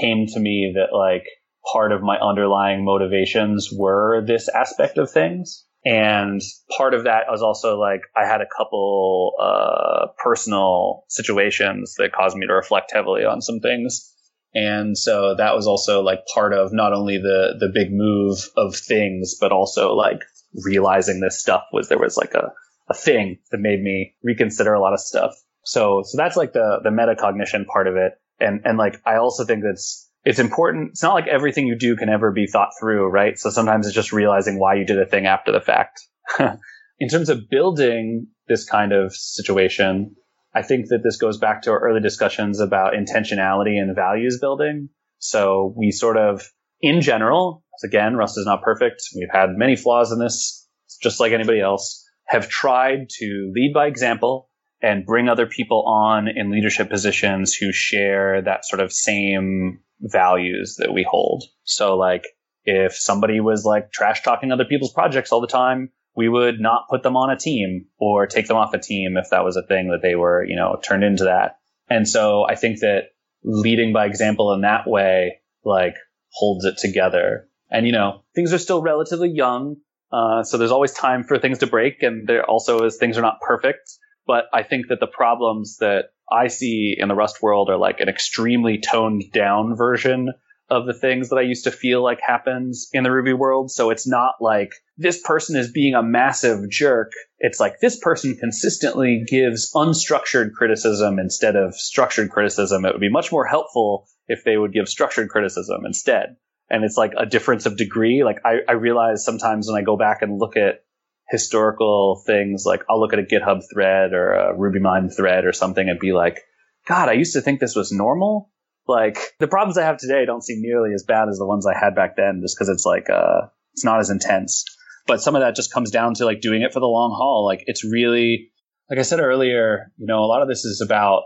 came 0.00 0.24
to 0.28 0.40
me 0.40 0.72
that 0.76 0.96
like 0.96 1.26
part 1.72 1.92
of 1.92 2.02
my 2.02 2.18
underlying 2.18 2.84
motivations 2.84 3.70
were 3.72 4.24
this 4.26 4.48
aspect 4.48 4.98
of 4.98 5.10
things. 5.10 5.64
And 5.84 6.42
part 6.76 6.92
of 6.92 7.04
that 7.04 7.24
was 7.30 7.42
also 7.42 7.78
like 7.78 8.02
I 8.14 8.26
had 8.26 8.42
a 8.42 8.46
couple 8.56 9.32
uh, 9.40 10.08
personal 10.22 11.04
situations 11.08 11.94
that 11.96 12.12
caused 12.12 12.36
me 12.36 12.46
to 12.46 12.52
reflect 12.52 12.92
heavily 12.92 13.24
on 13.24 13.40
some 13.40 13.60
things. 13.60 14.14
And 14.54 14.98
so 14.98 15.36
that 15.36 15.54
was 15.54 15.66
also 15.66 16.02
like 16.02 16.20
part 16.34 16.52
of 16.52 16.72
not 16.72 16.92
only 16.92 17.18
the 17.18 17.54
the 17.58 17.70
big 17.72 17.92
move 17.92 18.38
of 18.56 18.76
things, 18.76 19.36
but 19.40 19.52
also 19.52 19.94
like 19.94 20.20
realizing 20.64 21.20
this 21.20 21.40
stuff 21.40 21.62
was 21.72 21.88
there 21.88 21.98
was 21.98 22.16
like 22.16 22.34
a, 22.34 22.52
a 22.90 22.94
thing 22.94 23.38
that 23.52 23.58
made 23.58 23.80
me 23.80 24.16
reconsider 24.22 24.74
a 24.74 24.80
lot 24.80 24.92
of 24.92 25.00
stuff. 25.00 25.32
So 25.64 26.02
so 26.04 26.18
that's 26.18 26.36
like 26.36 26.52
the 26.52 26.80
the 26.82 26.90
metacognition 26.90 27.64
part 27.66 27.86
of 27.86 27.96
it. 27.96 28.14
And 28.38 28.62
and 28.64 28.76
like 28.76 29.00
I 29.06 29.16
also 29.16 29.44
think 29.44 29.62
that's 29.62 30.09
it's 30.24 30.38
important. 30.38 30.90
It's 30.90 31.02
not 31.02 31.14
like 31.14 31.26
everything 31.26 31.66
you 31.66 31.76
do 31.76 31.96
can 31.96 32.08
ever 32.08 32.30
be 32.30 32.46
thought 32.46 32.70
through, 32.78 33.08
right? 33.08 33.38
So 33.38 33.50
sometimes 33.50 33.86
it's 33.86 33.94
just 33.94 34.12
realizing 34.12 34.58
why 34.58 34.74
you 34.74 34.84
did 34.84 35.00
a 35.00 35.06
thing 35.06 35.26
after 35.26 35.52
the 35.52 35.60
fact. 35.60 36.00
In 36.98 37.08
terms 37.08 37.30
of 37.30 37.48
building 37.48 38.26
this 38.46 38.68
kind 38.68 38.92
of 38.92 39.14
situation, 39.14 40.16
I 40.54 40.62
think 40.62 40.88
that 40.88 41.00
this 41.02 41.16
goes 41.16 41.38
back 41.38 41.62
to 41.62 41.70
our 41.70 41.80
early 41.80 42.00
discussions 42.00 42.60
about 42.60 42.92
intentionality 42.92 43.80
and 43.80 43.94
values 43.94 44.38
building. 44.40 44.90
So 45.18 45.72
we 45.76 45.92
sort 45.92 46.18
of, 46.18 46.46
in 46.80 47.00
general, 47.00 47.64
again, 47.84 48.16
Rust 48.16 48.36
is 48.36 48.46
not 48.46 48.62
perfect. 48.62 49.02
We've 49.16 49.28
had 49.32 49.50
many 49.56 49.76
flaws 49.76 50.12
in 50.12 50.18
this, 50.18 50.68
just 51.02 51.20
like 51.20 51.32
anybody 51.32 51.60
else, 51.60 52.06
have 52.26 52.48
tried 52.48 53.08
to 53.18 53.52
lead 53.54 53.72
by 53.72 53.86
example 53.86 54.50
and 54.82 55.06
bring 55.06 55.28
other 55.28 55.46
people 55.46 55.84
on 55.86 56.28
in 56.28 56.50
leadership 56.50 56.90
positions 56.90 57.54
who 57.54 57.72
share 57.72 58.42
that 58.42 58.66
sort 58.66 58.80
of 58.80 58.92
same 58.92 59.80
values 60.00 60.76
that 60.78 60.92
we 60.92 61.06
hold. 61.08 61.44
So 61.64 61.96
like 61.96 62.24
if 62.64 62.94
somebody 62.94 63.40
was 63.40 63.64
like 63.64 63.92
trash 63.92 64.22
talking 64.22 64.52
other 64.52 64.64
people's 64.64 64.92
projects 64.92 65.32
all 65.32 65.40
the 65.40 65.46
time, 65.46 65.90
we 66.16 66.28
would 66.28 66.60
not 66.60 66.88
put 66.88 67.02
them 67.02 67.16
on 67.16 67.30
a 67.30 67.38
team 67.38 67.86
or 67.98 68.26
take 68.26 68.46
them 68.48 68.56
off 68.56 68.74
a 68.74 68.78
team 68.78 69.16
if 69.16 69.30
that 69.30 69.44
was 69.44 69.56
a 69.56 69.66
thing 69.66 69.88
that 69.88 70.02
they 70.02 70.14
were, 70.14 70.44
you 70.44 70.56
know, 70.56 70.78
turned 70.82 71.04
into 71.04 71.24
that. 71.24 71.56
And 71.88 72.08
so 72.08 72.46
I 72.48 72.56
think 72.56 72.80
that 72.80 73.10
leading 73.42 73.92
by 73.92 74.06
example 74.06 74.52
in 74.52 74.62
that 74.62 74.88
way, 74.88 75.38
like 75.64 75.94
holds 76.32 76.64
it 76.64 76.78
together. 76.78 77.48
And, 77.70 77.86
you 77.86 77.92
know, 77.92 78.22
things 78.34 78.52
are 78.52 78.58
still 78.58 78.82
relatively 78.82 79.30
young. 79.30 79.76
Uh, 80.12 80.42
so 80.42 80.58
there's 80.58 80.72
always 80.72 80.92
time 80.92 81.24
for 81.24 81.38
things 81.38 81.58
to 81.58 81.66
break. 81.66 82.02
And 82.02 82.26
there 82.28 82.44
also 82.44 82.84
is 82.84 82.96
things 82.96 83.16
are 83.16 83.22
not 83.22 83.40
perfect. 83.40 83.90
But 84.26 84.44
I 84.52 84.62
think 84.62 84.88
that 84.88 85.00
the 85.00 85.06
problems 85.06 85.78
that 85.78 86.10
I 86.30 86.48
see 86.48 86.94
in 86.96 87.08
the 87.08 87.14
Rust 87.14 87.42
world 87.42 87.68
are 87.70 87.78
like 87.78 88.00
an 88.00 88.08
extremely 88.08 88.78
toned 88.78 89.24
down 89.32 89.76
version 89.76 90.32
of 90.70 90.86
the 90.86 90.94
things 90.94 91.28
that 91.28 91.36
I 91.36 91.42
used 91.42 91.64
to 91.64 91.72
feel 91.72 92.02
like 92.02 92.20
happens 92.24 92.88
in 92.92 93.02
the 93.02 93.10
Ruby 93.10 93.32
world. 93.32 93.72
So 93.72 93.90
it's 93.90 94.06
not 94.06 94.34
like 94.40 94.70
this 94.96 95.20
person 95.20 95.56
is 95.56 95.72
being 95.72 95.94
a 95.94 96.02
massive 96.02 96.70
jerk. 96.70 97.10
It's 97.40 97.58
like 97.58 97.80
this 97.80 97.98
person 97.98 98.36
consistently 98.36 99.24
gives 99.26 99.72
unstructured 99.74 100.52
criticism 100.52 101.18
instead 101.18 101.56
of 101.56 101.74
structured 101.74 102.30
criticism. 102.30 102.84
It 102.84 102.92
would 102.92 103.00
be 103.00 103.10
much 103.10 103.32
more 103.32 103.46
helpful 103.46 104.06
if 104.28 104.44
they 104.44 104.56
would 104.56 104.72
give 104.72 104.88
structured 104.88 105.28
criticism 105.28 105.80
instead. 105.84 106.36
And 106.68 106.84
it's 106.84 106.96
like 106.96 107.14
a 107.18 107.26
difference 107.26 107.66
of 107.66 107.76
degree. 107.76 108.22
Like 108.24 108.38
I, 108.44 108.58
I 108.68 108.72
realize 108.72 109.24
sometimes 109.24 109.66
when 109.66 109.80
I 109.80 109.84
go 109.84 109.96
back 109.96 110.22
and 110.22 110.38
look 110.38 110.56
at 110.56 110.84
historical 111.30 112.22
things, 112.26 112.64
like 112.66 112.82
I'll 112.90 113.00
look 113.00 113.12
at 113.12 113.18
a 113.18 113.22
GitHub 113.22 113.62
thread 113.72 114.12
or 114.12 114.32
a 114.32 114.58
Redmine 114.58 115.10
thread 115.10 115.44
or 115.44 115.52
something 115.52 115.88
and 115.88 115.98
be 115.98 116.12
like, 116.12 116.40
God, 116.86 117.08
I 117.08 117.12
used 117.12 117.34
to 117.34 117.40
think 117.40 117.60
this 117.60 117.76
was 117.76 117.92
normal. 117.92 118.50
Like 118.88 119.18
the 119.38 119.46
problems 119.46 119.78
I 119.78 119.84
have 119.84 119.98
today 119.98 120.24
don't 120.26 120.42
seem 120.42 120.60
nearly 120.60 120.92
as 120.92 121.04
bad 121.04 121.28
as 121.28 121.38
the 121.38 121.46
ones 121.46 121.66
I 121.66 121.78
had 121.78 121.94
back 121.94 122.16
then, 122.16 122.40
just 122.42 122.56
because 122.56 122.68
it's 122.68 122.84
like 122.84 123.08
uh, 123.08 123.46
it's 123.72 123.84
not 123.84 124.00
as 124.00 124.10
intense. 124.10 124.64
But 125.06 125.22
some 125.22 125.36
of 125.36 125.42
that 125.42 125.54
just 125.54 125.72
comes 125.72 125.90
down 125.90 126.14
to 126.14 126.24
like 126.24 126.40
doing 126.40 126.62
it 126.62 126.72
for 126.72 126.80
the 126.80 126.86
long 126.86 127.14
haul. 127.16 127.44
Like 127.44 127.62
it's 127.66 127.84
really, 127.84 128.50
like 128.88 128.98
I 128.98 129.02
said 129.02 129.20
earlier, 129.20 129.92
you 129.96 130.06
know, 130.06 130.24
a 130.24 130.26
lot 130.26 130.42
of 130.42 130.48
this 130.48 130.64
is 130.64 130.80
about 130.80 131.22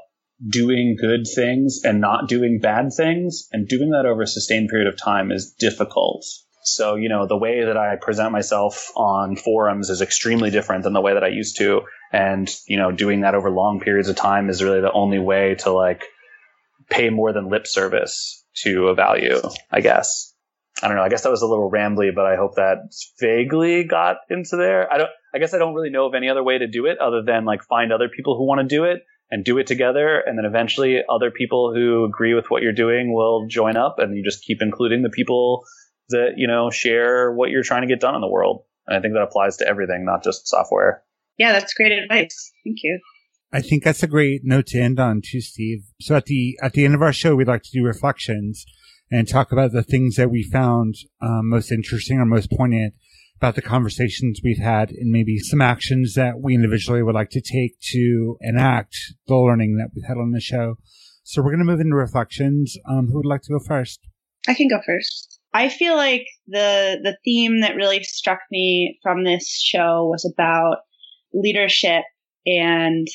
doing 0.47 0.97
good 1.01 1.27
things 1.35 1.81
and 1.85 2.01
not 2.01 2.29
doing 2.29 2.59
bad 2.61 2.91
things, 2.95 3.49
and 3.53 3.67
doing 3.67 3.91
that 3.91 4.05
over 4.05 4.23
a 4.23 4.27
sustained 4.27 4.69
period 4.69 4.89
of 4.89 4.99
time 5.03 5.33
is 5.33 5.55
difficult. 5.59 6.27
So, 6.65 6.95
you 6.95 7.09
know, 7.09 7.27
the 7.27 7.37
way 7.37 7.65
that 7.65 7.77
I 7.77 7.97
present 7.97 8.33
myself 8.33 8.91
on 8.97 9.37
forums 9.37 9.91
is 9.91 10.01
extremely 10.01 10.51
different 10.51 10.83
than 10.85 10.95
the 10.95 11.01
way 11.01 11.15
that 11.15 11.25
I 11.25 11.29
used 11.29 11.59
to. 11.59 11.83
And, 12.13 12.51
you 12.67 12.79
know, 12.79 12.91
doing 12.91 13.21
that 13.21 13.35
over 13.35 13.51
long 13.51 13.81
periods 13.81 14.09
of 14.09 14.17
time 14.17 14.49
is 14.49 14.63
really 14.63 14.81
the 14.81 14.93
only 14.93 15.19
way 15.19 15.57
to 15.57 15.73
like 15.73 16.05
pay 16.89 17.11
more 17.11 17.33
than 17.33 17.51
lip 17.51 17.67
service 17.67 18.45
to 18.63 18.89
a 18.89 18.95
value, 18.95 19.41
I 19.71 19.81
guess. 19.81 20.33
I 20.83 20.89
don't 20.89 20.97
know. 20.97 21.03
I 21.03 21.09
guess 21.09 21.23
that 21.23 21.31
was 21.31 21.43
a 21.43 21.47
little 21.47 21.71
rambly, 21.71 22.15
but 22.15 22.27
I 22.27 22.37
hope 22.37 22.57
that 22.57 22.79
vaguely 23.21 23.85
got 23.85 24.17
into 24.29 24.57
there. 24.57 24.93
I 24.93 24.99
don't, 24.99 25.11
I 25.35 25.39
guess 25.39 25.55
I 25.55 25.59
don't 25.59 25.75
really 25.75 25.91
know 25.91 26.07
of 26.07 26.15
any 26.15 26.29
other 26.29 26.43
way 26.43 26.59
to 26.59 26.67
do 26.67 26.87
it 26.87 26.99
other 26.99 27.23
than 27.23 27.45
like 27.45 27.63
find 27.63 27.93
other 27.93 28.09
people 28.09 28.37
who 28.37 28.47
want 28.47 28.61
to 28.61 28.67
do 28.67 28.85
it 28.85 29.03
and 29.31 29.45
do 29.45 29.59
it 29.59 29.67
together. 29.67 30.23
And 30.25 30.39
then 30.39 30.45
eventually 30.45 31.03
other 31.09 31.31
people 31.31 31.73
who 31.75 32.05
agree 32.05 32.35
with 32.35 32.47
what 32.51 32.63
you're 32.63 32.73
doing 32.73 33.13
will 33.13 33.47
join 33.49 33.77
up 33.77 33.99
and 33.99 34.17
you 34.17 34.25
just 34.25 34.45
keep 34.45 34.63
including 34.63 35.03
the 35.03 35.11
people 35.11 35.65
that, 36.11 36.35
you 36.37 36.47
know, 36.47 36.71
share 36.71 37.33
what 37.33 37.51
you're 37.51 37.63
trying 37.63 37.83
to 37.83 37.89
get 37.89 38.01
done 38.01 38.15
in 38.15 38.21
the 38.21 38.29
world. 38.29 38.65
And 38.87 38.97
I 38.97 39.01
think 39.01 39.15
that 39.15 39.23
applies 39.23 39.57
to 39.59 39.69
everything, 39.69 40.05
not 40.05 40.23
just 40.23 40.47
software. 40.49 41.03
Yeah, 41.39 41.53
that's 41.53 41.75
great 41.75 41.93
advice. 41.93 42.53
Thank 42.65 42.79
you. 42.83 43.01
I 43.53 43.61
think 43.61 43.85
that's 43.85 44.03
a 44.03 44.09
great 44.09 44.41
note 44.45 44.67
to 44.69 44.81
end 44.81 44.99
on 44.99 45.23
too, 45.25 45.41
Steve. 45.41 45.85
So 46.01 46.17
at 46.17 46.27
the, 46.27 46.59
at 46.63 46.73
the 46.73 46.85
end 46.85 46.95
of 46.95 47.03
our 47.03 47.13
show, 47.13 47.37
we'd 47.37 47.49
like 47.49 47.63
to 47.63 47.71
do 47.73 47.85
reflections 47.85 48.65
and 49.11 49.29
talk 49.29 49.53
about 49.53 49.73
the 49.73 49.83
things 49.83 50.17
that 50.17 50.31
we 50.31 50.43
found 50.43 50.95
um, 51.21 51.51
most 51.51 51.71
interesting 51.71 52.19
or 52.19 52.27
most 52.27 52.51
poignant 52.51 52.95
about 53.37 53.55
the 53.55 53.63
conversations 53.63 54.41
we've 54.43 54.59
had 54.59 54.91
and 54.91 55.11
maybe 55.11 55.39
some 55.39 55.61
actions 55.61 56.15
that 56.15 56.41
we 56.41 56.55
individually 56.55 57.03
would 57.03 57.15
like 57.15 57.31
to 57.31 57.41
take 57.41 57.79
to 57.81 58.37
enact 58.41 58.97
the 59.27 59.37
learning 59.37 59.77
that 59.77 59.91
we've 59.95 60.07
had 60.07 60.17
on 60.17 60.33
the 60.33 60.41
show. 60.41 60.77
So 61.25 61.43
we're 61.43 61.51
going 61.51 61.65
to 61.65 61.71
move 61.71 61.81
into 61.81 61.97
reflections. 61.97 62.77
Um, 62.89 63.09
who 63.09 63.17
would 63.17 63.27
like 63.27 63.43
to 63.43 63.53
go 63.53 63.59
first? 63.59 64.01
I 64.47 64.55
can 64.55 64.69
go 64.69 64.81
first. 64.85 65.41
I 65.55 65.69
feel 65.69 65.95
like 65.95 66.27
the 66.49 66.99
the 67.03 67.17
theme 67.25 67.61
that 67.61 67.77
really 67.77 68.03
struck 68.03 68.41
me 68.51 68.99
from 69.03 69.23
this 69.23 69.63
show 69.63 70.09
was 70.11 70.31
about 70.31 70.79
leadership 71.33 72.03
and 72.45 73.07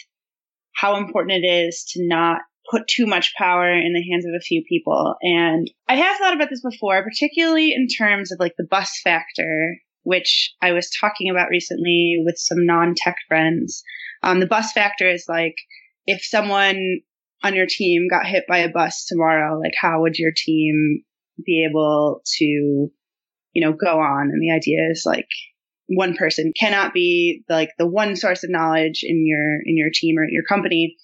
how 0.73 0.95
important 0.97 1.43
it 1.43 1.47
is 1.47 1.85
to 1.91 2.07
not 2.07 2.39
put 2.71 2.87
too 2.87 3.05
much 3.05 3.33
power 3.37 3.69
in 3.69 3.93
the 3.93 4.09
hands 4.09 4.25
of 4.25 4.33
a 4.33 4.43
few 4.43 4.63
people. 4.69 5.15
And 5.21 5.69
I 5.89 5.95
have 5.95 6.17
thought 6.17 6.33
about 6.33 6.49
this 6.49 6.61
before, 6.61 7.03
particularly 7.03 7.73
in 7.73 7.87
terms 7.87 8.31
of 8.31 8.39
like 8.39 8.53
the 8.57 8.67
bus 8.69 9.01
factor, 9.03 9.75
which 10.03 10.53
I 10.61 10.71
was 10.71 10.89
talking 10.89 11.29
about 11.29 11.49
recently 11.49 12.21
with 12.23 12.35
some 12.37 12.65
non-tech 12.65 13.17
friends. 13.27 13.83
Um, 14.23 14.39
the 14.39 14.47
bus 14.47 14.71
factor 14.71 15.09
is 15.09 15.25
like 15.27 15.55
if 16.05 16.23
someone 16.23 16.99
on 17.43 17.55
your 17.55 17.67
team 17.67 18.07
got 18.09 18.25
hit 18.25 18.45
by 18.47 18.59
a 18.59 18.69
bus 18.69 19.05
tomorrow, 19.05 19.59
like 19.59 19.73
how 19.79 20.01
would 20.01 20.17
your 20.17 20.31
team 20.35 21.03
be 21.45 21.65
able 21.69 22.21
to, 22.37 22.45
you 22.45 22.91
know, 23.55 23.73
go 23.73 23.99
on? 23.99 24.29
And 24.31 24.41
the 24.41 24.53
idea 24.53 24.89
is 24.91 25.03
like 25.05 25.27
one 25.87 26.15
person 26.15 26.53
cannot 26.57 26.93
be 26.93 27.43
like 27.49 27.71
the 27.77 27.87
one 27.87 28.15
source 28.15 28.43
of 28.43 28.49
knowledge 28.49 29.01
in 29.03 29.25
your 29.25 29.55
in 29.65 29.77
your 29.77 29.89
team 29.93 30.17
or 30.17 30.25
your 30.29 30.43
company. 30.43 30.95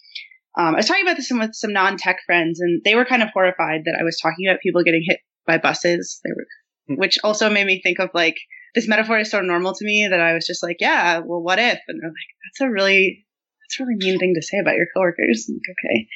Um, 0.57 0.75
I 0.75 0.77
was 0.77 0.85
talking 0.85 1.03
about 1.03 1.17
this 1.17 1.31
with 1.31 1.53
some 1.53 1.73
non-tech 1.73 2.19
friends, 2.25 2.61
and 2.61 2.81
they 2.85 2.95
were 2.95 3.03
kind 3.03 3.21
of 3.21 3.29
horrified 3.33 3.81
that 3.85 3.97
I 3.99 4.03
was 4.03 4.17
talking 4.21 4.47
about 4.47 4.61
people 4.61 4.83
getting 4.83 5.03
hit 5.05 5.19
by 5.45 5.57
buses. 5.57 6.21
Were, 6.23 6.45
hmm. 6.87 6.99
which 6.99 7.17
also 7.23 7.49
made 7.49 7.65
me 7.65 7.81
think 7.81 7.99
of 7.99 8.09
like 8.13 8.37
this 8.73 8.87
metaphor 8.87 9.17
is 9.17 9.31
so 9.31 9.41
normal 9.41 9.73
to 9.73 9.85
me 9.85 10.07
that 10.09 10.21
I 10.21 10.33
was 10.33 10.45
just 10.45 10.61
like, 10.61 10.77
yeah, 10.79 11.19
well, 11.19 11.41
what 11.41 11.59
if? 11.59 11.79
And 11.87 12.01
they're 12.01 12.09
like, 12.09 12.31
that's 12.43 12.61
a 12.61 12.71
really 12.71 13.25
that's 13.63 13.79
a 13.79 13.83
really 13.83 13.97
mean 13.97 14.19
thing 14.19 14.33
to 14.35 14.45
say 14.45 14.59
about 14.59 14.75
your 14.75 14.87
coworkers. 14.95 15.49
Like, 15.49 15.75
okay. 15.75 16.07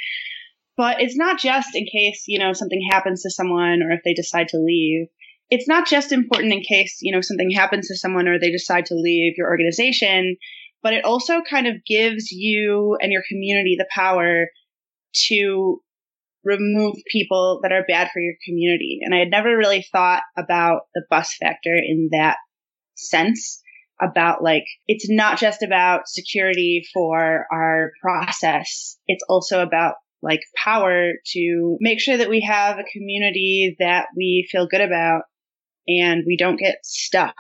But 0.80 1.02
it's 1.02 1.18
not 1.18 1.40
just 1.40 1.76
in 1.76 1.86
case, 1.92 2.24
you 2.28 2.40
know, 2.40 2.54
something 2.54 2.82
happens 2.90 3.24
to 3.24 3.30
someone 3.30 3.84
or 3.84 3.92
if 3.92 4.00
they 4.06 4.14
decide 4.14 4.48
to 4.50 4.58
leave 4.58 5.08
it's 5.50 5.68
not 5.68 5.88
just 5.88 6.12
important 6.12 6.54
in 6.54 6.62
case, 6.62 7.00
you 7.02 7.14
know, 7.14 7.22
something 7.22 7.50
happens 7.52 7.88
to 7.88 7.98
someone 7.98 8.28
or 8.28 8.40
they 8.40 8.52
decide 8.52 8.86
to 8.88 8.96
leave 8.96 9.34
your 9.38 9.50
organization, 9.50 10.38
but 10.84 10.94
it 10.94 11.04
also 11.04 11.42
kind 11.50 11.68
of 11.68 11.84
gives 11.86 12.32
you 12.32 12.98
and 13.02 13.12
your 13.12 13.24
community 13.28 13.76
the 13.78 13.88
power 13.94 14.48
to 15.28 15.82
remove 16.44 16.96
people 17.12 17.60
that 17.64 17.72
are 17.72 17.84
bad 17.88 18.10
for 18.14 18.22
your 18.22 18.36
community. 18.46 19.00
And 19.02 19.14
I 19.14 19.20
had 19.20 19.32
never 19.32 19.58
really 19.58 19.86
thought 19.92 20.22
about 20.38 20.82
the 20.94 21.04
bus 21.10 21.36
factor 21.40 21.76
in 21.76 22.10
that 22.12 22.38
sense 22.96 23.62
about 24.00 24.44
like, 24.44 24.64
it's 24.88 25.10
not 25.10 25.40
just 25.40 25.64
about 25.64 26.08
security 26.08 26.84
for 26.94 27.46
our 27.52 27.92
process. 28.02 28.98
It's 29.08 29.24
also 29.28 29.62
about 29.62 29.96
like 30.22 30.42
power 30.56 31.14
to 31.34 31.78
make 31.80 32.00
sure 32.00 32.18
that 32.18 32.30
we 32.30 32.42
have 32.42 32.78
a 32.78 32.84
community 32.92 33.76
that 33.80 34.08
we 34.16 34.48
feel 34.52 34.68
good 34.68 34.82
about 34.82 35.24
and 35.88 36.24
we 36.26 36.38
don't 36.38 36.60
get 36.60 36.78
stuck 36.84 37.36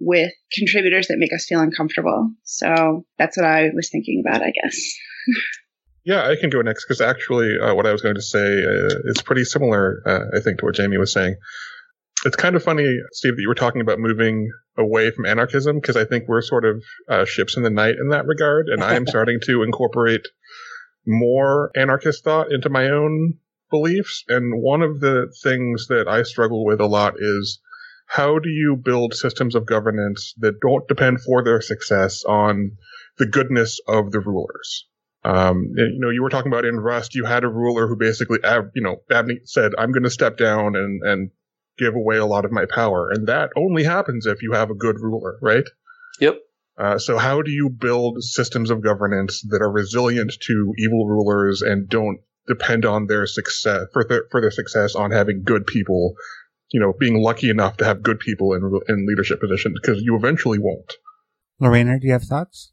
with 0.00 0.32
contributors 0.52 1.08
that 1.08 1.18
make 1.18 1.32
us 1.32 1.46
feel 1.46 1.60
uncomfortable. 1.60 2.30
So 2.44 3.04
that's 3.18 3.36
what 3.36 3.46
I 3.46 3.70
was 3.74 3.88
thinking 3.90 4.22
about, 4.26 4.42
I 4.42 4.52
guess. 4.52 4.94
yeah, 6.04 6.28
I 6.28 6.36
can 6.36 6.50
go 6.50 6.60
next 6.62 6.84
because 6.86 7.00
actually, 7.00 7.50
uh, 7.62 7.74
what 7.74 7.86
I 7.86 7.92
was 7.92 8.02
going 8.02 8.14
to 8.14 8.22
say 8.22 8.38
uh, 8.38 8.94
is 9.04 9.22
pretty 9.22 9.44
similar, 9.44 10.02
uh, 10.06 10.36
I 10.36 10.40
think, 10.40 10.58
to 10.58 10.66
what 10.66 10.74
Jamey 10.74 10.98
was 10.98 11.12
saying. 11.12 11.36
It's 12.24 12.36
kind 12.36 12.56
of 12.56 12.62
funny, 12.62 12.98
Steve, 13.12 13.36
that 13.36 13.42
you 13.42 13.48
were 13.48 13.54
talking 13.54 13.80
about 13.80 13.98
moving 13.98 14.50
away 14.78 15.10
from 15.10 15.26
anarchism 15.26 15.76
because 15.80 15.96
I 15.96 16.04
think 16.04 16.24
we're 16.28 16.42
sort 16.42 16.64
of 16.64 16.82
uh, 17.08 17.24
ships 17.24 17.56
in 17.56 17.62
the 17.62 17.70
night 17.70 17.96
in 18.00 18.08
that 18.10 18.26
regard, 18.26 18.68
and 18.68 18.82
I 18.82 18.94
am 18.94 19.06
starting 19.08 19.38
to 19.44 19.62
incorporate 19.62 20.26
more 21.06 21.70
anarchist 21.76 22.24
thought 22.24 22.52
into 22.52 22.68
my 22.68 22.88
own 22.88 23.34
beliefs. 23.70 24.24
And 24.28 24.62
one 24.62 24.82
of 24.82 25.00
the 25.00 25.32
things 25.42 25.86
that 25.88 26.08
I 26.08 26.22
struggle 26.22 26.64
with 26.64 26.80
a 26.80 26.86
lot 26.86 27.14
is 27.18 27.60
how 28.06 28.38
do 28.38 28.48
you 28.48 28.76
build 28.76 29.14
systems 29.14 29.54
of 29.54 29.66
governance 29.66 30.34
that 30.38 30.60
don't 30.60 30.86
depend 30.86 31.20
for 31.20 31.42
their 31.42 31.60
success 31.60 32.24
on 32.24 32.72
the 33.18 33.26
goodness 33.26 33.80
of 33.88 34.12
the 34.12 34.20
rulers? 34.20 34.86
Um, 35.24 35.72
you 35.74 35.98
know, 35.98 36.10
you 36.10 36.22
were 36.22 36.30
talking 36.30 36.52
about 36.52 36.64
in 36.64 36.78
Rust, 36.78 37.16
you 37.16 37.24
had 37.24 37.42
a 37.42 37.48
ruler 37.48 37.88
who 37.88 37.96
basically, 37.96 38.38
you 38.74 38.82
know, 38.82 39.02
said, 39.44 39.72
I'm 39.76 39.90
going 39.90 40.04
to 40.04 40.10
step 40.10 40.36
down 40.36 40.76
and, 40.76 41.02
and 41.02 41.30
give 41.76 41.96
away 41.96 42.16
a 42.16 42.26
lot 42.26 42.44
of 42.44 42.52
my 42.52 42.64
power. 42.72 43.10
And 43.10 43.26
that 43.26 43.50
only 43.56 43.82
happens 43.82 44.26
if 44.26 44.40
you 44.42 44.52
have 44.52 44.70
a 44.70 44.74
good 44.74 45.00
ruler, 45.00 45.36
right? 45.42 45.64
Yep. 46.20 46.38
Uh, 46.78 46.98
so 46.98 47.16
how 47.16 47.42
do 47.42 47.50
you 47.50 47.70
build 47.70 48.22
systems 48.22 48.70
of 48.70 48.82
governance 48.82 49.42
that 49.48 49.62
are 49.62 49.70
resilient 49.70 50.32
to 50.42 50.74
evil 50.78 51.06
rulers 51.06 51.62
and 51.62 51.88
don't 51.88 52.18
depend 52.46 52.84
on 52.84 53.06
their 53.06 53.26
success 53.26 53.86
for 53.92 54.04
their, 54.04 54.24
for 54.30 54.40
their 54.40 54.50
success 54.50 54.94
on 54.94 55.10
having 55.10 55.42
good 55.42 55.66
people 55.66 56.14
you 56.72 56.80
know, 56.80 56.92
being 56.98 57.22
lucky 57.22 57.50
enough 57.50 57.76
to 57.78 57.84
have 57.84 58.02
good 58.02 58.18
people 58.18 58.52
in 58.52 58.62
in 58.88 59.06
leadership 59.06 59.40
positions 59.40 59.78
because 59.80 60.02
you 60.02 60.16
eventually 60.16 60.58
won't. 60.58 60.94
Lorena, 61.60 61.98
do 61.98 62.06
you 62.06 62.12
have 62.12 62.24
thoughts? 62.24 62.72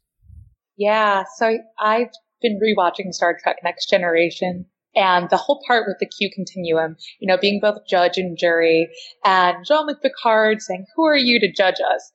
Yeah, 0.76 1.24
so 1.36 1.56
I've 1.78 2.10
been 2.42 2.58
rewatching 2.60 3.12
Star 3.12 3.38
Trek 3.40 3.56
Next 3.62 3.88
Generation 3.88 4.66
and 4.96 5.30
the 5.30 5.36
whole 5.36 5.62
part 5.66 5.86
with 5.86 5.98
the 6.00 6.06
Q 6.06 6.30
continuum, 6.34 6.96
you 7.20 7.28
know, 7.28 7.38
being 7.38 7.60
both 7.60 7.86
judge 7.88 8.18
and 8.18 8.36
jury 8.36 8.88
and 9.24 9.64
Jean-Luc 9.64 10.02
Picard 10.02 10.60
saying, 10.60 10.86
who 10.94 11.06
are 11.06 11.16
you 11.16 11.40
to 11.40 11.52
judge 11.52 11.76
us? 11.80 12.12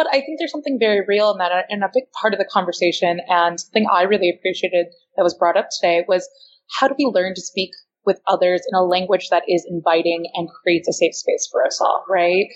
But 0.00 0.06
I 0.14 0.22
think 0.22 0.38
there's 0.38 0.50
something 0.50 0.78
very 0.80 1.04
real 1.06 1.30
in 1.30 1.36
that 1.40 1.66
and 1.68 1.84
a 1.84 1.90
big 1.92 2.04
part 2.18 2.32
of 2.32 2.38
the 2.38 2.48
conversation 2.50 3.20
and 3.28 3.60
something 3.60 3.84
I 3.92 4.04
really 4.04 4.30
appreciated 4.30 4.86
that 5.14 5.22
was 5.22 5.34
brought 5.34 5.58
up 5.58 5.68
today 5.70 6.06
was 6.08 6.26
how 6.78 6.88
do 6.88 6.94
we 6.96 7.04
learn 7.04 7.34
to 7.34 7.42
speak 7.42 7.72
with 8.06 8.18
others 8.26 8.62
in 8.66 8.74
a 8.74 8.82
language 8.82 9.28
that 9.28 9.42
is 9.46 9.66
inviting 9.68 10.24
and 10.32 10.48
creates 10.48 10.88
a 10.88 10.94
safe 10.94 11.14
space 11.14 11.46
for 11.52 11.66
us 11.66 11.82
all, 11.82 12.02
right? 12.08 12.46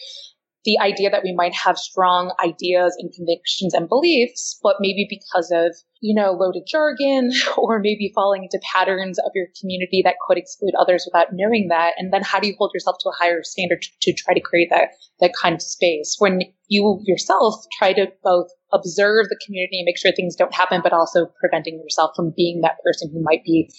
The 0.64 0.78
idea 0.80 1.10
that 1.10 1.22
we 1.22 1.34
might 1.34 1.54
have 1.54 1.76
strong 1.76 2.32
ideas 2.42 2.96
and 2.98 3.12
convictions 3.12 3.74
and 3.74 3.88
beliefs, 3.88 4.58
but 4.62 4.76
maybe 4.80 5.06
because 5.08 5.50
of, 5.52 5.76
you 6.00 6.14
know, 6.14 6.32
loaded 6.32 6.64
jargon 6.66 7.30
or 7.56 7.80
maybe 7.80 8.12
falling 8.14 8.44
into 8.44 8.58
patterns 8.74 9.18
of 9.18 9.32
your 9.34 9.46
community 9.60 10.02
that 10.04 10.16
could 10.26 10.38
exclude 10.38 10.74
others 10.78 11.06
without 11.06 11.28
knowing 11.32 11.68
that. 11.68 11.94
And 11.98 12.12
then 12.12 12.22
how 12.22 12.40
do 12.40 12.48
you 12.48 12.54
hold 12.58 12.72
yourself 12.72 12.96
to 13.00 13.10
a 13.10 13.16
higher 13.22 13.42
standard 13.42 13.82
to, 13.82 13.90
to 14.02 14.12
try 14.14 14.34
to 14.34 14.40
create 14.40 14.68
that, 14.70 14.90
that 15.20 15.32
kind 15.40 15.54
of 15.54 15.62
space 15.62 16.16
when 16.18 16.40
you 16.68 17.00
yourself 17.04 17.64
try 17.78 17.92
to 17.92 18.06
both 18.22 18.48
observe 18.72 19.28
the 19.28 19.38
community 19.44 19.78
and 19.78 19.86
make 19.86 19.98
sure 19.98 20.12
things 20.12 20.34
don't 20.34 20.54
happen, 20.54 20.80
but 20.82 20.92
also 20.92 21.26
preventing 21.40 21.78
yourself 21.78 22.12
from 22.16 22.32
being 22.36 22.62
that 22.62 22.76
person 22.84 23.10
who 23.12 23.22
might 23.22 23.44
be 23.44 23.70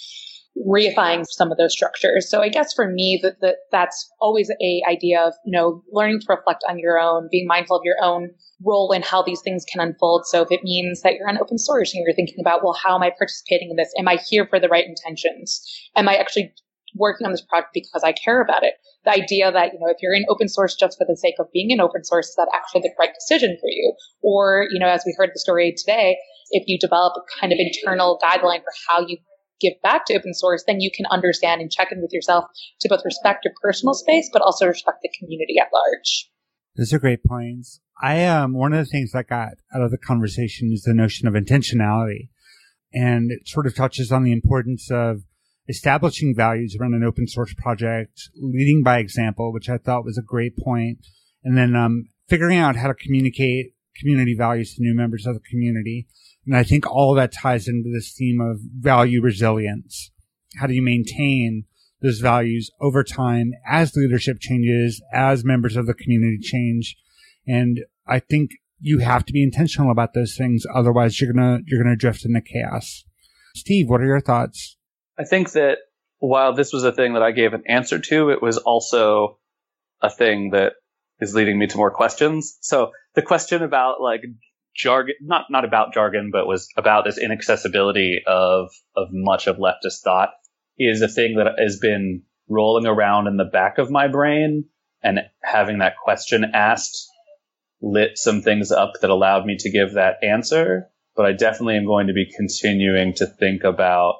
reifying 0.57 1.25
some 1.27 1.51
of 1.51 1.57
those 1.57 1.73
structures. 1.73 2.29
So 2.29 2.41
I 2.41 2.49
guess 2.49 2.73
for 2.73 2.89
me 2.89 3.19
that, 3.23 3.41
that 3.41 3.55
that's 3.71 4.09
always 4.21 4.49
a 4.49 4.81
idea 4.89 5.21
of, 5.21 5.33
you 5.45 5.51
know, 5.51 5.83
learning 5.91 6.21
to 6.21 6.25
reflect 6.29 6.63
on 6.69 6.79
your 6.79 6.97
own, 6.99 7.27
being 7.29 7.45
mindful 7.47 7.77
of 7.77 7.83
your 7.83 8.01
own 8.01 8.29
role 8.63 8.91
in 8.93 9.01
how 9.01 9.21
these 9.21 9.41
things 9.41 9.65
can 9.69 9.81
unfold. 9.81 10.25
So 10.25 10.41
if 10.41 10.51
it 10.51 10.63
means 10.63 11.01
that 11.01 11.15
you're 11.15 11.27
on 11.27 11.37
open 11.37 11.57
source 11.57 11.93
and 11.93 12.03
you're 12.05 12.15
thinking 12.15 12.39
about, 12.39 12.63
well, 12.63 12.77
how 12.81 12.95
am 12.95 13.03
I 13.03 13.09
participating 13.09 13.69
in 13.69 13.75
this? 13.75 13.91
Am 13.99 14.07
I 14.07 14.17
here 14.29 14.47
for 14.47 14.59
the 14.59 14.69
right 14.69 14.85
intentions? 14.85 15.61
Am 15.95 16.07
I 16.07 16.15
actually 16.15 16.53
working 16.95 17.25
on 17.25 17.31
this 17.31 17.41
project 17.41 17.71
because 17.73 18.03
I 18.03 18.13
care 18.13 18.41
about 18.41 18.63
it? 18.63 18.75
The 19.03 19.11
idea 19.11 19.51
that, 19.51 19.73
you 19.73 19.79
know, 19.79 19.91
if 19.91 19.97
you're 20.01 20.15
in 20.15 20.25
open 20.29 20.47
source 20.47 20.73
just 20.73 20.97
for 20.97 21.05
the 21.05 21.17
sake 21.17 21.35
of 21.37 21.51
being 21.51 21.71
in 21.71 21.81
open 21.81 22.05
source, 22.05 22.29
is 22.29 22.35
that 22.35 22.47
actually 22.55 22.81
the 22.81 22.95
right 22.97 23.13
decision 23.13 23.57
for 23.59 23.67
you? 23.67 23.93
Or, 24.23 24.67
you 24.71 24.79
know, 24.79 24.87
as 24.87 25.03
we 25.05 25.13
heard 25.17 25.31
the 25.33 25.39
story 25.39 25.75
today, 25.77 26.15
if 26.51 26.63
you 26.67 26.79
develop 26.79 27.13
a 27.17 27.39
kind 27.41 27.51
of 27.51 27.59
internal 27.59 28.19
guideline 28.23 28.59
for 28.63 28.71
how 28.87 29.05
you 29.05 29.17
give 29.59 29.73
back 29.81 30.05
to 30.05 30.15
open 30.15 30.33
source, 30.33 30.63
then 30.67 30.81
you 30.81 30.91
can 30.95 31.05
understand 31.07 31.61
and 31.61 31.71
check 31.71 31.91
in 31.91 32.01
with 32.01 32.11
yourself 32.13 32.45
to 32.81 32.89
both 32.89 33.01
respect 33.05 33.45
your 33.45 33.53
personal 33.61 33.93
space, 33.93 34.29
but 34.31 34.41
also 34.41 34.67
respect 34.67 34.99
the 35.01 35.11
community 35.19 35.55
at 35.59 35.67
large. 35.73 36.29
Those 36.77 36.93
are 36.93 36.99
great 36.99 37.23
points. 37.23 37.79
I 38.01 38.25
um 38.25 38.53
one 38.53 38.73
of 38.73 38.79
the 38.79 38.91
things 38.91 39.11
I 39.15 39.23
got 39.23 39.53
out 39.73 39.81
of 39.81 39.91
the 39.91 39.97
conversation 39.97 40.71
is 40.73 40.83
the 40.83 40.93
notion 40.93 41.27
of 41.27 41.33
intentionality, 41.33 42.29
and 42.93 43.31
it 43.31 43.47
sort 43.47 43.67
of 43.67 43.75
touches 43.75 44.11
on 44.11 44.23
the 44.23 44.33
importance 44.33 44.89
of 44.91 45.21
establishing 45.67 46.35
values 46.35 46.75
around 46.79 46.93
an 46.93 47.03
open 47.03 47.27
source 47.27 47.53
project, 47.57 48.29
leading 48.35 48.83
by 48.83 48.99
example, 48.99 49.53
which 49.53 49.69
I 49.69 49.77
thought 49.77 50.05
was 50.05 50.17
a 50.17 50.21
great 50.21 50.57
point, 50.57 50.99
and 51.43 51.57
then 51.57 51.75
um 51.75 52.09
figuring 52.27 52.57
out 52.57 52.75
how 52.75 52.87
to 52.87 52.93
communicate 52.93 53.73
community 53.97 54.35
values 54.37 54.75
to 54.75 54.81
new 54.81 54.93
members 54.93 55.25
of 55.25 55.35
the 55.35 55.41
community 55.49 56.07
and 56.45 56.55
I 56.55 56.63
think 56.63 56.85
all 56.85 57.11
of 57.11 57.17
that 57.17 57.33
ties 57.33 57.67
into 57.67 57.89
this 57.91 58.13
theme 58.13 58.39
of 58.39 58.59
value 58.61 59.21
resilience. 59.21 60.11
How 60.57 60.67
do 60.67 60.73
you 60.73 60.81
maintain 60.81 61.65
those 62.01 62.19
values 62.19 62.69
over 62.79 63.03
time 63.03 63.51
as 63.67 63.95
leadership 63.95 64.37
changes, 64.39 65.01
as 65.13 65.43
members 65.43 65.75
of 65.75 65.87
the 65.87 65.93
community 65.93 66.39
change? 66.41 66.95
And 67.47 67.79
I 68.07 68.19
think 68.19 68.51
you 68.79 68.99
have 68.99 69.25
to 69.25 69.33
be 69.33 69.43
intentional 69.43 69.91
about 69.91 70.13
those 70.13 70.35
things. 70.37 70.65
Otherwise, 70.73 71.19
you're 71.19 71.33
going 71.33 71.57
to, 71.57 71.63
you're 71.65 71.81
going 71.81 71.93
to 71.93 71.99
drift 71.99 72.25
into 72.25 72.41
chaos. 72.41 73.03
Steve, 73.55 73.89
what 73.89 74.01
are 74.01 74.05
your 74.05 74.21
thoughts? 74.21 74.77
I 75.17 75.23
think 75.23 75.53
that 75.53 75.79
while 76.19 76.53
this 76.53 76.73
was 76.73 76.83
a 76.83 76.91
thing 76.91 77.13
that 77.13 77.23
I 77.23 77.31
gave 77.31 77.53
an 77.53 77.63
answer 77.67 77.99
to, 77.99 78.29
it 78.29 78.41
was 78.41 78.57
also 78.57 79.39
a 80.01 80.09
thing 80.09 80.51
that 80.51 80.73
is 81.19 81.33
leading 81.33 81.57
me 81.57 81.67
to 81.67 81.77
more 81.77 81.91
questions. 81.91 82.57
So 82.61 82.91
the 83.15 83.21
question 83.21 83.63
about 83.63 84.01
like 84.01 84.21
jargon, 84.75 85.15
not, 85.21 85.45
not 85.49 85.65
about 85.65 85.93
jargon, 85.93 86.29
but 86.31 86.47
was 86.47 86.67
about 86.77 87.05
this 87.05 87.17
inaccessibility 87.17 88.21
of, 88.27 88.71
of 88.95 89.07
much 89.11 89.47
of 89.47 89.57
leftist 89.57 90.01
thought 90.03 90.29
is 90.77 91.01
a 91.01 91.07
thing 91.07 91.37
that 91.37 91.53
has 91.57 91.79
been 91.79 92.23
rolling 92.49 92.85
around 92.85 93.27
in 93.27 93.37
the 93.37 93.45
back 93.45 93.77
of 93.77 93.89
my 93.89 94.07
brain 94.07 94.65
and 95.01 95.19
having 95.41 95.79
that 95.79 95.97
question 96.03 96.43
asked 96.53 97.07
lit 97.81 98.17
some 98.17 98.41
things 98.41 98.71
up 98.71 98.93
that 99.01 99.09
allowed 99.09 99.45
me 99.45 99.57
to 99.57 99.71
give 99.71 99.93
that 99.93 100.17
answer. 100.23 100.89
But 101.15 101.25
I 101.25 101.33
definitely 101.33 101.77
am 101.77 101.85
going 101.85 102.07
to 102.07 102.13
be 102.13 102.31
continuing 102.35 103.13
to 103.15 103.25
think 103.25 103.63
about, 103.63 104.15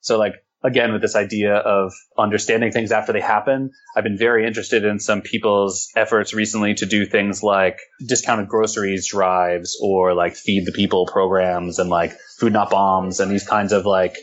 so 0.00 0.18
like, 0.18 0.34
again, 0.62 0.92
with 0.92 1.02
this 1.02 1.16
idea 1.16 1.54
of 1.54 1.92
understanding 2.18 2.72
things 2.72 2.92
after 2.92 3.12
they 3.12 3.20
happen, 3.20 3.70
I've 3.96 4.04
been 4.04 4.18
very 4.18 4.46
interested 4.46 4.84
in 4.84 5.00
some 5.00 5.22
people's 5.22 5.90
efforts 5.96 6.34
recently 6.34 6.74
to 6.74 6.86
do 6.86 7.06
things 7.06 7.42
like 7.42 7.78
discounted 8.06 8.48
groceries 8.48 9.08
drives 9.08 9.78
or 9.82 10.14
like 10.14 10.36
feed 10.36 10.66
the 10.66 10.72
people 10.72 11.06
programs 11.06 11.78
and 11.78 11.88
like 11.88 12.12
food 12.38 12.52
not 12.52 12.70
bombs 12.70 13.20
and 13.20 13.30
these 13.30 13.46
kinds 13.46 13.72
of 13.72 13.86
like 13.86 14.16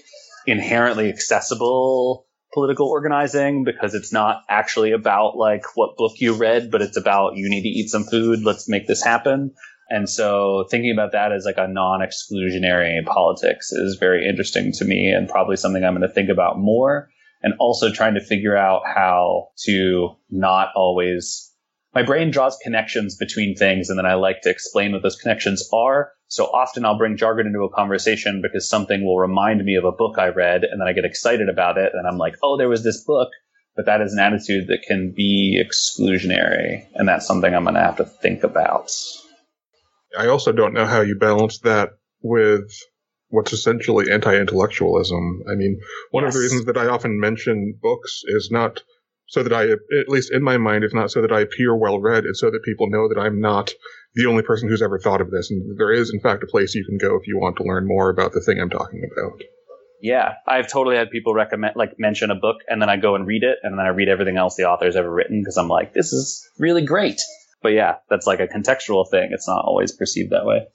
inherently 0.45 1.09
accessible 1.09 2.25
political 2.53 2.87
organizing 2.87 3.63
because 3.63 3.93
it's 3.93 4.13
not 4.13 4.41
actually 4.49 4.91
about 4.91 5.37
like 5.37 5.63
what 5.75 5.97
book 5.97 6.13
you 6.17 6.33
read, 6.33 6.71
but 6.71 6.81
it's 6.81 6.97
about 6.97 7.35
you 7.35 7.49
need 7.49 7.63
to 7.63 7.69
eat 7.69 7.89
some 7.89 8.03
food. 8.03 8.43
Let's 8.43 8.69
make 8.69 8.87
this 8.87 9.03
happen. 9.03 9.53
And 9.89 10.09
so 10.09 10.65
thinking 10.69 10.91
about 10.91 11.13
that 11.13 11.31
as 11.31 11.45
like 11.45 11.57
a 11.57 11.67
non-exclusionary 11.67 13.03
politics 13.05 13.71
is 13.71 13.97
very 13.99 14.27
interesting 14.27 14.71
to 14.73 14.85
me 14.85 15.09
and 15.09 15.29
probably 15.29 15.55
something 15.55 15.83
I'm 15.83 15.95
going 15.95 16.07
to 16.07 16.13
think 16.13 16.29
about 16.29 16.59
more. 16.59 17.09
And 17.41 17.53
also 17.59 17.91
trying 17.91 18.15
to 18.15 18.21
figure 18.21 18.57
out 18.57 18.81
how 18.85 19.49
to 19.65 20.09
not 20.29 20.69
always, 20.75 21.53
my 21.93 22.03
brain 22.03 22.31
draws 22.31 22.57
connections 22.57 23.15
between 23.15 23.55
things 23.55 23.89
and 23.89 23.97
then 23.97 24.05
I 24.07 24.15
like 24.15 24.41
to 24.41 24.49
explain 24.49 24.91
what 24.91 25.03
those 25.03 25.15
connections 25.15 25.67
are. 25.71 26.11
So 26.29 26.45
often 26.45 26.83
I'll 26.83 26.97
bring 26.97 27.15
jargon 27.15 27.47
into 27.47 27.61
a 27.61 27.73
conversation 27.73 28.41
because 28.41 28.67
something 28.67 29.05
will 29.05 29.19
remind 29.19 29.63
me 29.63 29.75
of 29.75 29.85
a 29.85 29.91
book 29.91 30.17
I 30.17 30.29
read 30.29 30.63
and 30.63 30.81
then 30.81 30.87
I 30.87 30.93
get 30.93 31.05
excited 31.05 31.47
about 31.47 31.77
it 31.77 31.93
and 31.93 32.07
I'm 32.07 32.17
like, 32.17 32.35
oh, 32.43 32.57
there 32.57 32.67
was 32.67 32.83
this 32.83 33.03
book. 33.03 33.29
But 33.77 33.85
that 33.85 34.01
is 34.01 34.11
an 34.11 34.19
attitude 34.19 34.67
that 34.67 34.81
can 34.81 35.13
be 35.15 35.63
exclusionary. 35.63 36.87
And 36.95 37.07
that's 37.07 37.27
something 37.27 37.53
I'm 37.53 37.63
going 37.63 37.75
to 37.75 37.81
have 37.81 37.97
to 37.97 38.05
think 38.05 38.43
about. 38.43 38.89
I 40.17 40.27
also 40.27 40.51
don't 40.51 40.73
know 40.73 40.85
how 40.85 41.01
you 41.01 41.15
balance 41.17 41.59
that 41.59 41.91
with 42.21 42.71
what's 43.29 43.53
essentially 43.53 44.11
anti-intellectualism. 44.11 45.43
I 45.49 45.55
mean, 45.55 45.79
one 46.11 46.23
yes. 46.23 46.33
of 46.33 46.39
the 46.39 46.43
reasons 46.43 46.65
that 46.65 46.77
I 46.77 46.87
often 46.87 47.19
mention 47.19 47.77
books 47.81 48.21
is 48.25 48.49
not 48.51 48.81
so 49.27 49.43
that 49.43 49.51
I, 49.51 49.63
at 49.63 50.07
least 50.07 50.31
in 50.31 50.41
my 50.41 50.57
mind, 50.57 50.85
it's 50.85 50.93
not 50.93 51.11
so 51.11 51.21
that 51.21 51.33
I 51.33 51.41
appear 51.41 51.75
well 51.75 51.99
read. 51.99 52.25
It's 52.25 52.39
so 52.39 52.49
that 52.49 52.63
people 52.63 52.89
know 52.89 53.09
that 53.09 53.19
I'm 53.19 53.41
not 53.41 53.73
the 54.15 54.25
only 54.25 54.43
person 54.43 54.69
who's 54.69 54.81
ever 54.81 54.99
thought 54.99 55.19
of 55.19 55.29
this. 55.29 55.51
And 55.51 55.77
there 55.77 55.91
is, 55.91 56.13
in 56.13 56.21
fact, 56.21 56.43
a 56.43 56.47
place 56.47 56.73
you 56.73 56.85
can 56.85 56.97
go 56.97 57.17
if 57.17 57.27
you 57.27 57.37
want 57.37 57.57
to 57.57 57.63
learn 57.63 57.85
more 57.85 58.09
about 58.09 58.31
the 58.31 58.41
thing 58.41 58.59
I'm 58.61 58.69
talking 58.69 59.01
about. 59.11 59.41
Yeah, 60.01 60.35
I've 60.47 60.71
totally 60.71 60.95
had 60.95 61.09
people 61.09 61.33
recommend, 61.33 61.75
like, 61.75 61.95
mention 61.97 62.31
a 62.31 62.35
book, 62.35 62.57
and 62.67 62.81
then 62.81 62.89
I 62.89 62.97
go 62.97 63.15
and 63.15 63.27
read 63.27 63.43
it, 63.43 63.57
and 63.63 63.77
then 63.77 63.85
I 63.85 63.89
read 63.89 64.07
everything 64.07 64.37
else 64.37 64.55
the 64.55 64.65
author's 64.65 64.95
ever 64.95 65.11
written 65.11 65.41
because 65.41 65.57
I'm 65.57 65.67
like, 65.67 65.93
this 65.93 66.13
is 66.13 66.47
really 66.57 66.85
great. 66.85 67.19
But 67.61 67.69
yeah, 67.69 67.95
that's 68.09 68.27
like 68.27 68.39
a 68.39 68.47
contextual 68.47 69.09
thing. 69.09 69.29
It's 69.31 69.47
not 69.47 69.63
always 69.65 69.91
perceived 69.91 70.31
that 70.31 70.45
way. 70.45 70.67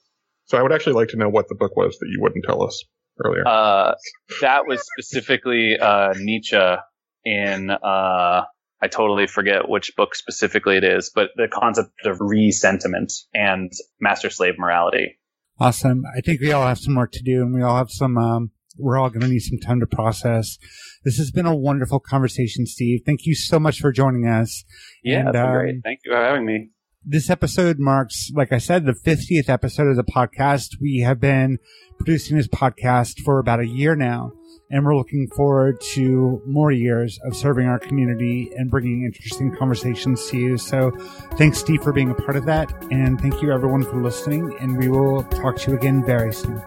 So 0.46 0.58
I 0.58 0.62
would 0.62 0.72
actually 0.72 0.94
like 0.94 1.08
to 1.08 1.16
know 1.16 1.28
what 1.28 1.48
the 1.48 1.54
book 1.54 1.76
was 1.76 1.96
that 1.98 2.08
you 2.08 2.20
wouldn't 2.20 2.44
tell 2.44 2.62
us 2.62 2.84
earlier. 3.24 3.46
Uh, 3.46 3.94
that 4.40 4.66
was 4.66 4.84
specifically 4.98 5.78
uh, 5.78 6.14
Nietzsche 6.16 6.76
in 7.24 7.70
uh, 7.70 8.42
I 8.82 8.88
totally 8.88 9.28
forget 9.28 9.68
which 9.68 9.94
book 9.96 10.16
specifically 10.16 10.76
it 10.76 10.82
is, 10.82 11.10
but 11.14 11.30
the 11.36 11.46
concept 11.46 12.04
of 12.04 12.18
ressentiment 12.20 13.12
and 13.32 13.70
master 14.00 14.28
slave 14.28 14.54
morality. 14.58 15.20
Awesome. 15.60 16.02
I 16.16 16.20
think 16.20 16.40
we 16.40 16.50
all 16.50 16.66
have 16.66 16.78
some 16.78 16.96
work 16.96 17.12
to 17.12 17.22
do 17.22 17.42
and 17.42 17.54
we 17.54 17.62
all 17.62 17.76
have 17.76 17.92
some, 17.92 18.18
um, 18.18 18.50
we're 18.76 18.98
all 18.98 19.08
going 19.08 19.20
to 19.20 19.28
need 19.28 19.38
some 19.38 19.60
time 19.60 19.78
to 19.78 19.86
process. 19.86 20.58
This 21.04 21.16
has 21.18 21.30
been 21.30 21.46
a 21.46 21.54
wonderful 21.54 22.00
conversation, 22.00 22.66
Steve. 22.66 23.02
Thank 23.06 23.24
you 23.24 23.36
so 23.36 23.60
much 23.60 23.78
for 23.78 23.92
joining 23.92 24.26
us. 24.26 24.64
Yeah, 25.04 25.28
and, 25.28 25.36
um, 25.36 25.52
great. 25.52 25.76
Thank 25.84 26.00
you 26.04 26.10
for 26.10 26.18
having 26.18 26.44
me. 26.44 26.70
This 27.04 27.30
episode 27.30 27.80
marks, 27.80 28.30
like 28.32 28.52
I 28.52 28.58
said, 28.58 28.86
the 28.86 28.92
50th 28.92 29.48
episode 29.48 29.88
of 29.88 29.96
the 29.96 30.04
podcast. 30.04 30.80
We 30.80 31.00
have 31.00 31.18
been 31.18 31.58
producing 31.98 32.36
this 32.36 32.46
podcast 32.46 33.20
for 33.24 33.40
about 33.40 33.58
a 33.58 33.66
year 33.66 33.96
now, 33.96 34.30
and 34.70 34.84
we're 34.84 34.96
looking 34.96 35.26
forward 35.34 35.80
to 35.94 36.40
more 36.46 36.70
years 36.70 37.18
of 37.24 37.34
serving 37.34 37.66
our 37.66 37.80
community 37.80 38.52
and 38.56 38.70
bringing 38.70 39.04
interesting 39.04 39.52
conversations 39.56 40.30
to 40.30 40.38
you. 40.38 40.56
So 40.58 40.92
thanks, 41.32 41.58
Steve, 41.58 41.82
for 41.82 41.92
being 41.92 42.12
a 42.12 42.14
part 42.14 42.36
of 42.36 42.46
that. 42.46 42.72
And 42.92 43.20
thank 43.20 43.42
you, 43.42 43.52
everyone, 43.52 43.82
for 43.82 44.00
listening. 44.00 44.56
And 44.60 44.78
we 44.78 44.86
will 44.86 45.24
talk 45.24 45.56
to 45.56 45.72
you 45.72 45.76
again 45.76 46.04
very 46.04 46.32
soon. 46.32 46.62